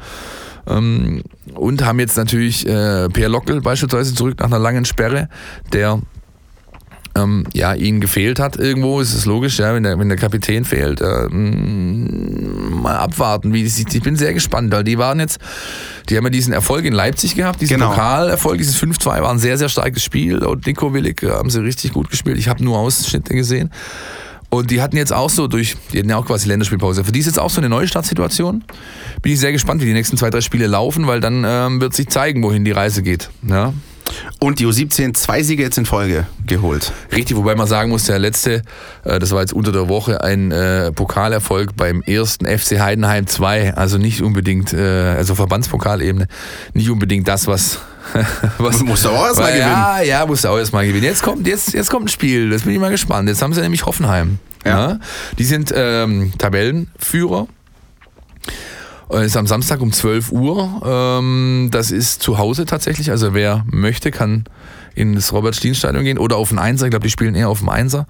Ähm, 0.66 1.22
und 1.54 1.84
haben 1.84 2.00
jetzt 2.00 2.16
natürlich 2.16 2.66
äh, 2.66 3.08
Per 3.08 3.28
Lockel 3.28 3.60
beispielsweise 3.60 4.14
zurück 4.14 4.38
nach 4.38 4.46
einer 4.46 4.58
langen 4.58 4.84
Sperre, 4.84 5.28
der 5.72 6.00
ähm, 7.16 7.44
ja, 7.52 7.74
ihnen 7.74 8.00
gefehlt 8.00 8.38
hat 8.38 8.56
irgendwo, 8.56 9.00
ist 9.00 9.14
es 9.14 9.26
logisch, 9.26 9.58
ja, 9.58 9.74
wenn 9.74 9.82
der, 9.82 9.98
wenn 9.98 10.08
der 10.08 10.18
Kapitän 10.18 10.64
fehlt. 10.64 11.00
Äh, 11.00 11.28
mm, 11.28 12.69
mal 12.80 12.96
abwarten, 12.96 13.52
wie 13.52 13.62
die, 13.62 13.96
ich 13.96 14.02
bin 14.02 14.16
sehr 14.16 14.34
gespannt, 14.34 14.72
weil 14.72 14.84
die 14.84 14.98
waren 14.98 15.20
jetzt, 15.20 15.38
die 16.08 16.16
haben 16.16 16.24
ja 16.24 16.30
diesen 16.30 16.52
Erfolg 16.52 16.84
in 16.84 16.92
Leipzig 16.92 17.34
gehabt, 17.34 17.60
diesen 17.60 17.76
genau. 17.76 17.90
Pokalerfolg, 17.90 18.58
dieses 18.58 18.80
5-2 18.80 19.22
war 19.22 19.30
ein 19.30 19.38
sehr, 19.38 19.58
sehr 19.58 19.68
starkes 19.68 20.02
Spiel 20.02 20.38
und 20.44 20.66
Nico 20.66 20.92
Willig 20.92 21.22
haben 21.22 21.50
sie 21.50 21.62
richtig 21.62 21.92
gut 21.92 22.10
gespielt. 22.10 22.38
Ich 22.38 22.48
habe 22.48 22.64
nur 22.64 22.78
Ausschnitte 22.78 23.34
gesehen. 23.34 23.70
Und 24.50 24.72
die 24.72 24.82
hatten 24.82 24.96
jetzt 24.96 25.12
auch 25.12 25.30
so 25.30 25.46
durch, 25.46 25.76
die 25.92 26.00
hatten 26.00 26.10
ja 26.10 26.16
auch 26.16 26.26
quasi 26.26 26.48
Länderspielpause. 26.48 27.04
Für 27.04 27.12
die 27.12 27.20
ist 27.20 27.26
jetzt 27.26 27.38
auch 27.38 27.50
so 27.50 27.60
eine 27.60 27.68
Neustartsituation. 27.68 28.64
Bin 29.22 29.32
ich 29.32 29.38
sehr 29.38 29.52
gespannt, 29.52 29.80
wie 29.80 29.86
die 29.86 29.92
nächsten 29.92 30.16
zwei, 30.16 30.28
drei 30.28 30.40
Spiele 30.40 30.66
laufen, 30.66 31.06
weil 31.06 31.20
dann 31.20 31.44
ähm, 31.46 31.80
wird 31.80 31.94
sich 31.94 32.08
zeigen, 32.08 32.42
wohin 32.42 32.64
die 32.64 32.72
Reise 32.72 33.02
geht. 33.02 33.30
Ja? 33.48 33.72
Und 34.42 34.58
die 34.58 34.66
U17 34.66 35.12
zwei 35.12 35.42
Siege 35.42 35.62
jetzt 35.62 35.76
in 35.76 35.84
Folge 35.84 36.26
geholt. 36.46 36.92
Richtig, 37.12 37.36
wobei 37.36 37.54
man 37.54 37.66
sagen 37.66 37.90
muss, 37.90 38.04
der 38.04 38.18
letzte, 38.18 38.62
äh, 39.04 39.18
das 39.18 39.32
war 39.32 39.42
jetzt 39.42 39.52
unter 39.52 39.70
der 39.70 39.88
Woche 39.90 40.24
ein 40.24 40.50
äh, 40.50 40.90
Pokalerfolg 40.92 41.76
beim 41.76 42.00
ersten 42.00 42.46
FC 42.46 42.80
Heidenheim 42.80 43.26
2. 43.26 43.74
Also 43.74 43.98
nicht 43.98 44.22
unbedingt, 44.22 44.72
äh, 44.72 45.14
also 45.14 45.34
Verbandspokalebene, 45.34 46.26
nicht 46.72 46.88
unbedingt 46.88 47.28
das, 47.28 47.46
was 47.46 47.80
was 48.58 48.82
musst 48.82 49.04
du 49.04 49.10
auch 49.10 49.26
erstmal 49.26 49.52
gewinnen. 49.52 49.70
Ja, 49.70 50.00
ja, 50.00 50.26
musst 50.26 50.44
du 50.44 50.48
auch 50.48 50.58
erstmal 50.58 50.86
gewinnen. 50.86 51.04
Jetzt 51.04 51.22
kommt, 51.22 51.46
jetzt, 51.46 51.74
jetzt 51.74 51.90
kommt 51.90 52.06
ein 52.06 52.08
Spiel, 52.08 52.48
das 52.48 52.62
bin 52.62 52.72
ich 52.72 52.80
mal 52.80 52.90
gespannt. 52.90 53.28
Jetzt 53.28 53.42
haben 53.42 53.52
sie 53.52 53.60
nämlich 53.60 53.84
Hoffenheim. 53.84 54.38
Ja. 54.64 54.90
ja. 54.90 54.98
Die 55.38 55.44
sind 55.44 55.70
ähm, 55.76 56.32
Tabellenführer 56.38 57.46
ist 59.18 59.36
am 59.36 59.46
Samstag 59.46 59.80
um 59.80 59.92
12 59.92 60.32
Uhr. 60.32 60.82
Ähm, 60.84 61.68
das 61.70 61.90
ist 61.90 62.22
zu 62.22 62.38
Hause 62.38 62.64
tatsächlich. 62.64 63.10
Also 63.10 63.34
wer 63.34 63.64
möchte, 63.70 64.10
kann 64.10 64.44
in 64.94 65.14
das 65.14 65.32
Robert-Stien-Stadion 65.32 66.04
gehen 66.04 66.18
oder 66.18 66.36
auf 66.36 66.50
den 66.50 66.58
Einser. 66.58 66.86
Ich 66.86 66.90
glaube, 66.90 67.04
die 67.04 67.10
spielen 67.10 67.34
eher 67.34 67.48
auf 67.48 67.60
dem 67.60 67.68
Einser. 67.68 68.06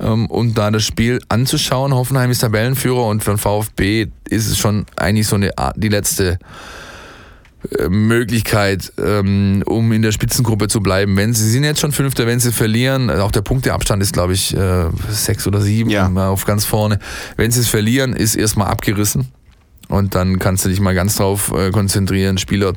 Ähm, 0.00 0.26
und 0.26 0.58
da 0.58 0.70
das 0.70 0.84
Spiel 0.84 1.20
anzuschauen. 1.28 1.94
Hoffenheim 1.94 2.30
ist 2.30 2.40
Tabellenführer 2.40 3.06
und 3.06 3.22
für 3.22 3.30
den 3.32 3.38
VfB 3.38 4.08
ist 4.28 4.48
es 4.48 4.58
schon 4.58 4.86
eigentlich 4.96 5.26
so 5.26 5.36
eine 5.36 5.56
Art, 5.58 5.76
die 5.78 5.88
letzte 5.88 6.38
äh, 7.78 7.88
Möglichkeit, 7.88 8.92
ähm, 8.98 9.62
um 9.66 9.92
in 9.92 10.02
der 10.02 10.12
Spitzengruppe 10.12 10.68
zu 10.68 10.80
bleiben. 10.80 11.16
Wenn 11.16 11.32
sie 11.34 11.48
sind 11.48 11.64
jetzt 11.64 11.80
schon 11.80 11.92
Fünfter, 11.92 12.26
wenn 12.26 12.40
sie 12.40 12.52
verlieren, 12.52 13.10
auch 13.10 13.32
der 13.32 13.42
Punkteabstand 13.42 14.02
ist, 14.02 14.12
glaube 14.12 14.34
ich, 14.34 14.56
äh, 14.56 14.86
sechs 15.10 15.46
oder 15.46 15.60
sieben 15.60 15.90
Ja. 15.90 16.08
auf 16.28 16.44
ganz 16.44 16.64
vorne. 16.64 16.98
Wenn 17.36 17.50
sie 17.50 17.60
es 17.60 17.68
verlieren, 17.68 18.14
ist 18.14 18.34
erstmal 18.36 18.68
abgerissen. 18.68 19.28
Und 19.88 20.14
dann 20.14 20.38
kannst 20.38 20.64
du 20.64 20.68
dich 20.68 20.80
mal 20.80 20.94
ganz 20.94 21.16
drauf 21.16 21.52
äh, 21.52 21.70
konzentrieren, 21.70 22.38
Spieler, 22.38 22.74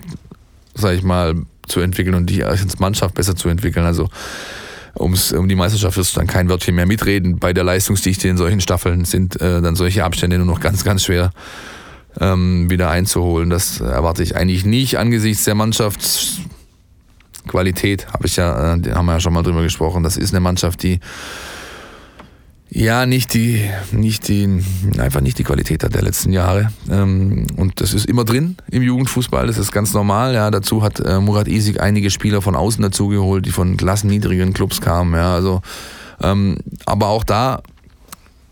sag 0.74 0.96
ich 0.96 1.04
mal, 1.04 1.36
zu 1.68 1.82
entwickeln 1.82 2.16
und 2.16 2.30
die 2.30 2.44
als 2.44 2.80
Mannschaft 2.80 3.16
besser 3.16 3.36
zu 3.36 3.50
entwickeln. 3.50 3.86
Also 3.86 4.10
ums, 5.00 5.32
um 5.32 5.48
die 5.48 5.56
Meisterschaft 5.56 5.98
wirst 5.98 6.16
du 6.16 6.20
dann 6.20 6.28
kein 6.28 6.50
Wörtchen 6.50 6.76
mehr 6.76 6.86
mitreden. 6.86 7.40
Bei 7.40 7.54
der 7.54 7.64
Leistungsdichte 7.64 8.28
in 8.28 8.38
solchen 8.38 8.62
Staffeln 8.62 9.06
sind 9.06 9.42
äh, 9.42 9.62
dann 9.62 9.76
solche 9.76 10.04
Abstände 10.04 10.38
nur 10.38 10.48
noch 10.48 10.60
ganz, 10.60 10.84
ganz 10.84 11.04
schwer 11.04 11.32
ähm, 12.20 12.70
wieder 12.70 12.90
einzuholen. 12.90 13.50
Das 13.50 13.80
erwarte 13.80 14.24
ich 14.24 14.36
eigentlich 14.36 14.66
nicht 14.66 14.98
angesichts 14.98 15.46
der 15.46 15.56
Mannschaftsqualität. 15.56 18.08
Habe 18.14 18.28
ich 18.28 18.36
ja, 18.38 18.76
äh, 18.76 18.92
haben 18.92 19.06
wir 19.06 19.14
ja 19.14 19.20
schon 19.20 19.34
mal 19.34 19.44
drüber 19.44 19.64
gesprochen. 19.64 20.04
Das 20.04 20.18
ist 20.18 20.34
eine 20.34 20.40
Mannschaft, 20.40 20.84
die 20.84 21.00
ja 22.70 23.06
nicht 23.06 23.34
die, 23.34 23.62
nicht 23.92 24.28
die, 24.28 24.62
einfach 24.98 25.22
nicht 25.22 25.40
die 25.40 25.44
Qualität 25.44 25.84
der 25.84 26.02
letzten 26.02 26.32
Jahre. 26.32 26.72
Ähm, 26.90 27.48
und 27.56 27.82
das 27.82 27.94
ist 27.94 28.06
immer 28.06 28.26
drin 28.26 28.58
im 28.70 28.84
Jugendfußball. 28.84 29.48
Das 29.48 29.58
ist 29.58 29.72
ganz 29.72 29.94
normal. 29.94 30.34
Ja, 30.34 30.52
dazu 30.52 30.84
hat 30.84 31.00
äh, 31.00 31.20
Murat 31.20 31.48
Isik 31.48 31.82
einige 31.82 32.10
Spieler 32.10 32.42
von 32.42 32.56
außen 32.56 32.82
dazugeholt, 32.82 33.46
die 33.46 33.52
von 33.52 33.78
klassenniedrigen 33.78 34.54
Clubs 34.54 34.82
kamen. 34.82 35.14
Ja, 35.14 35.34
also, 35.34 35.62
ähm, 36.22 36.58
aber 36.86 37.08
auch 37.08 37.24
da 37.24 37.62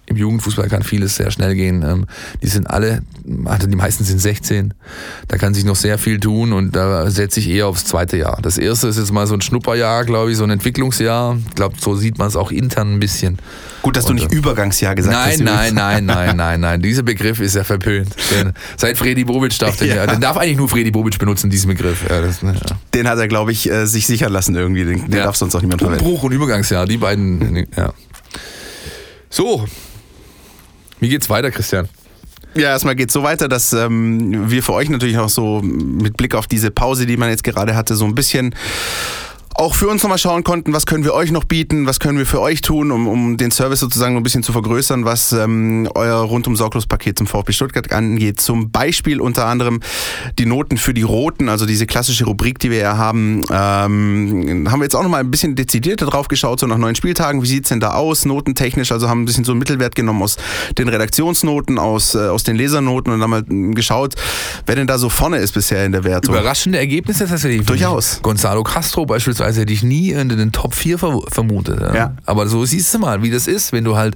im 0.08 0.18
Jugendfußball 0.18 0.68
kann 0.70 0.84
vieles 0.84 1.16
sehr 1.16 1.32
schnell 1.32 1.56
gehen. 1.56 1.84
Ähm, 1.84 2.06
die 2.44 2.48
sind 2.48 2.70
alle, 2.70 3.02
also 3.46 3.68
die 3.68 3.76
meisten 3.76 4.04
sind 4.04 4.20
16. 4.20 4.74
Da 5.28 5.38
kann 5.38 5.54
sich 5.54 5.66
noch 5.66 5.76
sehr 5.76 5.98
viel 5.98 6.20
tun 6.20 6.54
und 6.54 6.76
da 6.76 7.10
setze 7.10 7.40
ich 7.40 7.50
eher 7.50 7.68
aufs 7.68 7.86
zweite 7.86 8.18
Jahr. 8.18 8.40
Das 8.42 8.58
erste 8.58 8.88
ist 8.88 8.98
jetzt 8.98 9.12
mal 9.12 9.26
so 9.26 9.34
ein 9.34 9.42
Schnupperjahr, 9.42 10.06
glaube 10.06 10.32
ich, 10.32 10.38
so 10.38 10.44
ein 10.44 10.52
Entwicklungsjahr. 10.52 11.38
Ich 11.50 11.56
glaube, 11.56 11.76
so 11.80 11.96
sieht 11.96 12.18
man 12.20 12.28
es 12.28 12.36
auch 12.36 12.52
intern 12.52 12.94
ein 12.96 13.00
bisschen. 13.00 13.38
Gut, 13.82 13.98
dass 13.98 14.06
du 14.06 14.12
Und, 14.12 14.16
nicht 14.18 14.32
äh, 14.32 14.36
Übergangsjahr 14.36 14.96
gesagt 14.96 15.16
hast. 15.16 15.40
Nein, 15.40 15.74
nein, 15.74 15.74
nein, 15.74 16.06
nein, 16.06 16.36
nein, 16.38 16.60
nein. 16.60 16.82
Dieser 16.82 17.04
Begriff 17.04 17.40
ist 17.40 17.56
ja 17.56 17.64
verpönt. 17.64 18.16
Den, 18.32 18.54
seit 18.78 18.98
Fredi 18.98 19.24
Bobic 19.24 19.58
darf 19.60 19.78
den, 19.78 19.90
Ja. 19.90 20.06
den 20.08 20.22
darf 20.22 20.38
eigentlich 20.38 20.58
nur 20.58 20.70
Fredi 20.70 20.92
Bobic 20.92 21.18
benutzen, 21.18 21.50
diesen 21.50 21.70
Begriff. 21.70 22.04
Ja, 22.10 22.22
das, 22.22 22.42
ne, 22.44 22.54
ja. 22.54 22.78
Den 22.94 23.08
hat 23.08 23.18
er, 23.18 23.28
glaube 23.28 23.52
ich, 23.52 23.70
äh, 23.72 23.86
sich 23.88 24.06
sichern 24.08 24.32
lassen 24.32 24.56
irgendwie. 24.56 24.86
Den, 24.86 25.10
den 25.10 25.24
darf 25.24 25.36
sonst 25.36 25.56
auch 25.56 25.62
niemand 25.62 25.82
verwenden. 25.82 26.04
Umbruch 26.06 26.24
und 26.24 26.32
Übergangsjahr, 26.32 26.86
die 26.86 26.98
beiden. 26.98 27.68
Ja. 27.76 27.94
So, 29.30 29.66
wie 31.06 31.10
geht's 31.10 31.30
weiter, 31.30 31.52
Christian? 31.52 31.88
Ja, 32.56 32.70
erstmal 32.70 32.96
geht 32.96 33.10
es 33.10 33.14
so 33.14 33.22
weiter, 33.22 33.48
dass 33.48 33.74
ähm, 33.74 34.50
wir 34.50 34.64
für 34.64 34.74
euch 34.74 34.90
natürlich 34.90 35.20
auch 35.20 35.30
so 35.30 35.62
mit 35.62 36.18
Blick 36.18 36.34
auf 36.34 36.48
diese 36.48 36.72
Pause, 36.72 37.06
die 37.06 37.16
man 37.16 37.30
jetzt 37.30 37.44
gerade 37.44 37.76
hatte, 37.76 37.96
so 37.96 38.06
ein 38.06 38.16
bisschen 38.16 38.56
auch 39.58 39.74
für 39.74 39.88
uns 39.88 40.04
nochmal 40.04 40.18
schauen 40.18 40.44
konnten, 40.44 40.74
was 40.74 40.86
können 40.86 41.06
wir 41.06 41.14
euch 41.14 41.32
noch 41.32 41.46
bieten, 41.46 41.88
was 41.88 42.00
können 42.00 42.18
wir 42.18 42.26
für 42.26 42.42
euch 42.42 42.60
tun, 42.60 42.92
um, 42.92 43.08
um 43.08 43.38
den 43.38 43.52
Service 43.52 43.80
sozusagen 43.80 44.18
ein 44.18 44.24
bisschen 44.24 44.44
zu 44.44 44.52
vergrößern, 44.52 45.06
was 45.06 45.32
ähm, 45.32 45.88
euer 45.96 46.18
rundum 46.18 46.58
sorglos 46.58 46.88
Paket 46.88 47.18
zum 47.18 47.26
VfB 47.26 47.54
Stuttgart 47.54 47.92
angeht. 47.94 48.42
Zum 48.42 48.72
Beispiel 48.72 49.22
unter 49.22 49.46
anderem 49.46 49.80
die 50.38 50.46
Noten 50.46 50.78
für 50.78 50.94
die 50.94 51.04
Roten, 51.04 51.48
also 51.48 51.66
diese 51.66 51.86
klassische 51.86 52.26
Rubrik, 52.26 52.60
die 52.60 52.70
wir 52.70 52.80
ja 52.80 52.98
haben, 52.98 53.46
ähm, 53.50 54.68
haben 54.70 54.80
wir 54.80 54.84
jetzt 54.84 54.96
auch 54.96 55.04
nochmal 55.04 55.22
ein 55.22 55.32
bisschen 55.32 55.56
dezidierter 55.56 56.06
drauf 56.06 56.28
geschaut, 56.28 56.60
so 56.60 56.68
nach 56.68 56.78
neun 56.78 56.96
Spieltagen, 56.96 57.42
wie 57.42 57.48
sieht's 57.48 57.70
denn 57.70 57.80
da 57.80 57.94
aus, 57.94 58.26
notentechnisch, 58.26 58.92
also 58.92 59.08
haben 59.08 59.22
ein 59.22 59.26
bisschen 59.26 59.46
so 59.46 59.54
einen 59.54 59.60
Mittelwert 59.60 59.96
genommen 59.96 60.22
aus 60.22 60.36
den 60.78 60.90
Redaktionsnoten, 60.90 61.80
aus, 61.80 62.14
äh, 62.14 62.28
aus 62.28 62.44
den 62.44 62.58
Lesernoten 62.58 63.14
und 63.14 63.22
haben 63.22 63.30
mal 63.30 63.44
geschaut, 63.74 64.16
wer 64.66 64.76
denn 64.76 64.88
da 64.88 64.98
so 64.98 65.08
vorne 65.08 65.38
ist 65.38 65.54
bisher 65.54 65.86
in 65.86 65.94
der 65.94 66.04
Wertung. 66.04 66.36
Überraschende 66.36 66.78
Ergebnisse 66.78 67.26
tatsächlich. 67.26 67.66
Durchaus. 67.66 68.20
Gonzalo 68.22 68.62
Castro 68.64 69.06
beispielsweise 69.06 69.45
hätte 69.54 69.74
ich 69.74 69.84
nie 69.84 70.12
in 70.12 70.30
den 70.30 70.52
Top 70.52 70.74
4 70.74 70.98
ver 70.98 71.20
vermutet. 71.28 71.80
Ja. 71.80 71.96
Ja. 71.96 72.14
Aber 72.26 72.48
so 72.48 72.66
siehst 72.66 72.94
du 72.94 73.00
mal, 73.00 73.24
wie 73.24 73.32
das 73.32 73.48
ist, 73.48 73.72
wenn 73.72 73.84
du 73.84 73.96
halt 73.96 74.16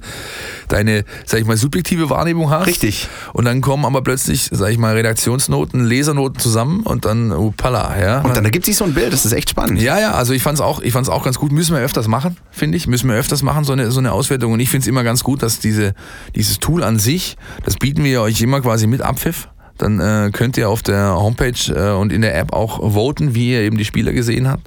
deine, 0.68 1.04
sag 1.26 1.40
ich 1.40 1.46
mal, 1.46 1.56
subjektive 1.56 2.10
Wahrnehmung 2.10 2.50
hast. 2.50 2.66
Richtig. 2.66 3.08
Und 3.32 3.44
dann 3.44 3.60
kommen 3.60 3.84
aber 3.84 4.02
plötzlich, 4.02 4.48
sag 4.52 4.70
ich 4.70 4.78
mal, 4.78 4.94
Redaktionsnoten, 4.94 5.84
Lesernoten 5.84 6.40
zusammen 6.40 6.80
und 6.80 7.04
dann, 7.04 7.32
upala, 7.32 8.00
ja. 8.00 8.20
Und 8.22 8.36
dann 8.36 8.44
ergibt 8.44 8.66
sich 8.66 8.76
so 8.76 8.84
ein 8.84 8.94
Bild, 8.94 9.12
das 9.12 9.24
ist 9.24 9.32
echt 9.32 9.50
spannend. 9.50 9.80
Ja, 9.80 9.98
ja, 9.98 10.12
also 10.12 10.32
ich 10.32 10.42
fand's 10.42 10.60
auch, 10.60 10.80
ich 10.80 10.92
fand's 10.92 11.08
auch 11.08 11.24
ganz 11.24 11.38
gut. 11.38 11.52
Müssen 11.52 11.74
wir 11.74 11.82
öfters 11.82 12.08
machen, 12.08 12.36
finde 12.50 12.76
ich. 12.76 12.86
Müssen 12.86 13.08
wir 13.08 13.16
öfters 13.16 13.42
machen, 13.42 13.64
so 13.64 13.72
eine, 13.72 13.90
so 13.90 14.00
eine 14.00 14.12
Auswertung. 14.12 14.52
Und 14.52 14.60
ich 14.60 14.70
find's 14.70 14.86
immer 14.86 15.04
ganz 15.04 15.24
gut, 15.24 15.42
dass 15.42 15.58
diese, 15.58 15.94
dieses 16.34 16.58
Tool 16.58 16.82
an 16.82 16.98
sich, 16.98 17.36
das 17.64 17.76
bieten 17.76 18.04
wir 18.04 18.22
euch 18.22 18.40
immer 18.40 18.60
quasi 18.60 18.86
mit 18.86 19.02
Abpfiff. 19.02 19.48
Dann 19.78 19.98
äh, 19.98 20.30
könnt 20.30 20.58
ihr 20.58 20.68
auf 20.68 20.82
der 20.82 21.14
Homepage 21.14 21.72
äh, 21.74 21.96
und 21.96 22.12
in 22.12 22.20
der 22.20 22.36
App 22.36 22.52
auch 22.52 22.92
voten, 22.92 23.34
wie 23.34 23.52
ihr 23.52 23.60
eben 23.60 23.78
die 23.78 23.86
Spieler 23.86 24.12
gesehen 24.12 24.46
habt. 24.46 24.66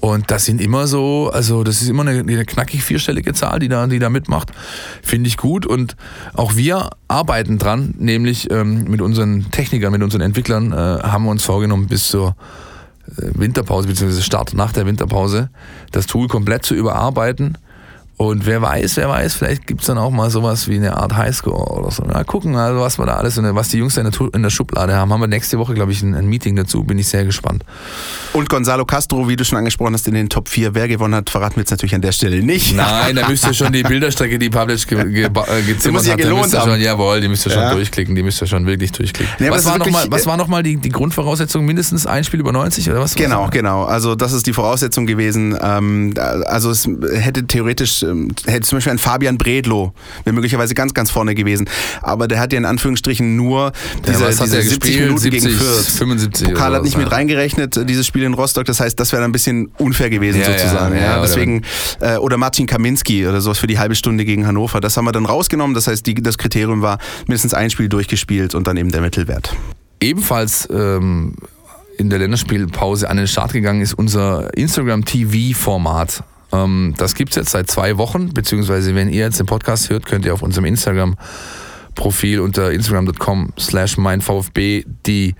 Und 0.00 0.30
das 0.30 0.44
sind 0.44 0.60
immer 0.60 0.86
so, 0.86 1.30
also 1.32 1.64
das 1.64 1.82
ist 1.82 1.88
immer 1.88 2.02
eine, 2.02 2.20
eine 2.20 2.44
knackig 2.44 2.82
vierstellige 2.82 3.32
Zahl, 3.32 3.58
die 3.58 3.68
da, 3.68 3.86
die 3.86 3.98
da 3.98 4.10
mitmacht. 4.10 4.52
Finde 5.02 5.28
ich 5.28 5.36
gut. 5.36 5.66
Und 5.66 5.96
auch 6.34 6.56
wir 6.56 6.90
arbeiten 7.08 7.58
dran, 7.58 7.94
nämlich 7.98 8.50
ähm, 8.50 8.84
mit 8.84 9.00
unseren 9.00 9.50
Technikern, 9.50 9.92
mit 9.92 10.02
unseren 10.02 10.20
Entwicklern, 10.20 10.72
äh, 10.72 10.76
haben 10.76 11.24
wir 11.24 11.30
uns 11.30 11.44
vorgenommen, 11.44 11.86
bis 11.86 12.08
zur 12.08 12.36
äh, 13.08 13.30
Winterpause 13.34 13.88
bzw. 13.88 14.20
Start 14.20 14.54
nach 14.54 14.72
der 14.72 14.86
Winterpause 14.86 15.50
das 15.92 16.06
Tool 16.06 16.28
komplett 16.28 16.64
zu 16.64 16.74
überarbeiten. 16.74 17.56
Und 18.18 18.46
wer 18.46 18.62
weiß, 18.62 18.96
wer 18.96 19.10
weiß, 19.10 19.34
vielleicht 19.34 19.66
gibt's 19.66 19.84
dann 19.86 19.98
auch 19.98 20.10
mal 20.10 20.30
sowas 20.30 20.68
wie 20.68 20.76
eine 20.76 20.96
Art 20.96 21.14
Highscore 21.16 21.78
oder 21.78 21.90
so. 21.90 22.02
Mal 22.02 22.24
gucken, 22.24 22.56
also 22.56 22.80
was 22.80 22.98
wir 22.98 23.04
da 23.04 23.14
alles, 23.14 23.34
der- 23.34 23.54
was 23.54 23.68
die 23.68 23.76
Jungs 23.78 23.94
da 23.96 24.00
in 24.00 24.10
der, 24.10 24.28
in 24.34 24.42
der 24.42 24.48
Schublade 24.48 24.94
haben. 24.94 25.12
Haben 25.12 25.20
wir 25.20 25.26
nächste 25.26 25.58
Woche, 25.58 25.74
glaube 25.74 25.92
ich, 25.92 26.00
ein, 26.02 26.14
ein 26.14 26.26
Meeting 26.26 26.56
dazu. 26.56 26.82
Bin 26.82 26.98
ich 26.98 27.08
sehr 27.08 27.24
gespannt. 27.26 27.62
Und 28.32 28.48
Gonzalo 28.48 28.86
Castro, 28.86 29.28
wie 29.28 29.36
du 29.36 29.44
schon 29.44 29.58
angesprochen 29.58 29.92
hast, 29.92 30.08
in 30.08 30.14
den 30.14 30.30
Top 30.30 30.48
4. 30.48 30.74
Wer 30.74 30.88
gewonnen 30.88 31.14
hat, 31.14 31.28
verraten 31.28 31.56
wir 31.56 31.60
jetzt 31.62 31.70
natürlich 31.72 31.94
an 31.94 32.00
der 32.00 32.12
Stelle 32.12 32.42
nicht. 32.42 32.74
Nein, 32.74 33.16
da 33.16 33.28
müsst 33.28 33.46
ihr 33.46 33.52
schon 33.52 33.72
die 33.72 33.82
Bilderstrecke, 33.82 34.38
die 34.38 34.48
Pavlic 34.48 34.86
ge 34.88 35.10
ge 35.12 35.24
äh, 35.26 35.62
gezimmert 35.66 36.08
hat, 36.10 36.16
gelohnt 36.16 36.42
müsst 36.42 36.54
ihr 36.54 36.60
haben. 36.60 36.70
schon, 36.70 36.80
jawohl, 36.80 37.20
die 37.20 37.28
müsst 37.28 37.44
ihr 37.46 37.52
schon 37.52 37.62
Ja. 37.62 37.74
durchklicken, 37.74 38.14
die 38.14 38.22
müsst 38.22 38.40
ihr 38.42 38.46
schon 38.46 38.64
wirklich 38.64 38.92
durchklicken. 38.92 39.34
Nee, 39.40 39.50
was, 39.50 39.66
war 39.66 39.74
ist 39.74 39.78
noch 39.80 39.86
mal, 39.90 39.98
wirklich- 40.04 40.10
was 40.12 40.26
war 40.26 40.38
nochmal 40.38 40.62
die, 40.62 40.76
die 40.78 40.88
Grundvoraussetzung? 40.88 41.66
Mindestens 41.66 42.06
ein 42.06 42.24
Spiel 42.24 42.40
über 42.40 42.52
90 42.52 42.88
oder 42.90 43.00
was? 43.00 43.14
Genau, 43.14 43.48
genau. 43.50 43.84
Also 43.84 44.14
das 44.14 44.32
ist 44.32 44.46
die 44.46 44.54
Voraussetzung 44.54 45.04
gewesen. 45.06 45.54
Ähm, 45.60 46.14
also 46.46 46.70
es 46.70 46.88
hätte 47.12 47.46
theoretisch, 47.46 48.05
ähm, 48.10 48.28
hätte 48.46 48.66
zum 48.66 48.76
Beispiel 48.76 48.92
ein 48.92 48.98
Fabian 48.98 49.38
Bredlo, 49.38 49.92
wäre 50.24 50.34
möglicherweise 50.34 50.74
ganz, 50.74 50.94
ganz 50.94 51.10
vorne 51.10 51.34
gewesen. 51.34 51.68
Aber 52.02 52.28
der 52.28 52.40
hat 52.40 52.52
ja 52.52 52.58
in 52.58 52.64
Anführungsstrichen 52.64 53.36
nur 53.36 53.72
diese, 54.06 54.24
hat 54.24 54.30
diese 54.32 54.50
der 54.50 54.62
70 54.62 54.80
gespielt? 54.80 55.00
Minuten 55.08 55.30
gegen 55.30 55.40
70, 55.42 55.58
Fürth. 55.58 55.84
75 55.98 56.48
Pokal 56.48 56.74
hat 56.74 56.82
nicht 56.84 56.96
mit 56.96 57.08
ja. 57.08 57.12
reingerechnet, 57.14 57.76
äh, 57.76 57.84
dieses 57.84 58.06
Spiel 58.06 58.22
in 58.24 58.34
Rostock. 58.34 58.64
Das 58.64 58.80
heißt, 58.80 58.98
das 58.98 59.12
wäre 59.12 59.22
dann 59.22 59.30
ein 59.30 59.32
bisschen 59.32 59.70
unfair 59.78 60.10
gewesen 60.10 60.40
Ja, 60.40 60.50
ja, 60.50 60.58
sozusagen. 60.58 60.94
ja, 60.94 61.00
Ja, 61.00 61.12
oder 61.18 61.22
Deswegen, 61.22 61.62
äh, 62.00 62.16
oder 62.16 62.36
Martin 62.36 62.66
Kaminski 62.66 63.26
oder 63.26 63.40
sowas 63.40 63.58
für 63.58 63.66
die 63.66 63.78
halbe 63.78 63.94
Stunde 63.94 64.24
gegen 64.24 64.46
Hannover. 64.46 64.80
Das 64.80 64.96
haben 64.96 65.04
wir 65.04 65.12
dann 65.12 65.26
rausgenommen. 65.26 65.74
Das 65.74 65.86
heißt, 65.86 66.06
die, 66.06 66.14
das 66.14 66.38
Kriterium 66.38 66.82
war 66.82 66.98
mindestens 67.26 67.54
ein 67.54 67.70
Spiel 67.70 67.88
durchgespielt 67.88 68.54
und 68.54 68.66
dann 68.66 68.76
eben 68.76 68.90
der 68.90 69.00
Mittelwert. 69.00 69.54
ebenfalls 70.00 70.68
ähm, 70.70 71.34
in 71.98 72.10
der 72.10 72.18
Länderspielpause 72.18 73.08
an 73.08 73.16
den 73.16 73.26
Start 73.26 73.52
gegangen 73.52 73.80
ist 73.80 73.94
unser 73.94 74.54
Instagram-TV-Format. 74.56 76.22
Ähm, 76.52 76.94
das 76.96 77.14
gibt 77.14 77.30
es 77.30 77.36
jetzt 77.36 77.50
seit 77.50 77.70
zwei 77.70 77.98
Wochen, 77.98 78.32
beziehungsweise 78.32 78.94
wenn 78.94 79.08
ihr 79.08 79.24
jetzt 79.24 79.40
den 79.40 79.46
Podcast 79.46 79.90
hört, 79.90 80.06
könnt 80.06 80.24
ihr 80.24 80.34
auf 80.34 80.42
unserem 80.42 80.64
Instagram-Profil 80.64 82.40
unter 82.40 82.72
instagram.com 82.72 83.52
slash 83.58 83.98
meinVfB 83.98 84.84
die 85.06 85.34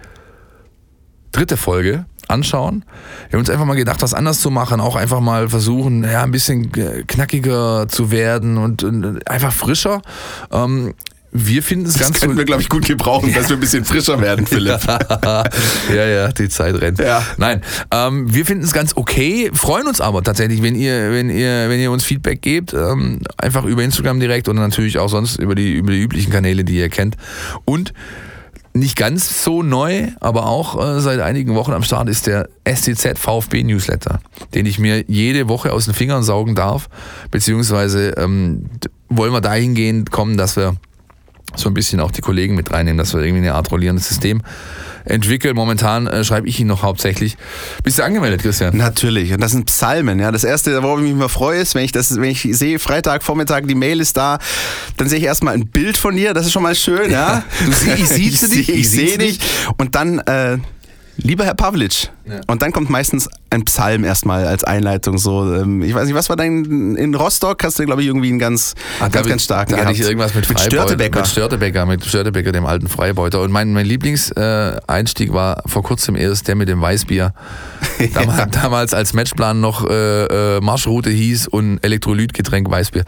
dritte 1.33 1.57
Folge 1.57 2.07
anschauen. 2.29 2.85
Wir 3.29 3.35
haben 3.35 3.41
uns 3.41 3.51
einfach 3.51 3.67
mal 3.67 3.77
gedacht, 3.77 4.03
was 4.03 4.15
anders 4.15 4.41
zu 4.41 4.51
machen, 4.51 4.81
auch 4.81 4.97
einfach 4.97 5.21
mal 5.21 5.49
versuchen, 5.49 6.03
ja, 6.03 6.23
ein 6.23 6.33
bisschen 6.33 6.73
äh, 6.75 7.05
knackiger 7.07 7.87
zu 7.89 8.11
werden 8.11 8.59
und, 8.59 8.83
und 8.83 9.29
einfach 9.31 9.53
frischer. 9.53 10.03
Ähm, 10.51 10.95
wir 11.45 11.63
finden 11.63 11.87
es 11.87 11.95
Das 11.95 12.03
ganz 12.03 12.21
könnten 12.21 12.37
wir, 12.37 12.45
glaube 12.45 12.63
ich, 12.63 12.69
gut 12.69 12.87
gebrauchen, 12.87 13.33
dass 13.35 13.49
wir 13.49 13.57
ein 13.57 13.61
bisschen 13.61 13.85
frischer 13.85 14.21
werden, 14.21 14.47
Philipp. 14.47 14.81
ja, 14.87 16.07
ja, 16.07 16.29
die 16.33 16.49
Zeit 16.49 16.81
rennt. 16.81 16.99
Ja. 16.99 17.25
Nein, 17.37 17.63
ähm, 17.91 18.33
wir 18.33 18.47
finden 18.47 18.65
es 18.65 18.73
ganz 18.73 18.97
okay, 18.97 19.51
freuen 19.53 19.87
uns 19.87 20.01
aber 20.01 20.23
tatsächlich, 20.23 20.63
wenn 20.63 20.75
ihr, 20.75 21.13
wenn 21.13 21.31
ihr, 21.31 21.69
wenn 21.69 21.81
ihr 21.81 21.91
uns 21.91 22.05
Feedback 22.05 22.43
gebt, 22.43 22.73
ähm, 22.73 23.21
einfach 23.37 23.65
über 23.65 23.83
Instagram 23.83 24.21
direkt 24.21 24.49
oder 24.49 24.61
natürlich 24.61 24.99
auch 24.99 25.09
sonst 25.09 25.39
über 25.39 25.55
die, 25.55 25.73
über 25.73 25.93
die 25.93 26.01
üblichen 26.01 26.33
Kanäle, 26.33 26.65
die 26.65 26.77
ihr 26.77 26.89
kennt. 26.89 27.17
Und 27.65 27.93
nicht 28.77 28.97
ganz 28.97 29.43
so 29.43 29.63
neu, 29.63 30.09
aber 30.21 30.47
auch 30.47 30.97
äh, 30.97 31.01
seit 31.01 31.21
einigen 31.21 31.55
Wochen 31.55 31.73
am 31.73 31.83
Start 31.83 32.09
ist 32.09 32.27
der 32.27 32.49
STZ 32.69 33.19
VfB 33.19 33.63
Newsletter, 33.63 34.21
den 34.55 34.67
ich 34.67 34.79
mir 34.79 35.05
jede 35.09 35.49
Woche 35.49 35.73
aus 35.73 35.87
den 35.87 35.95
Fingern 35.95 36.23
saugen 36.23 36.55
darf, 36.55 36.89
beziehungsweise 37.31 38.11
ähm, 38.11 38.67
wollen 39.09 39.33
wir 39.33 39.41
dahingehend 39.41 40.11
kommen, 40.11 40.37
dass 40.37 40.57
wir 40.57 40.77
so 41.55 41.69
ein 41.71 41.75
bisschen 41.75 42.01
auch 42.01 42.11
die 42.11 42.21
Kollegen 42.21 42.55
mit 42.55 42.71
reinnehmen, 42.73 42.99
dass 42.99 43.15
wir 43.15 43.21
irgendwie 43.23 43.45
eine 43.47 43.55
Art 43.55 43.71
rollierendes 43.71 44.09
System 44.09 44.43
entwickeln. 45.05 45.55
Momentan 45.55 46.07
äh, 46.07 46.25
schreibe 46.25 46.49
ich 46.49 46.59
ihn 46.61 46.67
noch 46.67 46.83
hauptsächlich. 46.83 47.37
Bist 47.85 47.99
du 47.99 48.03
angemeldet, 48.03 48.43
Christian? 48.43 48.77
Natürlich. 48.77 49.33
Und 49.33 49.41
das 49.41 49.53
sind 49.53 49.67
Psalmen. 49.67 50.19
Ja, 50.19 50.33
das 50.33 50.43
erste, 50.45 50.83
worauf 50.83 50.99
ich 50.99 51.05
mich 51.05 51.13
immer 51.13 51.29
freue, 51.29 51.61
ist, 51.61 51.75
wenn 51.75 51.85
ich 51.85 51.93
das, 51.93 52.17
wenn 52.17 52.31
ich 52.31 52.43
sehe, 52.51 52.79
Freitag, 52.79 53.23
Vormittag, 53.23 53.69
die 53.69 53.75
Mail 53.77 54.01
ist 54.01 54.17
da, 54.17 54.39
dann 54.97 55.09
sehe 55.09 55.19
ich 55.19 55.25
erstmal 55.25 55.55
ein 55.55 55.67
Bild 55.69 55.97
von 55.97 56.17
dir. 56.17 56.35
Das 56.35 56.45
ist 56.47 56.53
schon 56.53 56.63
mal 56.65 56.75
schön, 56.75 57.11
ja. 57.11 57.45
Du 57.65 57.73
sie- 57.73 57.91
ich 57.93 58.43
ich 58.43 58.69
ich 58.69 58.91
sehe 58.91 59.17
dich. 59.19 59.39
Und 59.79 59.95
dann 59.95 60.19
äh, 60.19 60.59
Lieber 61.17 61.45
Herr 61.45 61.55
Pavlic. 61.55 62.11
Ja. 62.27 62.41
Und 62.47 62.63
dann 62.63 62.73
kommt 62.73 62.91
meistens 62.91 63.29
ein 63.51 63.65
Psalm 63.65 64.05
erstmal 64.05 64.47
als 64.47 64.65
Einleitung. 64.65 65.17
So, 65.19 65.55
ähm, 65.55 65.83
ich 65.83 65.95
weiß 65.95 66.07
nicht, 66.07 66.15
was 66.15 66.29
war 66.29 66.37
dein 66.37 66.97
in 66.97 67.15
Rostock? 67.15 67.63
Hast 67.65 67.79
du 67.79 67.85
glaube 67.85 68.03
ich 68.03 68.09
irgendwie 68.09 68.29
einen 68.29 68.39
ganz, 68.39 68.75
Ah, 69.01 69.09
ganz, 69.09 69.29
ganz 69.29 69.45
starken 69.45 69.77
Da 69.77 69.91
ich 69.91 70.01
irgendwas 70.01 70.35
mit, 70.35 70.49
mit 70.49 70.61
Störtebecker. 70.61 71.21
Mit 71.21 71.29
Störtebecker, 71.29 71.87
mit 71.87 72.05
Störtebecker, 72.05 72.53
dem 72.53 72.67
alten 72.67 72.89
Freibeuter. 72.89 73.41
Und 73.41 73.53
mein, 73.53 73.73
mein 73.73 73.87
Lieblingseinstieg 73.87 75.31
äh, 75.31 75.33
war 75.33 75.63
vor 75.67 75.83
kurzem 75.83 76.17
erst 76.17 76.49
der 76.49 76.55
mit 76.55 76.69
dem 76.69 76.81
Weißbier. 76.81 77.33
Damals, 78.15 78.51
damals 78.51 78.95
als 78.95 79.13
Matchplan 79.13 79.61
noch 79.61 79.89
äh, 79.89 80.57
äh, 80.57 80.61
Marschroute 80.61 81.11
hieß 81.11 81.49
und 81.49 81.79
Elektrolytgetränk 81.83 82.71
Weißbier. 82.71 83.05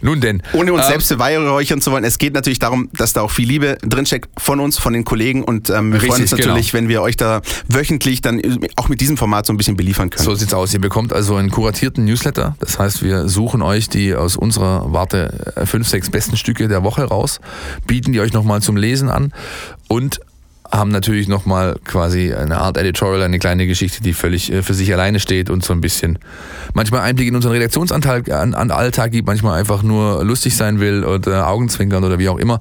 Nun 0.00 0.20
denn. 0.20 0.42
Ohne 0.52 0.72
uns 0.72 0.84
ähm, 0.84 0.88
selbst 0.90 1.08
beweihräuchern 1.08 1.80
zu 1.80 1.92
wollen. 1.92 2.04
Es 2.04 2.18
geht 2.18 2.34
natürlich 2.34 2.58
darum, 2.58 2.88
dass 2.92 3.12
da 3.12 3.22
auch 3.22 3.30
viel 3.30 3.48
Liebe 3.48 3.78
drinsteckt 3.82 4.28
von 4.40 4.60
uns, 4.60 4.78
von 4.78 4.92
den 4.92 5.04
Kollegen. 5.04 5.44
Und 5.44 5.70
ähm, 5.70 5.92
wir 5.92 5.94
Richtig, 5.94 6.10
freuen 6.10 6.22
uns 6.22 6.30
genau. 6.30 6.46
natürlich, 6.48 6.74
wenn 6.74 6.88
wir 6.88 7.02
euch 7.02 7.16
da 7.16 7.42
wöchentlich 7.68 8.22
dann 8.22 8.40
auch 8.76 8.88
mit 8.88 9.00
diesem 9.00 9.16
Format 9.16 9.46
so 9.46 9.52
ein 9.52 9.56
bisschen 9.56 9.76
beliefern 9.76 10.10
können. 10.10 10.24
So 10.24 10.34
sieht's 10.34 10.54
aus. 10.54 10.72
Ihr 10.72 10.80
bekommt 10.80 11.12
also 11.12 11.36
einen 11.36 11.50
kuratierten 11.50 12.04
Newsletter. 12.04 12.56
Das 12.60 12.78
heißt, 12.78 13.02
wir 13.02 13.28
suchen 13.28 13.62
euch 13.62 13.88
die 13.88 14.14
aus 14.14 14.36
unserer 14.36 14.92
Warte 14.92 15.52
äh, 15.56 15.66
fünf, 15.66 15.88
sechs 15.88 16.10
besten 16.10 16.36
Stücke 16.36 16.68
der 16.68 16.82
Woche 16.82 17.04
raus, 17.04 17.40
bieten 17.86 18.12
die 18.12 18.20
euch 18.20 18.32
nochmal 18.32 18.62
zum 18.62 18.76
Lesen 18.76 19.08
an 19.08 19.32
und 19.88 20.20
haben 20.72 20.90
natürlich 20.90 21.28
nochmal 21.28 21.76
quasi 21.84 22.32
eine 22.32 22.58
Art 22.58 22.78
Editorial, 22.78 23.22
eine 23.22 23.38
kleine 23.38 23.66
Geschichte, 23.66 24.02
die 24.02 24.14
völlig 24.14 24.50
äh, 24.50 24.62
für 24.62 24.74
sich 24.74 24.92
alleine 24.92 25.20
steht 25.20 25.50
und 25.50 25.62
so 25.62 25.74
ein 25.74 25.82
bisschen 25.82 26.18
manchmal 26.72 27.02
Einblick 27.02 27.28
in 27.28 27.36
unseren 27.36 27.52
Redaktionsanteil 27.52 28.32
an, 28.32 28.54
an 28.54 28.70
Alltag 28.70 29.12
gibt, 29.12 29.26
manchmal 29.26 29.60
einfach 29.60 29.82
nur 29.82 30.24
lustig 30.24 30.56
sein 30.56 30.80
will 30.80 31.04
oder 31.04 31.48
Augenzwinkern 31.48 32.02
oder 32.02 32.18
wie 32.18 32.28
auch 32.30 32.38
immer. 32.38 32.58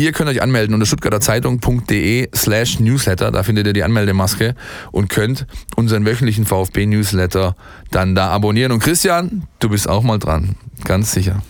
Ihr 0.00 0.12
könnt 0.12 0.28
euch 0.30 0.42
anmelden 0.42 0.74
unter 0.74 0.86
stuttgarterzeitung.de 0.86 2.28
slash 2.34 2.78
newsletter, 2.78 3.32
da 3.32 3.42
findet 3.42 3.66
ihr 3.66 3.72
die 3.72 3.82
Anmeldemaske 3.82 4.54
und 4.92 5.08
könnt 5.08 5.46
unseren 5.74 6.06
wöchentlichen 6.06 6.46
VfB-Newsletter 6.46 7.56
dann 7.90 8.14
da 8.14 8.28
abonnieren. 8.28 8.70
Und 8.70 8.78
Christian, 8.78 9.48
du 9.58 9.68
bist 9.70 9.88
auch 9.88 10.02
mal 10.02 10.18
dran, 10.18 10.54
ganz 10.84 11.12
sicher. 11.12 11.42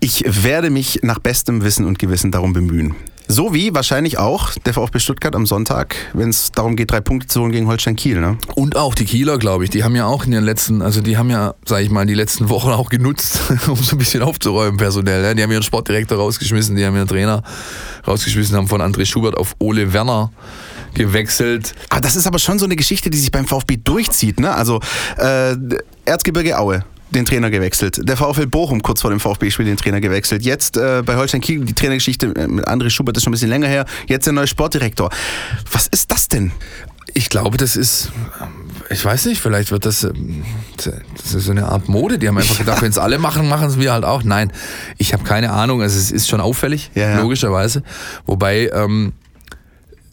Ich 0.00 0.24
werde 0.26 0.70
mich 0.70 1.00
nach 1.02 1.20
bestem 1.20 1.62
Wissen 1.62 1.86
und 1.86 1.98
Gewissen 2.00 2.32
darum 2.32 2.52
bemühen. 2.52 2.94
So 3.26 3.54
wie 3.54 3.74
wahrscheinlich 3.74 4.18
auch 4.18 4.50
der 4.66 4.74
VfB 4.74 4.98
Stuttgart 4.98 5.34
am 5.34 5.46
Sonntag, 5.46 5.96
wenn 6.12 6.28
es 6.28 6.52
darum 6.52 6.76
geht, 6.76 6.90
drei 6.90 7.00
Punkte 7.00 7.26
zu 7.26 7.40
holen 7.40 7.52
gegen 7.52 7.66
Holstein 7.66 7.96
Kiel. 7.96 8.20
Ne? 8.20 8.36
Und 8.54 8.76
auch 8.76 8.94
die 8.94 9.06
Kieler, 9.06 9.38
glaube 9.38 9.64
ich, 9.64 9.70
die 9.70 9.82
haben 9.82 9.96
ja 9.96 10.06
auch 10.06 10.26
in 10.26 10.30
den 10.30 10.44
letzten, 10.44 10.82
also 10.82 11.00
die 11.00 11.16
haben 11.16 11.30
ja, 11.30 11.54
sage 11.64 11.84
ich 11.84 11.90
mal, 11.90 12.04
die 12.04 12.14
letzten 12.14 12.50
Wochen 12.50 12.68
auch 12.68 12.90
genutzt, 12.90 13.40
um 13.66 13.76
so 13.76 13.96
ein 13.96 13.98
bisschen 13.98 14.22
aufzuräumen 14.22 14.76
personell. 14.76 15.22
Ne? 15.22 15.34
Die 15.34 15.42
haben 15.42 15.50
ihren 15.50 15.62
Sportdirektor 15.62 16.18
rausgeschmissen, 16.18 16.76
die 16.76 16.84
haben 16.84 16.96
ihren 16.96 17.08
Trainer 17.08 17.42
rausgeschmissen, 18.06 18.56
haben 18.56 18.68
von 18.68 18.82
André 18.82 19.06
Schubert 19.06 19.36
auf 19.36 19.56
Ole 19.58 19.94
Werner 19.94 20.30
gewechselt. 20.92 21.74
Ah, 21.88 22.00
das 22.00 22.16
ist 22.16 22.26
aber 22.26 22.38
schon 22.38 22.58
so 22.58 22.66
eine 22.66 22.76
Geschichte, 22.76 23.08
die 23.08 23.18
sich 23.18 23.32
beim 23.32 23.46
VfB 23.46 23.78
durchzieht. 23.82 24.38
Ne? 24.38 24.54
Also 24.54 24.80
äh, 25.16 25.56
Erzgebirge 26.04 26.58
Aue. 26.58 26.84
Den 27.14 27.24
Trainer 27.24 27.50
gewechselt. 27.50 28.00
Der 28.08 28.16
VfL 28.16 28.46
Bochum 28.46 28.82
kurz 28.82 29.00
vor 29.00 29.10
dem 29.10 29.20
VfB-Spiel 29.20 29.66
den 29.66 29.76
Trainer 29.76 30.00
gewechselt. 30.00 30.42
Jetzt 30.42 30.76
äh, 30.76 31.02
bei 31.04 31.16
Holstein 31.16 31.40
Kiel 31.40 31.64
die 31.64 31.72
Trainergeschichte 31.74 32.26
mit 32.48 32.66
André 32.66 32.90
Schubert 32.90 33.16
ist 33.16 33.22
schon 33.22 33.30
ein 33.30 33.34
bisschen 33.34 33.50
länger 33.50 33.68
her. 33.68 33.84
Jetzt 34.08 34.26
der 34.26 34.32
neue 34.32 34.46
Sportdirektor. 34.48 35.10
Was 35.70 35.86
ist 35.86 36.10
das 36.10 36.28
denn? 36.28 36.50
Ich 37.16 37.28
glaube, 37.28 37.56
das 37.56 37.76
ist, 37.76 38.10
ich 38.90 39.04
weiß 39.04 39.26
nicht, 39.26 39.40
vielleicht 39.40 39.70
wird 39.70 39.86
das, 39.86 40.02
ähm, 40.02 40.42
das 40.76 41.34
ist 41.34 41.44
so 41.44 41.52
eine 41.52 41.68
Art 41.68 41.88
Mode. 41.88 42.18
Die 42.18 42.26
haben 42.26 42.36
einfach 42.38 42.58
gedacht, 42.58 42.82
wenn 42.82 42.90
es 42.90 42.98
alle 42.98 43.18
machen, 43.18 43.48
machen 43.48 43.68
es 43.68 43.78
wir 43.78 43.92
halt 43.92 44.04
auch. 44.04 44.24
Nein, 44.24 44.50
ich 44.98 45.12
habe 45.12 45.22
keine 45.22 45.52
Ahnung. 45.52 45.82
Also 45.82 45.96
es 45.96 46.10
ist 46.10 46.28
schon 46.28 46.40
auffällig, 46.40 46.90
Ja, 46.94 47.10
ja. 47.10 47.20
logischerweise. 47.20 47.84
Wobei 48.26 48.70
ähm, 48.72 49.12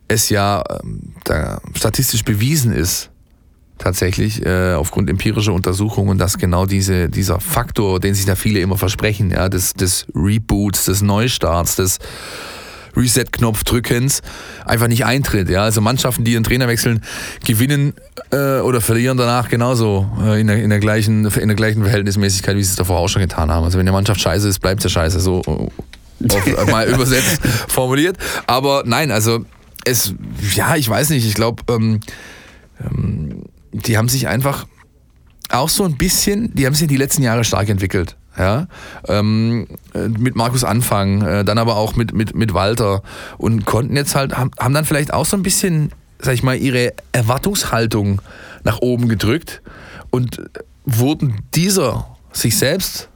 es 0.08 0.30
ja 0.30 0.64
ähm, 0.84 1.14
statistisch 1.74 2.24
bewiesen 2.24 2.72
ist, 2.74 3.10
tatsächlich 3.82 4.46
äh, 4.46 4.74
aufgrund 4.74 5.10
empirischer 5.10 5.54
Untersuchungen, 5.54 6.18
dass 6.18 6.38
genau 6.38 6.66
diese, 6.66 7.10
dieser 7.10 7.40
Faktor, 7.40 8.00
den 8.00 8.14
sich 8.14 8.26
da 8.26 8.36
viele 8.36 8.60
immer 8.60 8.78
versprechen, 8.78 9.32
ja, 9.32 9.50
des, 9.50 9.74
des 9.74 10.06
Reboots, 10.14 10.86
des 10.86 11.02
Neustarts, 11.02 11.76
des 11.76 12.00
Reset-Knopf-Drückens 12.96 14.22
einfach 14.66 14.88
nicht 14.88 15.06
eintritt. 15.06 15.50
Ja? 15.50 15.64
Also 15.64 15.82
Mannschaften, 15.82 16.24
die 16.24 16.34
ihren 16.34 16.44
Trainer 16.44 16.68
wechseln, 16.68 17.02
gewinnen 17.46 17.94
äh, 18.32 18.60
oder 18.60 18.82
verlieren 18.82 19.18
danach 19.18 19.50
genauso 19.50 20.10
äh, 20.22 20.40
in, 20.40 20.48
der, 20.48 20.62
in, 20.62 20.70
der 20.70 20.80
gleichen, 20.80 21.26
in 21.26 21.48
der 21.48 21.56
gleichen 21.56 21.84
Verhältnismäßigkeit, 21.84 22.56
wie 22.56 22.64
sie 22.64 22.72
es 22.72 22.76
davor 22.76 23.00
auch 23.00 23.08
schon 23.08 23.22
getan 23.22 23.50
haben. 23.50 23.64
Also 23.64 23.78
wenn 23.78 23.88
eine 23.88 23.94
Mannschaft 23.94 24.22
scheiße 24.22 24.48
ist, 24.48 24.60
bleibt 24.60 24.82
sie 24.82 24.90
scheiße. 24.90 25.20
So 25.20 25.42
äh, 25.48 26.34
auf, 26.34 26.68
mal 26.72 26.88
übersetzt 26.88 27.42
formuliert. 27.68 28.18
Aber 28.46 28.84
nein, 28.86 29.12
also 29.12 29.46
es, 29.86 30.14
ja, 30.54 30.76
ich 30.76 30.88
weiß 30.88 31.10
nicht, 31.10 31.26
ich 31.26 31.34
glaube, 31.34 31.64
ähm, 31.74 32.02
ähm, 32.80 33.44
die 33.72 33.98
haben 33.98 34.10
sich 34.10 34.28
einfach 34.28 34.66
auch 35.50 35.70
so 35.70 35.84
ein 35.84 35.98
bisschen, 35.98 36.54
die 36.54 36.66
haben 36.66 36.74
sich 36.74 36.88
die 36.88 36.98
letzten 36.98 37.24
Jahre 37.24 37.44
stark 37.44 37.70
entwickelt. 37.70 38.16
Ja, 38.38 38.68
ähm, 39.10 39.68
äh, 39.94 40.08
mit 40.08 40.38
Markus 40.38 40.64
Anfang, 40.64 41.22
äh, 41.22 41.44
dann 41.44 41.58
aber 41.58 41.76
auch 41.76 41.98
mit, 41.98 42.14
mit, 42.14 42.34
mit 42.34 42.54
Walter 42.54 43.04
und 43.38 43.66
konnten 43.66 43.98
jetzt 43.98 44.16
halt, 44.16 44.38
haben, 44.38 44.74
dann 44.74 44.86
vielleicht 44.86 45.14
auch 45.14 45.26
so 45.26 45.36
ein 45.36 45.44
bisschen, 45.44 45.92
sag 46.18 46.36
ich 46.36 46.42
mal, 46.42 46.56
ihre 46.56 46.94
Erwartungshaltung 47.12 48.22
nach 48.64 48.80
oben 48.80 49.10
gedrückt 49.10 49.62
und 50.12 50.42
wurden 50.86 51.42
dieser 51.54 52.08
sich 52.32 52.58
selbst 52.58 53.10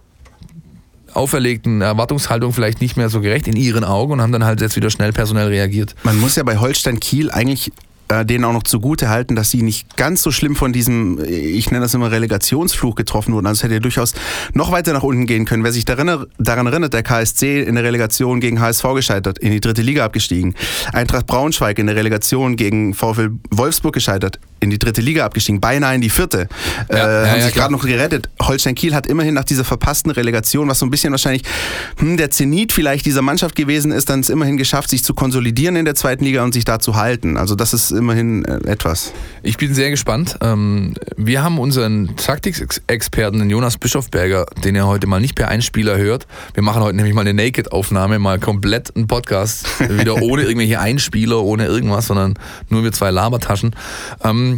auferlegten 1.14 1.82
Erwartungshaltung 1.82 2.52
vielleicht 2.52 2.82
nicht 2.82 2.98
mehr 2.98 3.08
so 3.08 3.22
gerecht 3.22 3.48
in 3.48 3.56
ihren 3.56 3.86
Augen 3.86 4.14
und 4.14 4.22
haben 4.22 4.34
dann 4.34 4.44
halt 4.44 4.60
jetzt 4.60 4.76
wieder 4.76 4.90
schnell 4.90 5.14
personell 5.14 5.48
reagiert. 5.48 5.96
Man 6.04 6.20
muss 6.20 6.36
ja 6.36 6.44
bei 6.44 6.58
Holstein 6.58 7.00
Kiel 7.00 7.32
eigentlich 7.32 7.72
äh, 8.08 8.26
denen 8.26 8.46
auch 8.46 8.54
noch 8.54 8.64
zugute 8.64 9.10
halten, 9.10 9.36
dass 9.36 9.52
sie 9.52 9.62
nicht 9.62 9.98
ganz 9.98 10.22
so 10.22 10.32
schlimm 10.32 10.56
von 10.56 10.74
diesem, 10.74 11.20
ich 11.24 11.72
nenne 11.72 11.84
das 11.84 11.94
immer 11.94 12.12
Relegationsfluch 12.12 12.96
getroffen 12.96 13.34
wurden. 13.34 13.48
Also 13.48 13.60
es 13.60 13.64
hätte 13.64 13.76
ja 13.76 13.80
durchaus 13.80 14.14
noch 14.54 14.72
weiter 14.72 14.94
nach 14.94 15.04
unten 15.04 15.26
gehen 15.26 15.46
können. 15.46 15.64
Wer 15.64 15.72
sich 15.72 15.86
daran, 15.86 16.26
daran 16.38 16.68
erinnert, 16.68 16.94
der 16.94 17.04
KSC 17.04 17.64
in 17.64 17.76
der 17.76 17.84
Relegation 17.84 18.40
gegen 18.40 18.60
HSV 18.60 18.84
gescheitert, 18.96 19.40
in 19.40 19.52
die 19.52 19.60
dritte 19.60 19.82
Liga 19.82 20.06
abgestiegen. 20.06 20.56
Eintracht 20.94 21.26
Braunschweig 21.28 21.80
in 21.80 21.88
der 21.88 21.96
Relegation 21.96 22.56
gegen 22.56 22.94
VfL 22.94 23.32
Wolfsburg 23.50 23.94
gescheitert, 23.94 24.40
in 24.66 24.70
die 24.70 24.80
dritte 24.80 25.02
Liga 25.02 25.26
abgestiegen, 25.26 25.62
beinahe 25.62 25.96
in 25.96 26.02
die 26.02 26.10
vierte. 26.10 26.48
Ja, 26.90 26.96
äh, 26.96 26.98
ja, 26.98 27.30
haben 27.30 27.40
ja, 27.40 27.46
sich 27.46 27.56
gerade 27.56 27.72
noch 27.72 27.86
gerettet. 27.86 28.30
Holstein 28.42 28.76
Kiel 28.76 28.94
hat 28.94 29.08
immerhin 29.08 29.34
nach 29.34 29.46
dieser 29.46 29.64
verpassten 29.64 30.12
Relegation, 30.12 30.68
was 30.68 30.80
so 30.80 30.86
ein 30.86 30.90
bisschen 30.90 31.12
wahrscheinlich 31.12 31.44
hm, 31.98 32.18
der 32.18 32.32
Zenit 32.32 32.74
vielleicht 32.74 33.06
dieser 33.06 33.22
Mannschaft 33.22 33.56
gewesen 33.56 33.92
ist, 33.92 34.10
dann 34.10 34.20
es 34.20 34.30
immerhin 34.30 34.58
geschafft, 34.58 34.90
sich 34.90 35.04
zu 35.04 35.14
konsolidieren 35.14 35.76
in 35.76 35.86
der 35.86 35.96
zweiten 35.96 36.26
Liga 36.26 36.44
und 36.44 36.54
sich 36.54 36.66
da 36.66 36.80
zu 36.80 36.96
halten. 36.96 37.38
Also 37.38 37.56
das 37.56 37.74
ist 37.74 37.92
immerhin 37.92 38.44
äh, 38.46 38.68
etwas. 38.68 39.14
Ich 39.44 39.58
bin 39.58 39.74
sehr 39.74 39.90
gespannt. 39.90 40.38
Ähm, 40.42 40.96
Wir 41.18 41.44
haben 41.44 41.60
unseren 41.60 42.16
Taktikexperten, 42.16 43.40
den 43.40 43.50
Jonas 43.50 43.78
Bischofberger, 43.78 44.46
den 44.64 44.76
ihr 44.76 44.88
heute 44.88 45.08
mal 45.08 45.20
nicht 45.20 45.36
per 45.36 45.48
Einspieler 45.48 45.98
hört. 45.98 46.28
Wir 46.54 46.64
machen 46.64 46.82
heute 46.82 46.96
nämlich 46.96 47.14
mal 47.14 47.22
eine 47.22 47.34
Naked-Aufnahme, 47.34 48.20
mal 48.20 48.40
komplett 48.40 48.96
einen 48.96 49.08
Podcast, 49.08 49.68
wieder 49.90 50.22
ohne 50.22 50.44
irgendwelche 50.44 50.80
Einspieler, 50.80 51.42
ohne 51.44 51.66
irgendwas, 51.66 52.08
sondern 52.08 52.36
nur 52.70 52.82
mit 52.82 52.96
zwei 52.96 53.12
Labertaschen. 53.12 53.76
Ähm, 54.24 54.55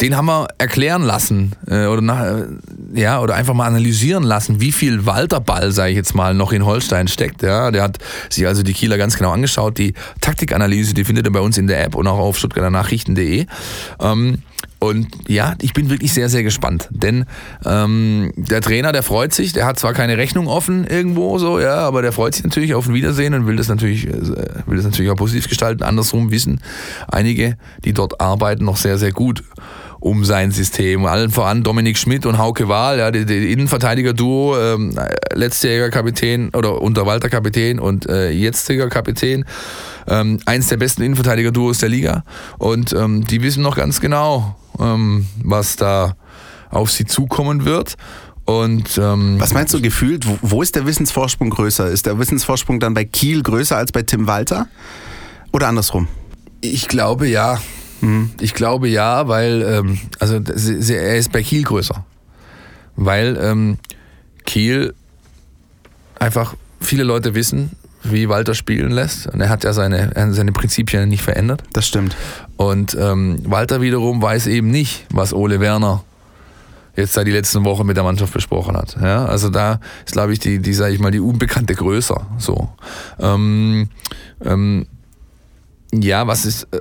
Den 0.00 0.16
haben 0.16 0.26
wir 0.26 0.48
erklären 0.58 1.02
lassen 1.02 1.52
äh, 1.68 1.86
oder, 1.86 2.00
nach, 2.00 2.24
äh, 2.24 2.46
ja, 2.94 3.20
oder 3.20 3.34
einfach 3.34 3.54
mal 3.54 3.66
analysieren 3.66 4.24
lassen, 4.24 4.60
wie 4.60 4.72
viel 4.72 5.06
Walterball, 5.06 5.70
sage 5.70 5.90
ich 5.90 5.96
jetzt 5.96 6.14
mal, 6.14 6.34
noch 6.34 6.52
in 6.52 6.64
Holstein 6.64 7.06
steckt. 7.06 7.42
Ja, 7.42 7.70
der 7.70 7.82
hat 7.82 7.98
sich 8.28 8.46
also 8.46 8.62
die 8.62 8.72
Kieler 8.72 8.98
ganz 8.98 9.16
genau 9.16 9.30
angeschaut. 9.30 9.78
Die 9.78 9.94
Taktikanalyse, 10.20 10.94
die 10.94 11.04
findet 11.04 11.26
ihr 11.26 11.32
bei 11.32 11.40
uns 11.40 11.58
in 11.58 11.68
der 11.68 11.84
App 11.84 11.94
und 11.94 12.06
auch 12.08 12.18
auf 12.18 12.38
stuttgarternachrichten.de. 12.38 13.46
Ähm, 14.00 14.38
und 14.84 15.08
ja, 15.28 15.54
ich 15.60 15.72
bin 15.72 15.90
wirklich 15.90 16.12
sehr, 16.12 16.28
sehr 16.28 16.42
gespannt. 16.42 16.88
Denn 16.90 17.24
ähm, 17.64 18.32
der 18.36 18.60
Trainer, 18.60 18.92
der 18.92 19.02
freut 19.02 19.34
sich, 19.34 19.52
der 19.52 19.66
hat 19.66 19.78
zwar 19.78 19.92
keine 19.92 20.16
Rechnung 20.16 20.46
offen 20.46 20.86
irgendwo 20.86 21.38
so, 21.38 21.60
ja, 21.60 21.76
aber 21.76 22.02
der 22.02 22.12
freut 22.12 22.34
sich 22.34 22.44
natürlich 22.44 22.74
auf 22.74 22.86
ein 22.88 22.94
Wiedersehen 22.94 23.34
und 23.34 23.46
will 23.46 23.56
das 23.56 23.68
natürlich, 23.68 24.06
äh, 24.06 24.12
will 24.66 24.76
das 24.76 24.84
natürlich 24.84 25.10
auch 25.10 25.16
positiv 25.16 25.48
gestalten. 25.48 25.82
Andersrum 25.82 26.30
wissen 26.30 26.60
einige, 27.08 27.56
die 27.84 27.92
dort 27.92 28.20
arbeiten, 28.20 28.64
noch 28.64 28.76
sehr, 28.76 28.98
sehr 28.98 29.12
gut 29.12 29.42
um 30.04 30.22
sein 30.22 30.50
System. 30.50 31.06
Allen 31.06 31.30
voran 31.30 31.62
Dominik 31.62 31.96
Schmidt 31.96 32.26
und 32.26 32.36
Hauke 32.36 32.68
Wahl, 32.68 32.98
ja, 32.98 33.10
die, 33.10 33.52
Innenverteidiger-Duo, 33.52 34.54
ähm, 34.58 34.98
letztjähriger 35.32 35.88
Kapitän 35.88 36.50
oder 36.50 36.82
unter 36.82 37.06
Walter 37.06 37.30
Kapitän 37.30 37.78
und 37.78 38.06
äh, 38.06 38.30
jetziger 38.30 38.90
Kapitän. 38.90 39.46
Ähm, 40.06 40.40
eins 40.44 40.68
der 40.68 40.76
besten 40.76 41.00
Innenverteidiger-Duos 41.02 41.78
der 41.78 41.88
Liga. 41.88 42.24
Und 42.58 42.92
ähm, 42.92 43.24
die 43.24 43.42
wissen 43.42 43.62
noch 43.62 43.76
ganz 43.76 44.02
genau, 44.02 44.56
ähm, 44.78 45.26
was 45.42 45.76
da 45.76 46.16
auf 46.70 46.90
sie 46.90 47.04
zukommen 47.04 47.64
wird. 47.64 47.94
Und 48.46 48.98
ähm, 48.98 49.36
Was 49.40 49.54
meinst 49.54 49.72
du 49.72 49.80
gefühlt? 49.80 50.26
Wo, 50.42 50.60
ist 50.60 50.74
der 50.74 50.86
Wissensvorsprung 50.86 51.48
größer? 51.50 51.88
Ist 51.88 52.04
der 52.06 52.18
Wissensvorsprung 52.18 52.78
dann 52.78 52.92
bei 52.92 53.04
Kiel 53.04 53.42
größer 53.42 53.76
als 53.76 53.90
bei 53.90 54.02
Tim 54.02 54.26
Walter? 54.26 54.66
Oder 55.52 55.68
andersrum? 55.68 56.08
Ich 56.60 56.88
glaube 56.88 57.26
ja. 57.28 57.60
Ich 58.40 58.52
glaube 58.52 58.88
ja, 58.88 59.28
weil 59.28 59.62
ähm, 59.62 59.98
also 60.18 60.38
sie- 60.54 60.82
sie- 60.82 60.94
er 60.94 61.16
ist 61.16 61.32
bei 61.32 61.42
Kiel 61.42 61.62
größer. 61.62 62.04
Weil 62.96 63.38
ähm, 63.40 63.78
Kiel 64.44 64.94
einfach 66.18 66.54
viele 66.80 67.02
Leute 67.04 67.34
wissen, 67.34 67.70
wie 68.04 68.28
Walter 68.28 68.54
spielen 68.54 68.90
lässt. 68.90 69.26
Und 69.26 69.40
er 69.40 69.48
hat 69.48 69.64
ja 69.64 69.72
seine, 69.72 70.12
seine 70.32 70.52
Prinzipien 70.52 71.08
nicht 71.08 71.22
verändert. 71.22 71.62
Das 71.72 71.86
stimmt. 71.86 72.16
Und 72.56 72.96
ähm, 72.98 73.40
Walter 73.44 73.80
wiederum 73.80 74.22
weiß 74.22 74.46
eben 74.46 74.70
nicht, 74.70 75.06
was 75.10 75.32
Ole 75.32 75.60
Werner 75.60 76.04
jetzt 76.96 77.16
da 77.16 77.24
die 77.24 77.32
letzten 77.32 77.64
Wochen 77.64 77.86
mit 77.86 77.96
der 77.96 78.04
Mannschaft 78.04 78.32
besprochen 78.32 78.76
hat. 78.76 78.96
Ja, 79.00 79.24
also 79.24 79.50
da 79.50 79.80
ist, 80.06 80.12
glaube 80.12 80.32
ich, 80.32 80.38
die, 80.38 80.60
die 80.60 80.74
sage 80.74 80.94
ich 80.94 81.00
mal, 81.00 81.10
die 81.10 81.20
Unbekannte 81.20 81.74
größer. 81.74 82.26
So. 82.38 82.68
Ähm, 83.18 83.88
ähm, 84.44 84.86
ja, 85.92 86.26
was 86.26 86.44
ist. 86.44 86.68
Äh, 86.72 86.80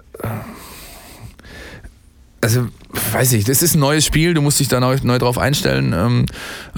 also, 2.43 2.67
weiß 3.13 3.33
ich, 3.33 3.45
das 3.45 3.63
ist 3.63 3.75
ein 3.75 3.79
neues 3.79 4.05
Spiel, 4.05 4.33
du 4.33 4.41
musst 4.41 4.59
dich 4.59 4.67
da 4.67 4.79
neu, 4.79 4.97
neu 5.01 5.17
drauf 5.17 5.37
einstellen. 5.37 5.93
Ähm, 5.95 6.25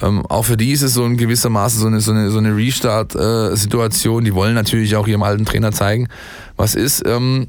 ähm, 0.00 0.24
auch 0.26 0.44
für 0.44 0.56
die 0.56 0.70
ist 0.70 0.82
es 0.82 0.94
so 0.94 1.04
in 1.04 1.16
gewissermaßen 1.16 1.80
so 1.80 1.88
eine, 1.88 2.00
so 2.00 2.12
eine, 2.12 2.30
so 2.30 2.38
eine 2.38 2.56
Restart-Situation. 2.56 4.22
Äh, 4.22 4.26
die 4.26 4.34
wollen 4.34 4.54
natürlich 4.54 4.94
auch 4.94 5.08
ihrem 5.08 5.24
alten 5.24 5.44
Trainer 5.44 5.72
zeigen, 5.72 6.08
was 6.56 6.76
ist. 6.76 7.02
Ähm, 7.04 7.48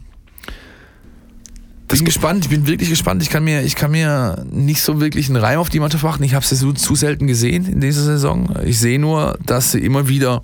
bin 1.88 2.04
gespannt, 2.04 2.46
ich 2.46 2.50
bin 2.50 2.68
wirklich 2.68 2.90
gespannt. 2.90 3.22
Ich 3.22 3.30
kann 3.30 3.44
mir, 3.44 3.62
ich 3.62 3.76
kann 3.76 3.92
mir 3.92 4.46
nicht 4.52 4.82
so 4.82 5.00
wirklich 5.00 5.30
einen 5.30 5.38
Reim 5.38 5.60
auf 5.60 5.70
die 5.70 5.80
Mannschaft 5.80 6.04
machen. 6.04 6.24
Ich 6.24 6.34
habe 6.34 6.46
sie 6.46 6.56
so 6.56 6.74
zu 6.74 6.96
selten 6.96 7.28
gesehen 7.28 7.66
in 7.66 7.80
dieser 7.80 8.04
Saison. 8.04 8.50
Ich 8.66 8.80
sehe 8.80 9.00
nur, 9.00 9.38
dass 9.46 9.72
sie 9.72 9.80
immer 9.80 10.08
wieder 10.08 10.42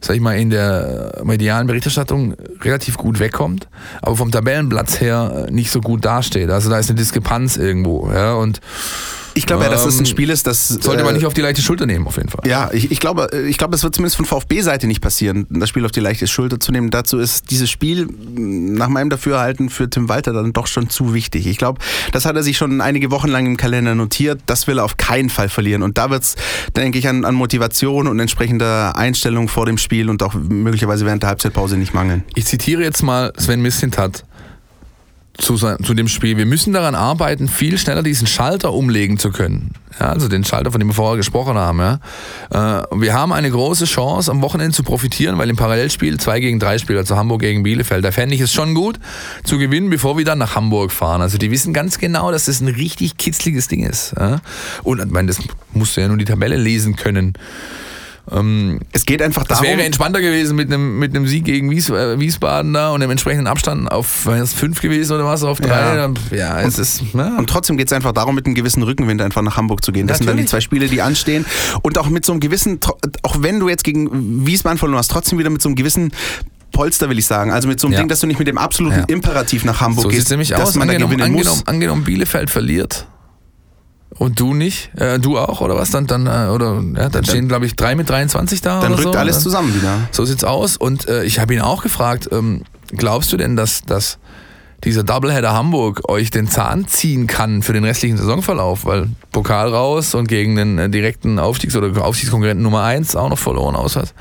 sag 0.00 0.16
ich 0.16 0.22
mal, 0.22 0.38
in 0.38 0.50
der 0.50 1.20
medialen 1.24 1.66
Berichterstattung 1.66 2.34
relativ 2.62 2.96
gut 2.96 3.18
wegkommt, 3.18 3.68
aber 4.02 4.16
vom 4.16 4.30
Tabellenplatz 4.30 5.00
her 5.00 5.46
nicht 5.50 5.70
so 5.70 5.80
gut 5.80 6.04
dasteht. 6.04 6.50
Also 6.50 6.70
da 6.70 6.78
ist 6.78 6.90
eine 6.90 6.98
Diskrepanz 6.98 7.56
irgendwo. 7.56 8.10
Ja, 8.12 8.34
und 8.34 8.60
ich 9.36 9.46
glaube 9.46 9.64
ja, 9.64 9.70
dass 9.70 9.84
es 9.84 9.96
ein 9.96 10.00
ähm, 10.00 10.06
Spiel 10.06 10.30
ist, 10.30 10.46
das. 10.46 10.68
Sollte 10.68 11.04
man 11.04 11.14
äh, 11.14 11.18
nicht 11.18 11.26
auf 11.26 11.34
die 11.34 11.42
leichte 11.42 11.62
Schulter 11.62 11.86
nehmen, 11.86 12.06
auf 12.06 12.16
jeden 12.16 12.28
Fall. 12.28 12.48
Ja, 12.48 12.70
ich, 12.72 12.90
ich 12.90 13.00
glaube, 13.00 13.28
ich 13.46 13.58
glaube, 13.58 13.74
es 13.74 13.82
wird 13.82 13.94
zumindest 13.94 14.16
von 14.16 14.24
VfB-Seite 14.24 14.86
nicht 14.86 15.00
passieren, 15.00 15.46
das 15.50 15.68
Spiel 15.68 15.84
auf 15.84 15.92
die 15.92 16.00
leichte 16.00 16.26
Schulter 16.26 16.58
zu 16.58 16.72
nehmen. 16.72 16.90
Dazu 16.90 17.18
ist 17.18 17.50
dieses 17.50 17.70
Spiel 17.70 18.08
nach 18.36 18.88
meinem 18.88 19.10
Dafürhalten 19.10 19.68
für 19.68 19.88
Tim 19.90 20.08
Walter 20.08 20.32
dann 20.32 20.52
doch 20.52 20.66
schon 20.66 20.88
zu 20.88 21.14
wichtig. 21.14 21.46
Ich 21.46 21.58
glaube, 21.58 21.80
das 22.12 22.24
hat 22.24 22.36
er 22.36 22.42
sich 22.42 22.56
schon 22.56 22.80
einige 22.80 23.10
Wochen 23.10 23.28
lang 23.28 23.46
im 23.46 23.56
Kalender 23.56 23.94
notiert. 23.94 24.40
Das 24.46 24.66
will 24.66 24.78
er 24.78 24.84
auf 24.84 24.96
keinen 24.96 25.28
Fall 25.28 25.48
verlieren. 25.48 25.82
Und 25.82 25.98
da 25.98 26.10
wird 26.10 26.22
es, 26.22 26.36
denke 26.74 26.98
ich, 26.98 27.08
an, 27.08 27.24
an 27.24 27.34
Motivation 27.34 28.06
und 28.08 28.18
entsprechender 28.18 28.96
Einstellung 28.96 29.48
vor 29.48 29.66
dem 29.66 29.78
Spiel 29.78 30.08
und 30.08 30.22
auch 30.22 30.34
möglicherweise 30.34 31.04
während 31.04 31.22
der 31.22 31.28
Halbzeitpause 31.28 31.76
nicht 31.76 31.94
mangeln. 31.94 32.24
Ich 32.34 32.46
zitiere 32.46 32.82
jetzt 32.82 33.02
mal 33.02 33.32
Sven 33.36 33.60
Mislintat 33.60 34.24
zu, 35.38 35.56
zu 35.56 35.94
dem 35.94 36.08
Spiel. 36.08 36.36
Wir 36.36 36.46
müssen 36.46 36.72
daran 36.72 36.94
arbeiten, 36.94 37.48
viel 37.48 37.78
schneller 37.78 38.02
diesen 38.02 38.26
Schalter 38.26 38.72
umlegen 38.72 39.18
zu 39.18 39.30
können. 39.30 39.72
Ja, 39.98 40.10
also 40.10 40.28
den 40.28 40.44
Schalter, 40.44 40.70
von 40.70 40.78
dem 40.78 40.88
wir 40.88 40.94
vorher 40.94 41.16
gesprochen 41.16 41.56
haben. 41.56 41.78
Ja. 41.78 42.00
Äh, 42.50 42.84
wir 43.00 43.14
haben 43.14 43.32
eine 43.32 43.50
große 43.50 43.86
Chance, 43.86 44.30
am 44.30 44.42
Wochenende 44.42 44.74
zu 44.74 44.82
profitieren, 44.82 45.38
weil 45.38 45.48
im 45.48 45.56
Parallelspiel 45.56 46.18
2 46.18 46.40
gegen 46.40 46.58
3 46.58 46.78
Spiel, 46.78 46.98
also 46.98 47.16
Hamburg 47.16 47.40
gegen 47.40 47.62
Bielefeld, 47.62 48.04
da 48.04 48.12
fände 48.12 48.34
ich 48.34 48.40
es 48.40 48.52
schon 48.52 48.74
gut, 48.74 48.98
zu 49.44 49.58
gewinnen, 49.58 49.90
bevor 49.90 50.18
wir 50.18 50.24
dann 50.24 50.38
nach 50.38 50.54
Hamburg 50.54 50.92
fahren. 50.92 51.22
Also 51.22 51.38
die 51.38 51.50
wissen 51.50 51.72
ganz 51.72 51.98
genau, 51.98 52.30
dass 52.30 52.46
das 52.46 52.60
ein 52.60 52.68
richtig 52.68 53.16
kitzliges 53.16 53.68
Ding 53.68 53.84
ist. 53.84 54.14
Ja. 54.18 54.40
Und 54.82 55.00
ich 55.00 55.10
meine, 55.10 55.28
das 55.28 55.38
musst 55.72 55.96
du 55.96 56.00
ja 56.00 56.08
nur 56.08 56.18
die 56.18 56.24
Tabelle 56.24 56.56
lesen 56.56 56.96
können. 56.96 57.34
Ähm, 58.30 58.80
es 58.92 59.06
geht 59.06 59.22
einfach 59.22 59.44
darum. 59.44 59.64
Es 59.64 59.70
wäre 59.70 59.82
entspannter 59.84 60.20
gewesen 60.20 60.56
mit 60.56 60.72
einem, 60.72 60.98
mit 60.98 61.14
einem 61.14 61.26
Sieg 61.26 61.44
gegen 61.44 61.70
Wies, 61.70 61.90
äh, 61.90 62.18
Wiesbaden 62.18 62.72
da 62.72 62.90
und 62.90 63.00
dem 63.00 63.10
entsprechenden 63.10 63.46
Abstand 63.46 63.90
auf 63.90 64.26
es 64.26 64.52
fünf 64.52 64.80
gewesen 64.80 65.12
oder 65.12 65.24
was, 65.24 65.44
auf 65.44 65.60
drei. 65.60 65.96
Ja, 65.96 66.10
ja 66.32 66.60
es 66.60 66.76
und, 66.76 66.82
ist. 66.82 67.02
Ja. 67.14 67.36
Und 67.38 67.48
trotzdem 67.48 67.76
geht 67.76 67.86
es 67.86 67.92
einfach 67.92 68.12
darum, 68.12 68.34
mit 68.34 68.46
einem 68.46 68.54
gewissen 68.54 68.82
Rückenwind 68.82 69.22
einfach 69.22 69.42
nach 69.42 69.56
Hamburg 69.56 69.84
zu 69.84 69.92
gehen. 69.92 70.06
Das 70.06 70.18
Natürlich. 70.20 70.26
sind 70.26 70.38
dann 70.38 70.44
die 70.44 70.50
zwei 70.50 70.60
Spiele, 70.60 70.88
die 70.88 71.02
anstehen. 71.02 71.46
Und 71.82 71.98
auch 71.98 72.08
mit 72.08 72.24
so 72.24 72.32
einem 72.32 72.40
gewissen, 72.40 72.80
auch 73.22 73.36
wenn 73.42 73.60
du 73.60 73.68
jetzt 73.68 73.84
gegen 73.84 74.46
Wiesbaden 74.46 74.78
verloren 74.78 74.98
hast, 74.98 75.10
trotzdem 75.10 75.38
wieder 75.38 75.50
mit 75.50 75.62
so 75.62 75.68
einem 75.68 75.76
gewissen 75.76 76.12
Polster, 76.72 77.08
will 77.08 77.18
ich 77.18 77.26
sagen. 77.26 77.52
Also 77.52 77.68
mit 77.68 77.78
so 77.78 77.86
einem 77.86 77.94
ja. 77.94 78.00
Ding, 78.00 78.08
dass 78.08 78.20
du 78.20 78.26
nicht 78.26 78.38
mit 78.38 78.48
dem 78.48 78.58
absoluten 78.58 78.98
ja. 79.00 79.04
Imperativ 79.06 79.64
nach 79.64 79.80
Hamburg 79.80 80.04
so 80.04 80.08
gehst. 80.08 80.30
Nämlich 80.30 80.54
aus. 80.54 80.76
Angenommen, 80.76 81.20
angenommen, 81.20 81.62
angenommen, 81.66 82.04
Bielefeld 82.04 82.50
verliert 82.50 83.06
und 84.18 84.40
du 84.40 84.54
nicht? 84.54 84.90
Äh, 84.96 85.18
du 85.18 85.38
auch 85.38 85.60
oder 85.60 85.76
was? 85.76 85.90
Dann, 85.90 86.06
dann, 86.06 86.26
äh, 86.26 86.50
oder, 86.50 86.82
ja, 86.96 87.08
dann 87.08 87.24
stehen, 87.24 87.48
glaube 87.48 87.66
ich, 87.66 87.76
drei 87.76 87.94
mit 87.94 88.08
23 88.08 88.60
da. 88.60 88.80
Dann 88.80 88.92
rückt 88.92 89.02
so. 89.02 89.12
alles 89.12 89.40
zusammen 89.40 89.74
wieder. 89.74 90.08
So 90.10 90.24
sieht's 90.24 90.44
aus. 90.44 90.76
Und 90.76 91.08
äh, 91.08 91.24
ich 91.24 91.38
habe 91.38 91.54
ihn 91.54 91.60
auch 91.60 91.82
gefragt, 91.82 92.28
ähm, 92.32 92.62
glaubst 92.88 93.32
du 93.32 93.36
denn, 93.36 93.56
dass, 93.56 93.82
dass 93.82 94.18
dieser 94.84 95.02
Doubleheader 95.04 95.52
Hamburg 95.52 96.08
euch 96.08 96.30
den 96.30 96.48
Zahn 96.48 96.86
ziehen 96.86 97.26
kann 97.26 97.62
für 97.62 97.72
den 97.72 97.84
restlichen 97.84 98.16
Saisonverlauf? 98.16 98.86
Weil 98.86 99.08
Pokal 99.32 99.68
raus 99.68 100.14
und 100.14 100.28
gegen 100.28 100.56
den 100.56 100.78
äh, 100.78 100.88
direkten 100.88 101.38
Aufstiegs- 101.38 101.76
oder 101.76 102.02
Aufstiegskonkurrenten 102.02 102.62
Nummer 102.62 102.84
1 102.84 103.16
auch 103.16 103.28
noch 103.28 103.38
verloren 103.38 103.76
aus 103.76 103.96
hat. 103.96 104.14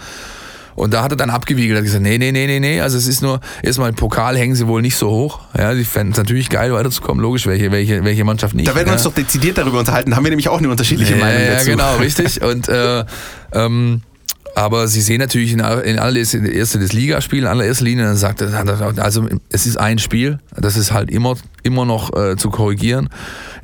Und 0.76 0.94
da 0.94 1.04
hat 1.04 1.12
er 1.12 1.16
dann 1.16 1.30
abgewiegelt, 1.30 1.78
hat 1.78 1.86
gesagt, 1.86 2.04
nee, 2.04 2.18
nee, 2.18 2.32
nee, 2.32 2.48
nee, 2.48 2.60
nee, 2.60 2.82
also 2.82 2.98
es 2.98 3.08
ist 3.08 3.22
nur, 3.22 3.40
erstmal 3.64 3.90
im 3.90 3.96
Pokal 3.96 4.38
hängen 4.38 4.56
sie 4.56 4.68
wohl 4.68 4.82
nicht 4.82 4.98
so 4.98 5.10
hoch. 5.10 5.40
Ja, 5.58 5.74
sie 5.74 5.86
fänden 5.86 6.12
es 6.12 6.18
natürlich 6.18 6.50
geil 6.50 6.74
weiterzukommen, 6.74 7.22
logisch, 7.22 7.48
welche, 7.48 7.72
welche, 7.72 8.04
welche 8.04 8.24
Mannschaft 8.24 8.56
nicht. 8.56 8.68
Da 8.68 8.76
werden 8.76 8.88
wir 8.88 8.92
ja. 8.92 8.94
uns 8.94 9.04
doch 9.04 9.14
dezidiert 9.14 9.58
darüber 9.58 9.80
unterhalten, 9.80 10.12
da 10.12 10.18
haben 10.18 10.26
wir 10.26 10.32
nämlich 10.32 10.50
auch 10.50 10.58
eine 10.58 10.70
unterschiedliche 10.70 11.16
ja, 11.16 11.24
Meinung 11.24 11.42
dazu. 11.48 11.70
Ja, 11.70 11.76
genau, 11.76 11.96
richtig. 12.00 12.42
Und 12.42 12.68
äh, 12.68 13.06
ähm, 13.54 14.02
aber 14.56 14.88
sie 14.88 15.02
sehen 15.02 15.20
natürlich 15.20 15.52
in, 15.52 15.60
in 15.60 16.00
allererster 16.00 16.80
das 16.80 16.94
Ligaspiel, 16.94 17.40
in 17.40 17.46
allererster 17.46 17.84
Linie, 17.84 18.06
dann 18.06 18.16
sagt 18.16 18.42
er, 18.42 18.54
also 18.98 19.28
es 19.50 19.66
ist 19.66 19.78
ein 19.78 20.00
Spiel, 20.00 20.40
das 20.56 20.78
ist 20.78 20.94
halt 20.94 21.12
immer, 21.12 21.36
immer 21.64 21.86
noch 21.86 22.16
äh, 22.16 22.38
zu 22.38 22.50
korrigieren. 22.50 23.10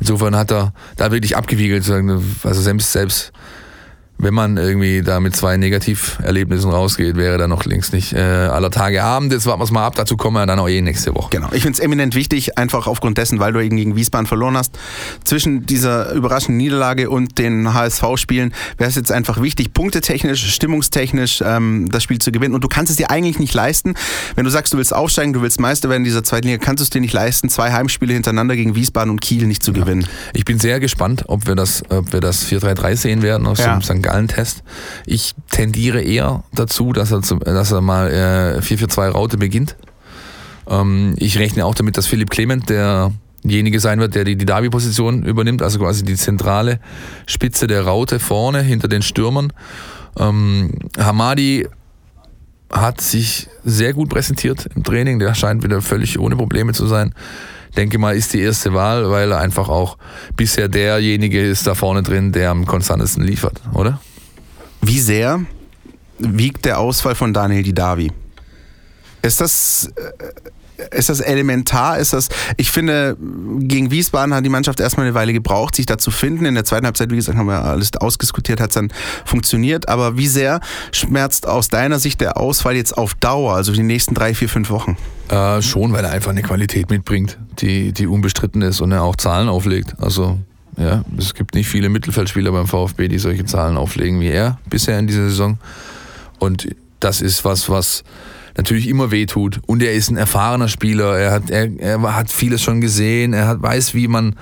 Insofern 0.01 0.35
hat 0.35 0.51
er 0.51 0.73
da 0.97 1.11
wirklich 1.11 1.37
abgewiegelt, 1.37 1.89
also 1.89 2.61
selbst, 2.61 2.91
selbst 2.91 3.31
wenn 4.21 4.33
man 4.33 4.57
irgendwie 4.57 5.01
da 5.01 5.19
mit 5.19 5.35
zwei 5.35 5.57
Negativerlebnissen 5.57 6.69
rausgeht, 6.69 7.15
wäre 7.15 7.37
da 7.37 7.47
noch 7.47 7.65
längst 7.65 7.91
nicht 7.91 8.13
äh, 8.13 8.19
aller 8.19 8.69
Tage 8.69 9.03
Abend. 9.03 9.33
Jetzt 9.33 9.47
warten 9.47 9.59
wir 9.59 9.65
es 9.65 9.71
mal 9.71 9.85
ab, 9.85 9.95
dazu 9.95 10.15
kommen 10.15 10.35
wir 10.37 10.45
dann 10.45 10.59
auch 10.59 10.69
eh 10.69 10.81
nächste 10.81 11.15
Woche. 11.15 11.29
Genau, 11.31 11.49
ich 11.51 11.63
finde 11.63 11.77
es 11.77 11.79
eminent 11.79 12.13
wichtig, 12.13 12.57
einfach 12.57 12.87
aufgrund 12.87 13.17
dessen, 13.17 13.39
weil 13.39 13.53
du 13.53 13.59
eben 13.59 13.77
gegen 13.77 13.95
Wiesbaden 13.95 14.27
verloren 14.27 14.55
hast, 14.55 14.77
zwischen 15.23 15.65
dieser 15.65 16.11
überraschenden 16.13 16.57
Niederlage 16.57 17.09
und 17.09 17.39
den 17.39 17.73
HSV-Spielen 17.73 18.53
wäre 18.77 18.89
es 18.89 18.95
jetzt 18.95 19.11
einfach 19.11 19.41
wichtig, 19.41 19.73
punktetechnisch, 19.73 20.53
stimmungstechnisch 20.53 21.43
ähm, 21.45 21.89
das 21.91 22.03
Spiel 22.03 22.19
zu 22.19 22.31
gewinnen. 22.31 22.53
Und 22.53 22.63
du 22.63 22.67
kannst 22.67 22.91
es 22.91 22.97
dir 22.97 23.09
eigentlich 23.09 23.39
nicht 23.39 23.53
leisten, 23.53 23.95
wenn 24.35 24.45
du 24.45 24.51
sagst, 24.51 24.73
du 24.73 24.77
willst 24.77 24.93
aufsteigen, 24.93 25.33
du 25.33 25.41
willst 25.41 25.59
Meister 25.59 25.89
werden 25.89 26.01
in 26.01 26.05
dieser 26.05 26.23
zweiten 26.23 26.47
Liga, 26.47 26.63
kannst 26.63 26.81
du 26.81 26.83
es 26.83 26.89
dir 26.91 27.01
nicht 27.01 27.13
leisten, 27.13 27.49
zwei 27.49 27.71
Heimspiele 27.71 28.13
hintereinander 28.13 28.55
gegen 28.55 28.75
Wiesbaden 28.75 29.09
und 29.09 29.21
Kiel 29.21 29.47
nicht 29.47 29.63
zu 29.63 29.71
ja. 29.71 29.79
gewinnen. 29.79 30.05
Ich 30.33 30.45
bin 30.45 30.59
sehr 30.59 30.79
gespannt, 30.79 31.23
ob 31.27 31.47
wir 31.47 31.55
das, 31.55 31.83
ob 31.89 32.13
wir 32.13 32.19
das 32.21 32.45
4-3-3 32.45 32.95
sehen 32.95 33.21
werden 33.23 33.47
aus 33.47 33.59
ja. 33.59 33.73
dem 33.73 33.81
St. 33.81 34.03
Gallen-Test. 34.11 34.63
Ich 35.05 35.33
tendiere 35.49 36.01
eher 36.01 36.43
dazu, 36.53 36.93
dass 36.93 37.11
er, 37.11 37.21
dass 37.21 37.71
er 37.71 37.81
mal 37.81 38.11
äh, 38.11 38.59
4-4-2 38.59 39.09
Raute 39.09 39.37
beginnt. 39.37 39.75
Ähm, 40.67 41.13
ich 41.17 41.39
rechne 41.39 41.65
auch 41.65 41.75
damit, 41.75 41.97
dass 41.97 42.07
Philipp 42.07 42.29
Clement 42.29 42.69
derjenige 42.69 43.79
sein 43.79 43.99
wird, 43.99 44.15
der 44.15 44.23
die, 44.23 44.35
die 44.35 44.45
Davi-Position 44.45 45.23
übernimmt, 45.23 45.61
also 45.61 45.79
quasi 45.79 46.03
die 46.03 46.15
zentrale 46.15 46.79
Spitze 47.25 47.67
der 47.67 47.85
Raute 47.85 48.19
vorne 48.19 48.61
hinter 48.61 48.87
den 48.87 49.01
Stürmern. 49.01 49.53
Ähm, 50.19 50.71
Hamadi 50.97 51.67
hat 52.71 53.01
sich 53.01 53.49
sehr 53.63 53.93
gut 53.93 54.09
präsentiert 54.09 54.67
im 54.75 54.83
Training. 54.83 55.19
Der 55.19 55.33
scheint 55.33 55.63
wieder 55.63 55.81
völlig 55.81 56.19
ohne 56.19 56.35
Probleme 56.35 56.73
zu 56.73 56.87
sein. 56.87 57.13
Denke 57.75 57.97
mal, 57.97 58.15
ist 58.15 58.33
die 58.33 58.41
erste 58.41 58.73
Wahl, 58.73 59.09
weil 59.09 59.31
er 59.31 59.39
einfach 59.39 59.69
auch 59.69 59.97
bisher 60.35 60.67
derjenige 60.67 61.41
ist 61.41 61.67
da 61.67 61.75
vorne 61.75 62.03
drin, 62.03 62.31
der 62.31 62.51
am 62.51 62.65
konstantesten 62.65 63.23
liefert, 63.23 63.61
oder? 63.73 64.01
Wie 64.81 64.99
sehr 64.99 65.41
wiegt 66.19 66.65
der 66.65 66.79
Ausfall 66.79 67.15
von 67.15 67.33
Daniel 67.33 67.63
Didavi? 67.63 68.11
Ist 69.21 69.39
das, 69.39 69.91
äh, 69.95 70.23
ist 70.91 71.09
das 71.09 71.19
elementar? 71.19 71.99
Ist 71.99 72.13
das, 72.13 72.29
ich 72.57 72.71
finde, 72.71 73.17
gegen 73.59 73.91
Wiesbaden 73.91 74.33
hat 74.33 74.45
die 74.45 74.49
Mannschaft 74.49 74.79
erstmal 74.79 75.05
eine 75.05 75.15
Weile 75.15 75.33
gebraucht, 75.33 75.75
sich 75.75 75.85
da 75.85 75.97
zu 75.97 76.11
finden. 76.11 76.45
In 76.45 76.55
der 76.55 76.65
zweiten 76.65 76.85
Halbzeit, 76.85 77.11
wie 77.11 77.15
gesagt, 77.15 77.37
haben 77.37 77.47
wir 77.47 77.63
alles 77.63 77.91
ausdiskutiert, 77.97 78.59
hat 78.59 78.69
es 78.69 78.75
dann 78.75 78.91
funktioniert. 79.25 79.89
Aber 79.89 80.17
wie 80.17 80.27
sehr 80.27 80.59
schmerzt 80.91 81.47
aus 81.47 81.67
deiner 81.67 81.99
Sicht 81.99 82.21
der 82.21 82.37
Ausfall 82.37 82.75
jetzt 82.75 82.97
auf 82.97 83.13
Dauer, 83.15 83.55
also 83.55 83.73
die 83.73 83.83
nächsten 83.83 84.15
drei, 84.15 84.33
vier, 84.33 84.49
fünf 84.49 84.69
Wochen? 84.69 84.97
Äh, 85.29 85.61
schon, 85.61 85.93
weil 85.93 86.03
er 86.03 86.11
einfach 86.11 86.31
eine 86.31 86.41
Qualität 86.41 86.89
mitbringt, 86.89 87.37
die, 87.59 87.93
die 87.93 88.07
unbestritten 88.07 88.61
ist 88.61 88.81
und 88.81 88.91
er 88.91 89.03
auch 89.03 89.15
Zahlen 89.15 89.49
auflegt. 89.49 89.95
Also 89.99 90.39
ja, 90.77 91.03
es 91.17 91.33
gibt 91.33 91.55
nicht 91.55 91.67
viele 91.67 91.89
Mittelfeldspieler 91.89 92.51
beim 92.51 92.67
VfB, 92.67 93.07
die 93.07 93.19
solche 93.19 93.45
Zahlen 93.45 93.77
auflegen 93.77 94.19
wie 94.19 94.29
er 94.29 94.59
bisher 94.69 94.97
in 94.99 95.07
dieser 95.07 95.29
Saison. 95.29 95.57
Und 96.39 96.67
das 96.99 97.21
ist 97.21 97.45
was, 97.45 97.69
was 97.69 98.03
natürlich 98.57 98.87
immer 98.87 99.11
wehtut. 99.11 99.59
Und 99.65 99.81
er 99.81 99.93
ist 99.93 100.09
ein 100.09 100.17
erfahrener 100.17 100.67
Spieler. 100.67 101.17
Er 101.17 101.31
hat, 101.31 101.49
er, 101.49 101.69
er 101.79 102.15
hat 102.15 102.31
vieles 102.31 102.61
schon 102.61 102.81
gesehen. 102.81 103.33
Er 103.33 103.47
hat, 103.47 103.61
weiß, 103.61 103.93
wie 103.93 104.07
man 104.07 104.35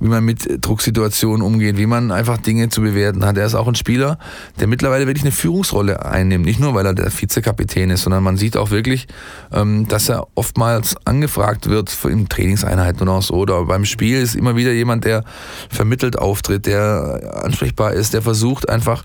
wie 0.00 0.08
man 0.08 0.24
mit 0.24 0.64
Drucksituationen 0.64 1.40
umgeht, 1.40 1.78
wie 1.78 1.86
man 1.86 2.10
einfach 2.10 2.36
Dinge 2.36 2.68
zu 2.68 2.82
bewerten 2.82 3.24
hat. 3.24 3.38
Er 3.38 3.46
ist 3.46 3.54
auch 3.54 3.68
ein 3.68 3.74
Spieler, 3.74 4.18
der 4.60 4.66
mittlerweile 4.66 5.06
wirklich 5.06 5.24
eine 5.24 5.32
Führungsrolle 5.32 6.04
einnimmt. 6.04 6.44
Nicht 6.44 6.60
nur, 6.60 6.74
weil 6.74 6.84
er 6.84 6.94
der 6.94 7.10
Vizekapitän 7.10 7.88
ist, 7.88 8.02
sondern 8.02 8.22
man 8.22 8.36
sieht 8.36 8.56
auch 8.56 8.70
wirklich, 8.70 9.06
ähm, 9.50 9.88
dass 9.88 10.08
er 10.08 10.26
oftmals 10.34 10.94
angefragt 11.06 11.68
wird 11.68 11.96
in 12.04 12.28
Trainingseinheiten 12.28 13.02
und 13.02 13.08
auch 13.08 13.22
so. 13.22 13.34
Oder 13.34 13.64
beim 13.64 13.84
Spiel 13.84 14.20
ist 14.20 14.34
immer 14.34 14.56
wieder 14.56 14.72
jemand, 14.72 15.04
der 15.04 15.24
vermittelt 15.70 16.18
auftritt, 16.18 16.66
der 16.66 17.42
ansprechbar 17.42 17.94
ist, 17.94 18.14
der 18.14 18.22
versucht 18.22 18.68
einfach 18.68 19.04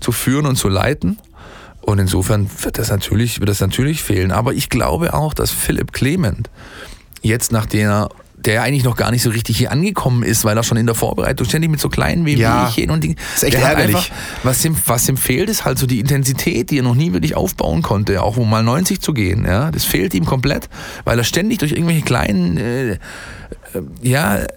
zu 0.00 0.12
führen 0.12 0.46
und 0.46 0.56
zu 0.56 0.68
leiten. 0.68 1.18
Und 1.82 1.98
insofern 1.98 2.48
wird 2.62 2.78
das 2.78 2.90
natürlich, 2.90 3.40
wird 3.40 3.50
das 3.50 3.60
natürlich 3.60 4.02
fehlen. 4.02 4.30
Aber 4.30 4.54
ich 4.54 4.68
glaube 4.68 5.14
auch, 5.14 5.34
dass 5.34 5.50
Philipp 5.50 5.92
Clement 5.92 6.48
jetzt 7.22 7.52
nach 7.52 7.66
der 7.66 8.08
der 8.44 8.62
eigentlich 8.62 8.84
noch 8.84 8.96
gar 8.96 9.10
nicht 9.10 9.22
so 9.22 9.30
richtig 9.30 9.56
hier 9.56 9.70
angekommen 9.70 10.22
ist, 10.22 10.44
weil 10.44 10.56
er 10.56 10.62
schon 10.62 10.76
in 10.76 10.86
der 10.86 10.94
Vorbereitung 10.94 11.46
ständig 11.46 11.70
mit 11.70 11.80
so 11.80 11.88
kleinen 11.88 12.26
Wehwehchen 12.26 12.88
ja, 12.88 12.92
und 12.92 13.04
Dingen. 13.04 13.16
Ist 13.34 13.44
echt 13.44 13.56
ärgerlich. 13.56 13.94
Einfach, 13.94 14.10
was, 14.42 14.64
ihm, 14.64 14.76
was 14.86 15.08
ihm 15.08 15.16
fehlt, 15.16 15.48
ist 15.48 15.64
halt 15.64 15.78
so 15.78 15.86
die 15.86 16.00
Intensität, 16.00 16.70
die 16.70 16.78
er 16.78 16.82
noch 16.82 16.94
nie 16.94 17.12
wirklich 17.12 17.36
aufbauen 17.36 17.82
konnte, 17.82 18.22
auch 18.22 18.36
um 18.36 18.50
mal 18.50 18.62
90 18.62 19.00
zu 19.00 19.12
gehen. 19.12 19.44
Ja? 19.44 19.70
Das 19.70 19.84
fehlt 19.84 20.14
ihm 20.14 20.24
komplett, 20.24 20.68
weil 21.04 21.18
er 21.18 21.24
ständig 21.24 21.58
durch 21.58 21.72
irgendwelche 21.72 22.02
kleinen, 22.02 22.56
äh, 22.56 22.92
äh, 22.92 22.98
ja, 24.02 24.38
äh, 24.38 24.48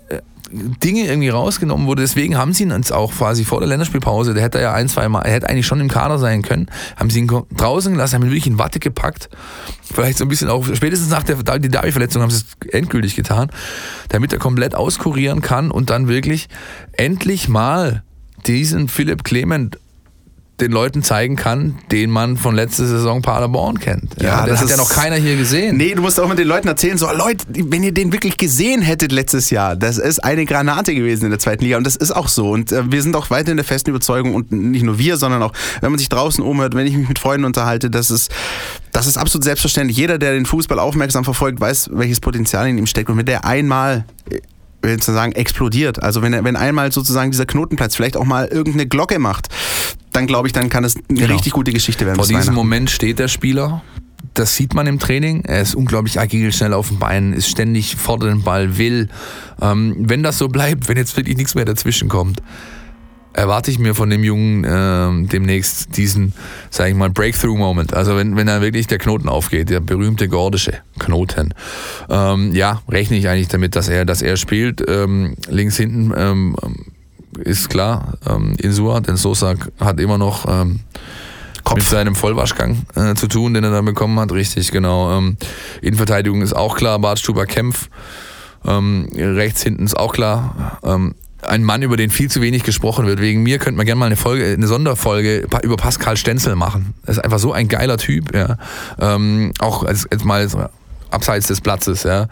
Dinge 0.51 1.05
irgendwie 1.05 1.29
rausgenommen 1.29 1.87
wurde. 1.87 2.01
Deswegen 2.01 2.37
haben 2.37 2.53
sie 2.53 2.63
ihn 2.63 2.71
uns 2.71 2.91
auch 2.91 3.13
quasi 3.13 3.45
vor 3.45 3.59
der 3.59 3.67
Länderspielpause, 3.67 4.33
der 4.33 4.43
hätte 4.43 4.61
ja 4.61 4.73
ein, 4.73 4.87
zwei 4.87 5.09
Mal, 5.09 5.21
er 5.21 5.33
hätte 5.33 5.49
eigentlich 5.49 5.65
schon 5.65 5.79
im 5.79 5.87
Kader 5.87 6.19
sein 6.19 6.41
können, 6.41 6.67
haben 6.95 7.09
sie 7.09 7.19
ihn 7.19 7.27
draußen 7.55 7.93
gelassen, 7.93 8.15
haben 8.15 8.23
ihn 8.23 8.29
wirklich 8.29 8.47
in 8.47 8.57
Watte 8.57 8.79
gepackt. 8.79 9.29
Vielleicht 9.81 10.17
so 10.17 10.25
ein 10.25 10.27
bisschen 10.27 10.49
auch, 10.49 10.65
spätestens 10.73 11.09
nach 11.09 11.23
der 11.23 11.37
Derby-Verletzung 11.37 12.21
haben 12.21 12.31
sie 12.31 12.43
es 12.43 12.69
endgültig 12.73 13.15
getan, 13.15 13.49
damit 14.09 14.33
er 14.33 14.39
komplett 14.39 14.75
auskurieren 14.75 15.41
kann 15.41 15.71
und 15.71 15.89
dann 15.89 16.07
wirklich 16.07 16.47
endlich 16.93 17.49
mal 17.49 18.03
diesen 18.45 18.87
Philipp 18.87 19.23
Clement 19.23 19.79
den 20.61 20.71
Leuten 20.71 21.03
zeigen 21.03 21.35
kann, 21.35 21.77
den 21.91 22.09
man 22.09 22.37
von 22.37 22.55
letzter 22.55 22.85
Saison 22.85 23.21
Paderborn 23.21 23.77
kennt. 23.77 24.15
Ja, 24.21 24.39
ja 24.39 24.45
das 24.45 24.61
hat 24.61 24.69
ja 24.69 24.77
noch 24.77 24.89
keiner 24.89 25.17
hier 25.17 25.35
gesehen. 25.35 25.75
Nee, 25.75 25.93
du 25.95 26.01
musst 26.01 26.17
auch 26.17 26.29
mit 26.29 26.39
den 26.39 26.47
Leuten 26.47 26.69
erzählen, 26.69 26.97
so 26.97 27.11
Leute, 27.11 27.45
wenn 27.49 27.83
ihr 27.83 27.93
den 27.93 28.13
wirklich 28.13 28.37
gesehen 28.37 28.81
hättet 28.81 29.11
letztes 29.11 29.49
Jahr, 29.49 29.75
das 29.75 29.97
ist 29.97 30.23
eine 30.23 30.45
Granate 30.45 30.95
gewesen 30.95 31.25
in 31.25 31.31
der 31.31 31.39
zweiten 31.39 31.63
Liga 31.63 31.77
und 31.77 31.85
das 31.85 31.97
ist 31.97 32.11
auch 32.11 32.29
so 32.29 32.51
und 32.51 32.71
äh, 32.71 32.89
wir 32.89 33.01
sind 33.01 33.15
auch 33.17 33.29
weiter 33.29 33.51
in 33.51 33.57
der 33.57 33.65
festen 33.65 33.89
Überzeugung 33.89 34.33
und 34.33 34.53
nicht 34.53 34.83
nur 34.83 34.97
wir, 34.97 35.17
sondern 35.17 35.43
auch, 35.43 35.51
wenn 35.81 35.91
man 35.91 35.99
sich 35.99 36.07
draußen 36.07 36.41
umhört, 36.41 36.73
wenn 36.73 36.87
ich 36.87 36.95
mich 36.95 37.09
mit 37.09 37.19
Freunden 37.19 37.45
unterhalte, 37.45 37.89
das 37.89 38.09
ist, 38.09 38.31
das 38.93 39.07
ist 39.07 39.17
absolut 39.17 39.43
selbstverständlich. 39.43 39.97
Jeder, 39.97 40.17
der 40.17 40.33
den 40.33 40.45
Fußball 40.45 40.79
aufmerksam 40.79 41.25
verfolgt, 41.25 41.59
weiß, 41.59 41.89
welches 41.91 42.21
Potenzial 42.21 42.69
in 42.69 42.77
ihm 42.77 42.87
steckt 42.87 43.09
und 43.09 43.17
wenn 43.17 43.25
der 43.25 43.43
einmal 43.43 44.05
sozusagen 44.81 45.31
explodiert. 45.31 46.01
Also 46.03 46.21
wenn, 46.21 46.43
wenn 46.43 46.55
einmal 46.55 46.91
sozusagen 46.91 47.31
dieser 47.31 47.45
Knotenplatz 47.45 47.95
vielleicht 47.95 48.17
auch 48.17 48.25
mal 48.25 48.45
irgendeine 48.45 48.87
Glocke 48.87 49.19
macht, 49.19 49.49
dann 50.15 50.27
glaube 50.27 50.47
ich, 50.47 50.53
dann 50.53 50.69
kann 50.69 50.83
es 50.83 50.95
eine 50.95 51.19
genau. 51.19 51.33
richtig 51.33 51.53
gute 51.53 51.71
Geschichte 51.71 52.05
werden. 52.05 52.17
Vor 52.17 52.27
diesem 52.27 52.53
Moment 52.53 52.89
steht 52.89 53.19
der 53.19 53.27
Spieler. 53.27 53.83
Das 54.33 54.55
sieht 54.55 54.73
man 54.73 54.87
im 54.87 54.99
Training. 54.99 55.43
Er 55.45 55.61
ist 55.61 55.75
unglaublich 55.75 56.19
agil, 56.19 56.51
schnell 56.51 56.73
auf 56.73 56.89
den 56.89 56.99
Beinen, 56.99 57.33
ist 57.33 57.47
ständig 57.47 57.95
vor 57.95 58.19
den 58.19 58.41
Ball, 58.41 58.77
will. 58.77 59.09
Ähm, 59.61 59.95
wenn 59.99 60.23
das 60.23 60.37
so 60.37 60.47
bleibt, 60.47 60.89
wenn 60.89 60.97
jetzt 60.97 61.15
wirklich 61.15 61.37
nichts 61.37 61.55
mehr 61.55 61.65
dazwischen 61.65 62.09
kommt, 62.09 62.41
erwarte 63.33 63.71
ich 63.71 63.79
mir 63.79 63.93
von 63.95 64.09
dem 64.09 64.23
Jungen 64.23 64.63
äh, 64.63 65.27
demnächst 65.27 65.95
diesen, 65.97 66.33
sage 66.69 66.91
ich 66.91 66.95
mal, 66.95 67.09
Breakthrough-Moment. 67.09 67.93
Also 67.93 68.15
wenn, 68.15 68.35
wenn 68.35 68.47
da 68.47 68.61
wirklich 68.61 68.87
der 68.87 68.97
Knoten 68.97 69.29
aufgeht, 69.29 69.69
der 69.69 69.81
berühmte 69.81 70.27
gordische 70.27 70.73
Knoten. 70.99 71.53
Ähm, 72.09 72.53
ja, 72.53 72.81
rechne 72.89 73.17
ich 73.17 73.27
eigentlich 73.27 73.49
damit, 73.49 73.75
dass 73.75 73.89
er, 73.89 74.05
dass 74.05 74.21
er 74.21 74.37
spielt. 74.37 74.83
Ähm, 74.87 75.35
links 75.49 75.77
hinten 75.77 76.13
ähm, 76.15 76.55
ist 77.37 77.69
klar, 77.69 78.17
ähm, 78.27 78.55
Insua, 78.57 78.99
denn 78.99 79.17
Sosa 79.17 79.55
hat 79.79 79.99
immer 79.99 80.17
noch 80.17 80.45
ähm, 80.47 80.81
Kopf. 81.63 81.77
mit 81.77 81.85
seinem 81.85 82.15
Vollwaschgang 82.15 82.83
äh, 82.95 83.15
zu 83.15 83.27
tun, 83.27 83.53
den 83.53 83.63
er 83.63 83.71
dann 83.71 83.85
bekommen 83.85 84.19
hat. 84.19 84.31
Richtig, 84.31 84.71
genau. 84.71 85.17
Ähm, 85.17 85.37
Innenverteidigung 85.81 86.41
ist 86.41 86.55
auch 86.55 86.75
klar, 86.75 86.99
Bartstuber 86.99 87.45
Kempf. 87.45 87.89
Ähm, 88.65 89.07
rechts 89.15 89.63
hinten 89.63 89.83
ist 89.83 89.97
auch 89.97 90.13
klar. 90.13 90.79
Ähm, 90.83 91.15
ein 91.41 91.63
Mann, 91.63 91.81
über 91.83 91.97
den 91.97 92.09
viel 92.09 92.29
zu 92.29 92.41
wenig 92.41 92.63
gesprochen 92.63 93.05
wird. 93.05 93.21
Wegen 93.21 93.43
mir 93.43 93.59
könnte 93.59 93.77
man 93.77 93.85
gerne 93.85 93.99
mal 93.99 94.07
eine 94.07 94.15
Folge, 94.15 94.45
eine 94.45 94.67
Sonderfolge 94.67 95.47
über 95.63 95.77
Pascal 95.77 96.17
Stenzel 96.17 96.55
machen. 96.55 96.93
Das 97.05 97.17
ist 97.17 97.23
einfach 97.23 97.39
so 97.39 97.53
ein 97.53 97.67
geiler 97.67 97.97
Typ, 97.97 98.35
ja. 98.35 98.57
Ähm, 98.99 99.51
auch 99.59 99.83
als, 99.83 100.09
als 100.11 100.23
mal 100.23 100.47
abseits 101.15 101.47
des 101.47 101.61
Platzes, 101.61 102.03
ja. 102.03 102.27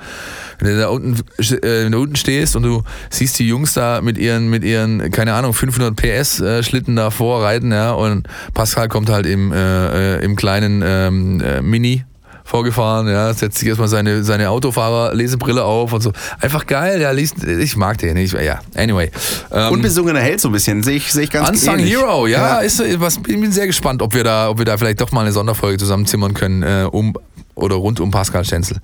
Wenn 0.60 0.76
du 0.76 0.80
da 0.80 0.90
unten, 0.90 1.16
äh, 1.40 1.90
du 1.90 2.02
unten 2.02 2.16
stehst 2.16 2.56
und 2.56 2.64
du 2.64 2.84
siehst 3.10 3.40
die 3.40 3.48
Jungs 3.48 3.74
da 3.74 4.02
mit 4.02 4.18
ihren, 4.18 4.50
mit 4.50 4.64
ihren, 4.64 5.10
keine 5.12 5.34
Ahnung, 5.34 5.54
500 5.54 5.96
PS 5.96 6.40
äh, 6.42 6.64
Schlitten 6.64 6.96
da 6.96 7.10
vorreiten, 7.10 7.72
ja, 7.72 7.94
und 7.94 8.28
Pascal 8.54 8.90
kommt 8.90 9.10
halt 9.10 9.26
im, 9.26 9.52
äh, 9.52 10.18
äh 10.18 10.24
im 10.24 10.36
kleinen 10.36 10.84
ähm, 10.86 11.42
äh, 11.42 11.62
Mini 11.62 12.04
vorgefahren, 12.44 13.08
ja, 13.08 13.34
setzt 13.34 13.58
sich 13.58 13.70
erstmal 13.70 13.88
seine, 13.88 14.24
seine 14.24 14.50
Autofahrer-Lesebrille 14.50 15.64
auf 15.64 15.94
und 15.94 16.02
so. 16.02 16.12
Einfach 16.42 16.68
geil, 16.68 17.02
ja, 17.02 17.12
liest, 17.12 17.44
ich 17.44 17.78
mag 17.78 17.98
den. 17.98 18.18
Ich, 18.18 18.34
ja, 18.34 18.60
anyway. 18.76 19.10
Ähm, 19.52 19.74
Unbesungener 19.74 20.20
Held 20.20 20.42
so 20.42 20.50
ein 20.50 20.52
bisschen, 20.52 20.84
sehe 20.84 20.98
ich, 20.98 21.12
seh 21.12 21.24
ich 21.24 21.32
ganz 21.32 21.50
Unsung 21.50 21.80
ähnlich. 21.80 21.92
Hero, 21.92 22.28
ja, 22.28 22.60
ja. 22.60 22.60
Ist, 22.60 22.84
was, 23.00 23.20
bin 23.22 23.52
sehr 23.52 23.68
gespannt, 23.68 24.02
ob 24.02 24.14
wir 24.14 24.24
da, 24.24 24.50
ob 24.50 24.58
wir 24.58 24.66
da 24.66 24.78
vielleicht 24.78 25.00
doch 25.00 25.12
mal 25.12 25.22
eine 25.22 25.32
Sonderfolge 25.32 25.78
zusammenzimmern 25.78 26.34
können, 26.34 26.64
äh, 26.64 26.88
um 26.92 27.14
oder 27.56 27.76
rund 27.76 28.00
um 28.00 28.12
Pascal 28.12 28.46
Stenzel. 28.46 28.78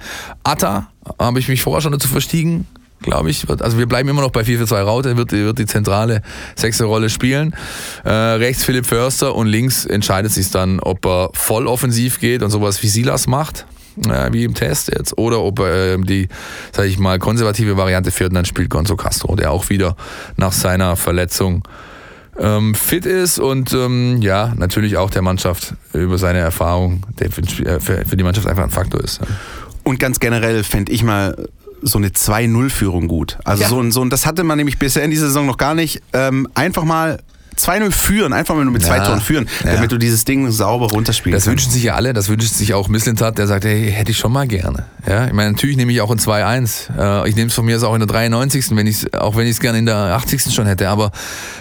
Atta 0.44 0.88
habe 1.20 1.40
ich 1.40 1.48
mich 1.48 1.62
vorher 1.62 1.82
schon 1.82 1.92
dazu 1.92 2.08
verstiegen, 2.08 2.68
glaube 3.02 3.30
ich. 3.30 3.48
Also 3.50 3.78
wir 3.78 3.88
bleiben 3.88 4.10
immer 4.10 4.22
noch 4.22 4.32
bei 4.32 4.42
4-4-2 4.42 4.82
Raute, 4.82 5.18
wird, 5.18 5.32
wird 5.32 5.60
die 5.60 5.66
zentrale 5.66 6.22
sechste 6.56 6.86
Rolle 6.86 7.10
spielen. 7.10 7.56
Äh, 8.04 8.10
rechts 8.10 8.64
Philipp 8.64 8.86
Förster 8.86 9.36
und 9.36 9.48
links 9.48 9.86
entscheidet 9.86 10.32
sich 10.32 10.52
dann, 10.52 10.80
ob 10.80 11.06
er 11.06 11.30
voll 11.34 11.68
offensiv 11.68 12.20
geht 12.20 12.44
und 12.44 12.50
sowas 12.50 12.82
wie 12.84 12.88
Silas 12.88 13.28
macht. 13.28 13.66
Äh, 14.08 14.32
wie 14.32 14.46
im 14.46 14.54
Test 14.54 14.92
jetzt, 14.96 15.18
oder 15.18 15.42
ob 15.42 15.60
er 15.60 15.96
äh, 15.96 15.98
die, 16.02 16.30
sag 16.72 16.86
ich 16.86 17.00
mal, 17.00 17.20
konservative 17.20 17.76
Variante 17.76 18.12
fährt 18.12 18.30
und 18.30 18.36
dann 18.36 18.46
spielt 18.46 18.70
Gonzo 18.70 18.96
Castro, 18.96 19.36
der 19.36 19.52
auch 19.52 19.70
wieder 19.70 19.98
nach 20.38 20.54
seiner 20.54 20.96
Verletzung 20.96 21.64
ähm, 22.40 22.76
fit 22.76 23.06
ist 23.06 23.40
und 23.40 23.74
ähm, 23.74 24.22
ja, 24.22 24.54
natürlich 24.56 24.98
auch 24.98 25.10
der 25.10 25.22
Mannschaft 25.22 25.74
über 25.94 26.18
seine 26.18 26.40
Erfahrung, 26.40 27.04
der 27.20 27.32
für, 27.32 27.42
äh, 27.42 27.80
für 27.80 28.18
die 28.18 28.24
Mannschaft 28.24 28.48
einfach 28.48 28.64
ein 28.64 28.70
Faktor 28.70 29.02
ist. 29.04 29.20
Und 29.84 30.00
ganz 30.00 30.20
generell 30.20 30.64
fände 30.64 30.92
ich 30.92 31.04
mal 31.04 31.48
so 31.82 31.98
eine 31.98 32.10
2-0-Führung 32.10 33.08
gut. 33.08 33.38
Also 33.44 33.64
ja. 33.64 33.70
so, 33.70 33.80
ein, 33.80 33.92
so 33.92 34.02
ein, 34.02 34.10
das 34.10 34.26
hatte 34.26 34.44
man 34.44 34.58
nämlich 34.58 34.80
bisher 34.80 35.04
in 35.04 35.12
dieser 35.12 35.28
Saison 35.28 35.46
noch 35.46 35.58
gar 35.58 35.76
nicht. 35.76 36.02
Ähm, 36.14 36.48
einfach 36.54 36.84
mal 36.84 37.20
2-0 37.66 37.92
führen, 37.92 38.34
einfach 38.34 38.56
mal 38.56 38.64
nur 38.64 38.74
mit 38.74 38.84
ja, 38.84 38.90
zwei 38.90 39.00
Toren 39.00 39.22
führen, 39.22 39.50
ja. 39.64 39.74
damit 39.74 39.92
du 39.92 39.98
dieses 39.98 40.26
Ding 40.26 40.50
sauber 40.52 40.88
runterspielst. 40.88 41.36
Das 41.36 41.48
wünschen 41.48 41.72
sich 41.72 41.84
ja 41.84 41.96
alle, 41.96 42.14
das 42.14 42.30
wünscht 42.30 42.54
sich 42.54 42.74
auch 42.74 42.88
Misslintat, 42.88 43.38
der 43.38 43.48
sagt, 43.48 43.66
hey, 43.66 43.92
hätte 43.92 44.12
ich 44.12 44.18
schon 44.18 44.32
mal 44.32 44.48
gerne. 44.48 44.86
Ja, 45.08 45.28
ich 45.28 45.34
meine, 45.34 45.52
natürlich 45.52 45.78
nehme 45.78 45.92
ich 45.92 46.02
auch 46.02 46.12
ein 46.12 46.20
2-1. 46.20 47.24
Äh, 47.26 47.30
ich 47.30 47.36
nehme 47.36 47.48
es 47.48 47.54
von 47.54 47.66
mir 47.66 47.82
auch 47.84 47.94
in 47.94 48.00
der 48.00 48.08
93. 48.08 48.76
Wenn 48.76 48.88
ich's, 48.88 49.12
auch 49.14 49.36
wenn 49.36 49.46
ich 49.46 49.52
es 49.52 49.60
gerne 49.60 49.80
in 49.80 49.86
der 49.86 49.96
80. 49.96 50.54
schon 50.54 50.68
hätte, 50.68 50.90
aber, 50.90 51.12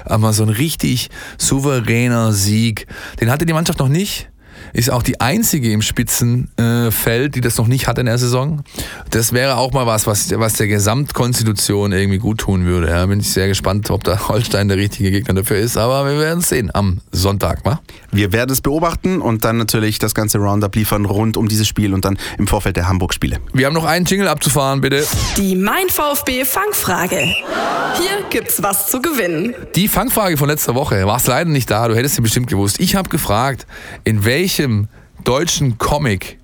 aber 0.04 0.32
so 0.32 0.42
ein 0.42 0.48
richtig 0.48 1.10
souveräner 1.38 2.32
Sieg, 2.32 2.86
den 3.20 3.30
hatte 3.30 3.46
die 3.46 3.52
Mannschaft 3.52 3.78
noch 3.78 3.88
nicht 3.88 4.28
ist 4.72 4.90
auch 4.90 5.02
die 5.02 5.20
einzige 5.20 5.70
im 5.72 5.82
Spitzenfeld, 5.82 7.34
die 7.34 7.40
das 7.40 7.56
noch 7.58 7.66
nicht 7.66 7.88
hat 7.88 7.98
in 7.98 8.06
der 8.06 8.18
Saison. 8.18 8.62
Das 9.10 9.32
wäre 9.32 9.56
auch 9.56 9.72
mal 9.72 9.86
was, 9.86 10.06
was, 10.06 10.30
was 10.38 10.54
der 10.54 10.68
Gesamtkonstitution 10.68 11.92
irgendwie 11.92 12.18
gut 12.18 12.38
tun 12.38 12.64
würde. 12.64 12.88
Ja, 12.88 13.06
bin 13.06 13.20
ich 13.20 13.30
sehr 13.30 13.48
gespannt, 13.48 13.90
ob 13.90 14.04
da 14.04 14.28
Holstein 14.28 14.68
der 14.68 14.76
richtige 14.76 15.10
Gegner 15.10 15.34
dafür 15.34 15.58
ist. 15.58 15.76
Aber 15.76 16.06
wir 16.06 16.18
werden 16.18 16.40
es 16.40 16.48
sehen 16.48 16.70
am 16.72 17.00
Sonntag. 17.12 17.64
Wa? 17.64 17.80
Wir 18.10 18.32
werden 18.32 18.50
es 18.50 18.60
beobachten 18.60 19.20
und 19.20 19.44
dann 19.44 19.56
natürlich 19.56 19.98
das 19.98 20.14
ganze 20.14 20.38
Roundup 20.38 20.74
liefern 20.74 21.04
rund 21.04 21.36
um 21.36 21.48
dieses 21.48 21.68
Spiel 21.68 21.94
und 21.94 22.04
dann 22.04 22.18
im 22.38 22.46
Vorfeld 22.46 22.76
der 22.76 22.88
Hamburg-Spiele. 22.88 23.38
Wir 23.52 23.66
haben 23.66 23.74
noch 23.74 23.84
einen 23.84 24.06
Jingle 24.06 24.28
abzufahren, 24.28 24.80
bitte. 24.80 25.06
Die 25.36 25.54
Mein 25.56 25.88
VfB 25.88 26.44
Fangfrage. 26.44 27.18
Hier 27.18 28.24
gibt's 28.30 28.62
was 28.62 28.90
zu 28.90 29.00
gewinnen. 29.00 29.54
Die 29.74 29.88
Fangfrage 29.88 30.36
von 30.36 30.48
letzter 30.48 30.74
Woche. 30.74 31.06
Warst 31.06 31.26
leider 31.26 31.50
nicht 31.50 31.70
da, 31.70 31.88
du 31.88 31.96
hättest 31.96 32.14
sie 32.14 32.22
bestimmt 32.22 32.46
gewusst. 32.48 32.80
Ich 32.80 32.94
habe 32.94 33.08
gefragt, 33.08 33.66
in 34.04 34.24
welchem 34.24 34.57
welchem 34.58 34.88
deutschen 35.22 35.78
Comic-Film 35.78 36.42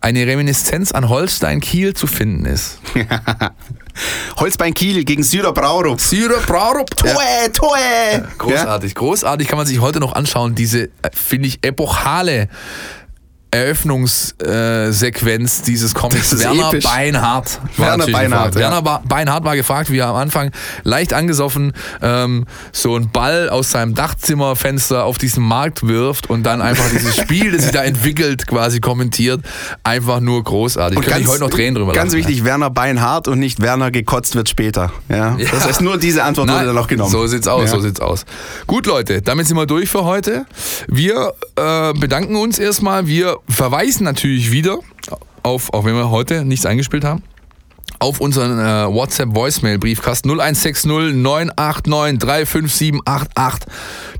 eine 0.00 0.26
Reminiszenz 0.26 0.90
an 0.90 1.08
Holstein 1.08 1.60
Kiel 1.60 1.94
zu 1.94 2.08
finden 2.08 2.46
ist. 2.46 2.80
Holzbein 4.36 4.74
Kiel 4.74 5.04
gegen 5.04 5.22
Syrer 5.22 5.52
Braurup. 5.52 6.00
Syrer 6.00 6.40
Braurup. 6.40 6.96
Toe, 6.96 7.12
Toe. 7.52 8.28
Großartig, 8.38 8.96
großartig 8.96 9.46
kann 9.46 9.58
man 9.58 9.68
sich 9.68 9.78
heute 9.80 10.00
noch 10.00 10.14
anschauen. 10.14 10.56
Diese, 10.56 10.84
äh, 10.84 11.10
finde 11.12 11.46
ich, 11.46 11.64
epochale 11.64 12.48
Eröffnungssequenz 13.52 15.62
dieses 15.62 15.94
Comics. 15.94 16.38
Werner 16.38 16.68
episch. 16.70 16.84
Beinhardt. 16.84 17.58
Werner 17.76 18.06
Beinhardt. 18.06 18.54
Ja. 18.54 18.60
Werner 18.60 19.02
Beinhardt 19.04 19.42
war 19.44 19.56
gefragt, 19.56 19.90
wie 19.90 19.98
er 19.98 20.06
am 20.08 20.16
Anfang 20.16 20.52
leicht 20.84 21.12
angesoffen 21.12 21.72
ähm, 22.00 22.46
so 22.72 22.94
einen 22.94 23.10
Ball 23.10 23.48
aus 23.48 23.72
seinem 23.72 23.94
Dachzimmerfenster 23.94 25.04
auf 25.04 25.18
diesen 25.18 25.44
Markt 25.44 25.86
wirft 25.86 26.30
und 26.30 26.44
dann 26.44 26.62
einfach 26.62 26.88
dieses 26.90 27.16
Spiel, 27.16 27.52
das 27.52 27.62
sich 27.62 27.72
da 27.72 27.82
entwickelt, 27.82 28.46
quasi 28.46 28.78
kommentiert. 28.80 29.40
Einfach 29.82 30.20
nur 30.20 30.44
großartig. 30.44 30.98
Und 30.98 31.06
Kann 31.06 31.20
ich 31.20 31.28
heute 31.28 31.40
noch 31.40 31.50
Tränen 31.50 31.74
drüber 31.74 31.92
Ganz 31.92 32.12
lassen, 32.12 32.18
wichtig, 32.18 32.38
ja. 32.38 32.44
Werner 32.44 32.70
Beinhardt 32.70 33.26
und 33.28 33.40
nicht 33.40 33.60
Werner 33.60 33.90
gekotzt 33.90 34.36
wird 34.36 34.48
später. 34.48 34.92
Ja? 35.08 35.36
ja. 35.36 35.50
Das 35.50 35.66
heißt, 35.66 35.80
nur 35.80 35.98
diese 35.98 36.22
Antwort 36.22 36.46
Nein, 36.46 36.56
wurde 36.56 36.66
dann 36.66 36.76
noch 36.76 36.86
genommen. 36.86 37.10
So 37.10 37.26
sieht's 37.26 37.48
aus, 37.48 37.70
so 37.70 37.80
sieht's 37.80 38.00
aus. 38.00 38.24
Gut, 38.66 38.86
Leute, 38.86 39.22
damit 39.22 39.46
sind 39.46 39.56
wir 39.56 39.66
durch 39.66 39.88
für 39.88 40.04
heute. 40.04 40.46
Wir 40.86 41.32
äh, 41.56 41.92
bedanken 41.94 42.36
uns 42.36 42.58
erstmal. 42.58 43.06
Wir 43.06 43.39
verweisen 43.48 44.04
natürlich 44.04 44.50
wieder 44.50 44.78
auf, 45.42 45.72
auch 45.72 45.84
wenn 45.84 45.94
wir 45.94 46.10
heute 46.10 46.44
nichts 46.44 46.66
eingespielt 46.66 47.04
haben, 47.04 47.22
auf 48.00 48.20
unseren 48.20 48.58
äh, 48.58 48.92
WhatsApp-Voicemail-Briefkasten 48.92 50.30
0160 50.30 50.86
989 50.86 52.18
35788. 52.18 53.68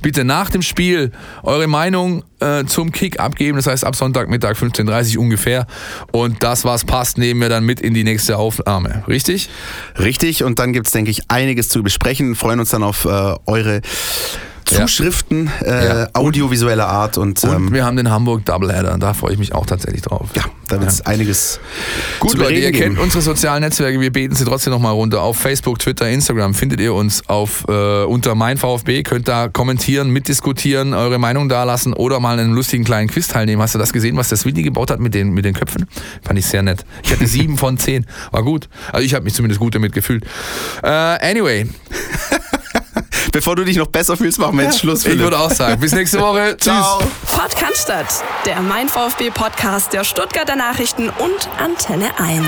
Bitte 0.03 0.25
nach 0.25 0.51
dem 0.51 0.61
Spiel 0.61 1.13
eure 1.43 1.67
Meinung 1.67 2.23
äh, 2.41 2.65
zum 2.67 2.93
Kick 2.93 3.19
abgeben. 3.21 3.57
Das 3.57 3.67
heißt 3.67 3.85
ab 3.85 3.97
Sonntagmittag 3.97 4.53
15.30 4.53 5.17
Uhr 5.17 5.23
ungefähr. 5.23 5.67
Und 6.13 6.43
das, 6.43 6.65
was 6.65 6.85
passt, 6.85 7.17
nehmen 7.17 7.41
wir 7.41 7.49
dann 7.49 7.65
mit 7.65 7.81
in 7.81 7.95
die 7.95 8.05
nächste 8.05 8.37
Aufnahme. 8.37 9.03
Richtig? 9.09 9.49
Richtig. 9.99 10.45
Und 10.45 10.59
dann 10.59 10.75
gibt 10.75 10.87
es, 10.87 10.93
denke 10.93 11.11
ich, 11.11 11.31
einiges 11.31 11.71
zu 11.71 11.83
besprechen. 11.83 12.35
Freuen 12.35 12.61
uns 12.61 12.69
dann 12.69 12.83
auf 12.83 13.07
äh, 13.07 13.35
eure 13.47 13.81
Zuschriften 14.77 15.51
äh, 15.61 16.07
audiovisueller 16.13 16.87
Art. 16.87 17.19
Und, 17.19 17.43
und 17.45 17.53
ähm, 17.53 17.73
wir 17.73 17.85
haben 17.85 17.97
den 17.97 18.11
Hamburg 18.11 18.45
Doubleheader. 18.45 18.99
Da 18.99 19.15
freue 19.15 19.33
ich 19.33 19.39
mich 19.39 19.55
auch 19.55 19.67
tatsächlich 19.67 20.03
drauf. 20.03 20.29
Ja, 20.35 20.45
da 20.69 20.81
wird 20.81 20.91
es 20.91 21.05
einiges 21.07 21.61
Gut, 22.19 22.35
Leute, 22.35 22.55
ihr 22.55 22.73
kennt 22.73 22.99
unsere 22.99 23.23
sozialen 23.23 23.63
Netzwerke. 23.63 24.01
Wir 24.01 24.13
beten 24.13 24.35
sie 24.35 24.45
trotzdem 24.45 24.73
nochmal 24.73 24.93
runter. 24.93 25.23
Auf 25.23 25.37
Facebook, 25.37 25.79
Twitter, 25.79 26.09
Instagram 26.09 26.55
findet 26.55 26.81
ihr 26.81 26.95
uns 26.95 27.29
auf 27.29 27.65
äh, 27.69 28.05
unter 28.05 28.35
mein 28.35 28.59
VfB. 28.59 29.03
Könnt 29.03 29.29
da 29.29 29.49
kommentieren, 29.49 30.11
mitdiskutieren, 30.11 30.95
eure 30.95 31.19
Meinung 31.19 31.49
dalassen 31.49 31.93
oder 31.93 32.21
mal 32.21 32.35
in 32.35 32.41
einem 32.41 32.55
lustigen 32.55 32.85
kleinen 32.85 33.09
Quiz 33.09 33.29
teilnehmen. 33.29 33.63
Hast 33.63 33.75
du 33.75 33.79
das 33.79 33.93
gesehen, 33.93 34.17
was 34.17 34.29
das 34.29 34.45
Willi 34.45 34.63
gebaut 34.63 34.91
hat 34.91 35.01
mit 35.01 35.15
den, 35.15 35.31
mit 35.31 35.45
den 35.45 35.55
Köpfen? 35.55 35.87
Fand 36.23 36.39
ich 36.39 36.47
sehr 36.47 36.63
nett. 36.63 36.85
Ich 37.03 37.13
hatte 37.13 37.27
sieben 37.27 37.59
von 37.59 37.79
zehn. 37.79 38.07
War 38.31 38.43
gut. 38.43 38.69
Also 38.93 39.05
ich 39.05 39.15
habe 39.15 39.25
mich 39.25 39.35
zumindest 39.35 39.61
gut 39.61 39.75
damit 39.75 39.93
gefühlt. 39.93 40.25
Äh, 40.83 40.89
anyway. 40.89 41.67
Bevor 43.33 43.57
du 43.57 43.65
dich 43.65 43.77
noch 43.77 43.87
besser 43.87 44.17
fühlst, 44.17 44.39
machen 44.39 44.57
wir 44.59 44.65
jetzt 44.65 44.81
Schluss. 44.81 45.03
Philipp. 45.03 45.19
Ich 45.19 45.25
würde 45.25 45.39
auch 45.39 45.51
sagen. 45.51 45.81
Bis 45.81 45.93
nächste 45.93 46.21
Woche. 46.21 46.57
Ciao. 46.61 47.01
Podcast, 47.27 48.25
der 48.45 48.61
Mein 48.61 48.89
VfB 48.89 49.31
Podcast 49.31 49.93
der 49.93 50.05
Stuttgarter 50.05 50.57
Nachrichten 50.57 51.09
und 51.09 51.49
Antenne 51.59 52.11
1. 52.19 52.45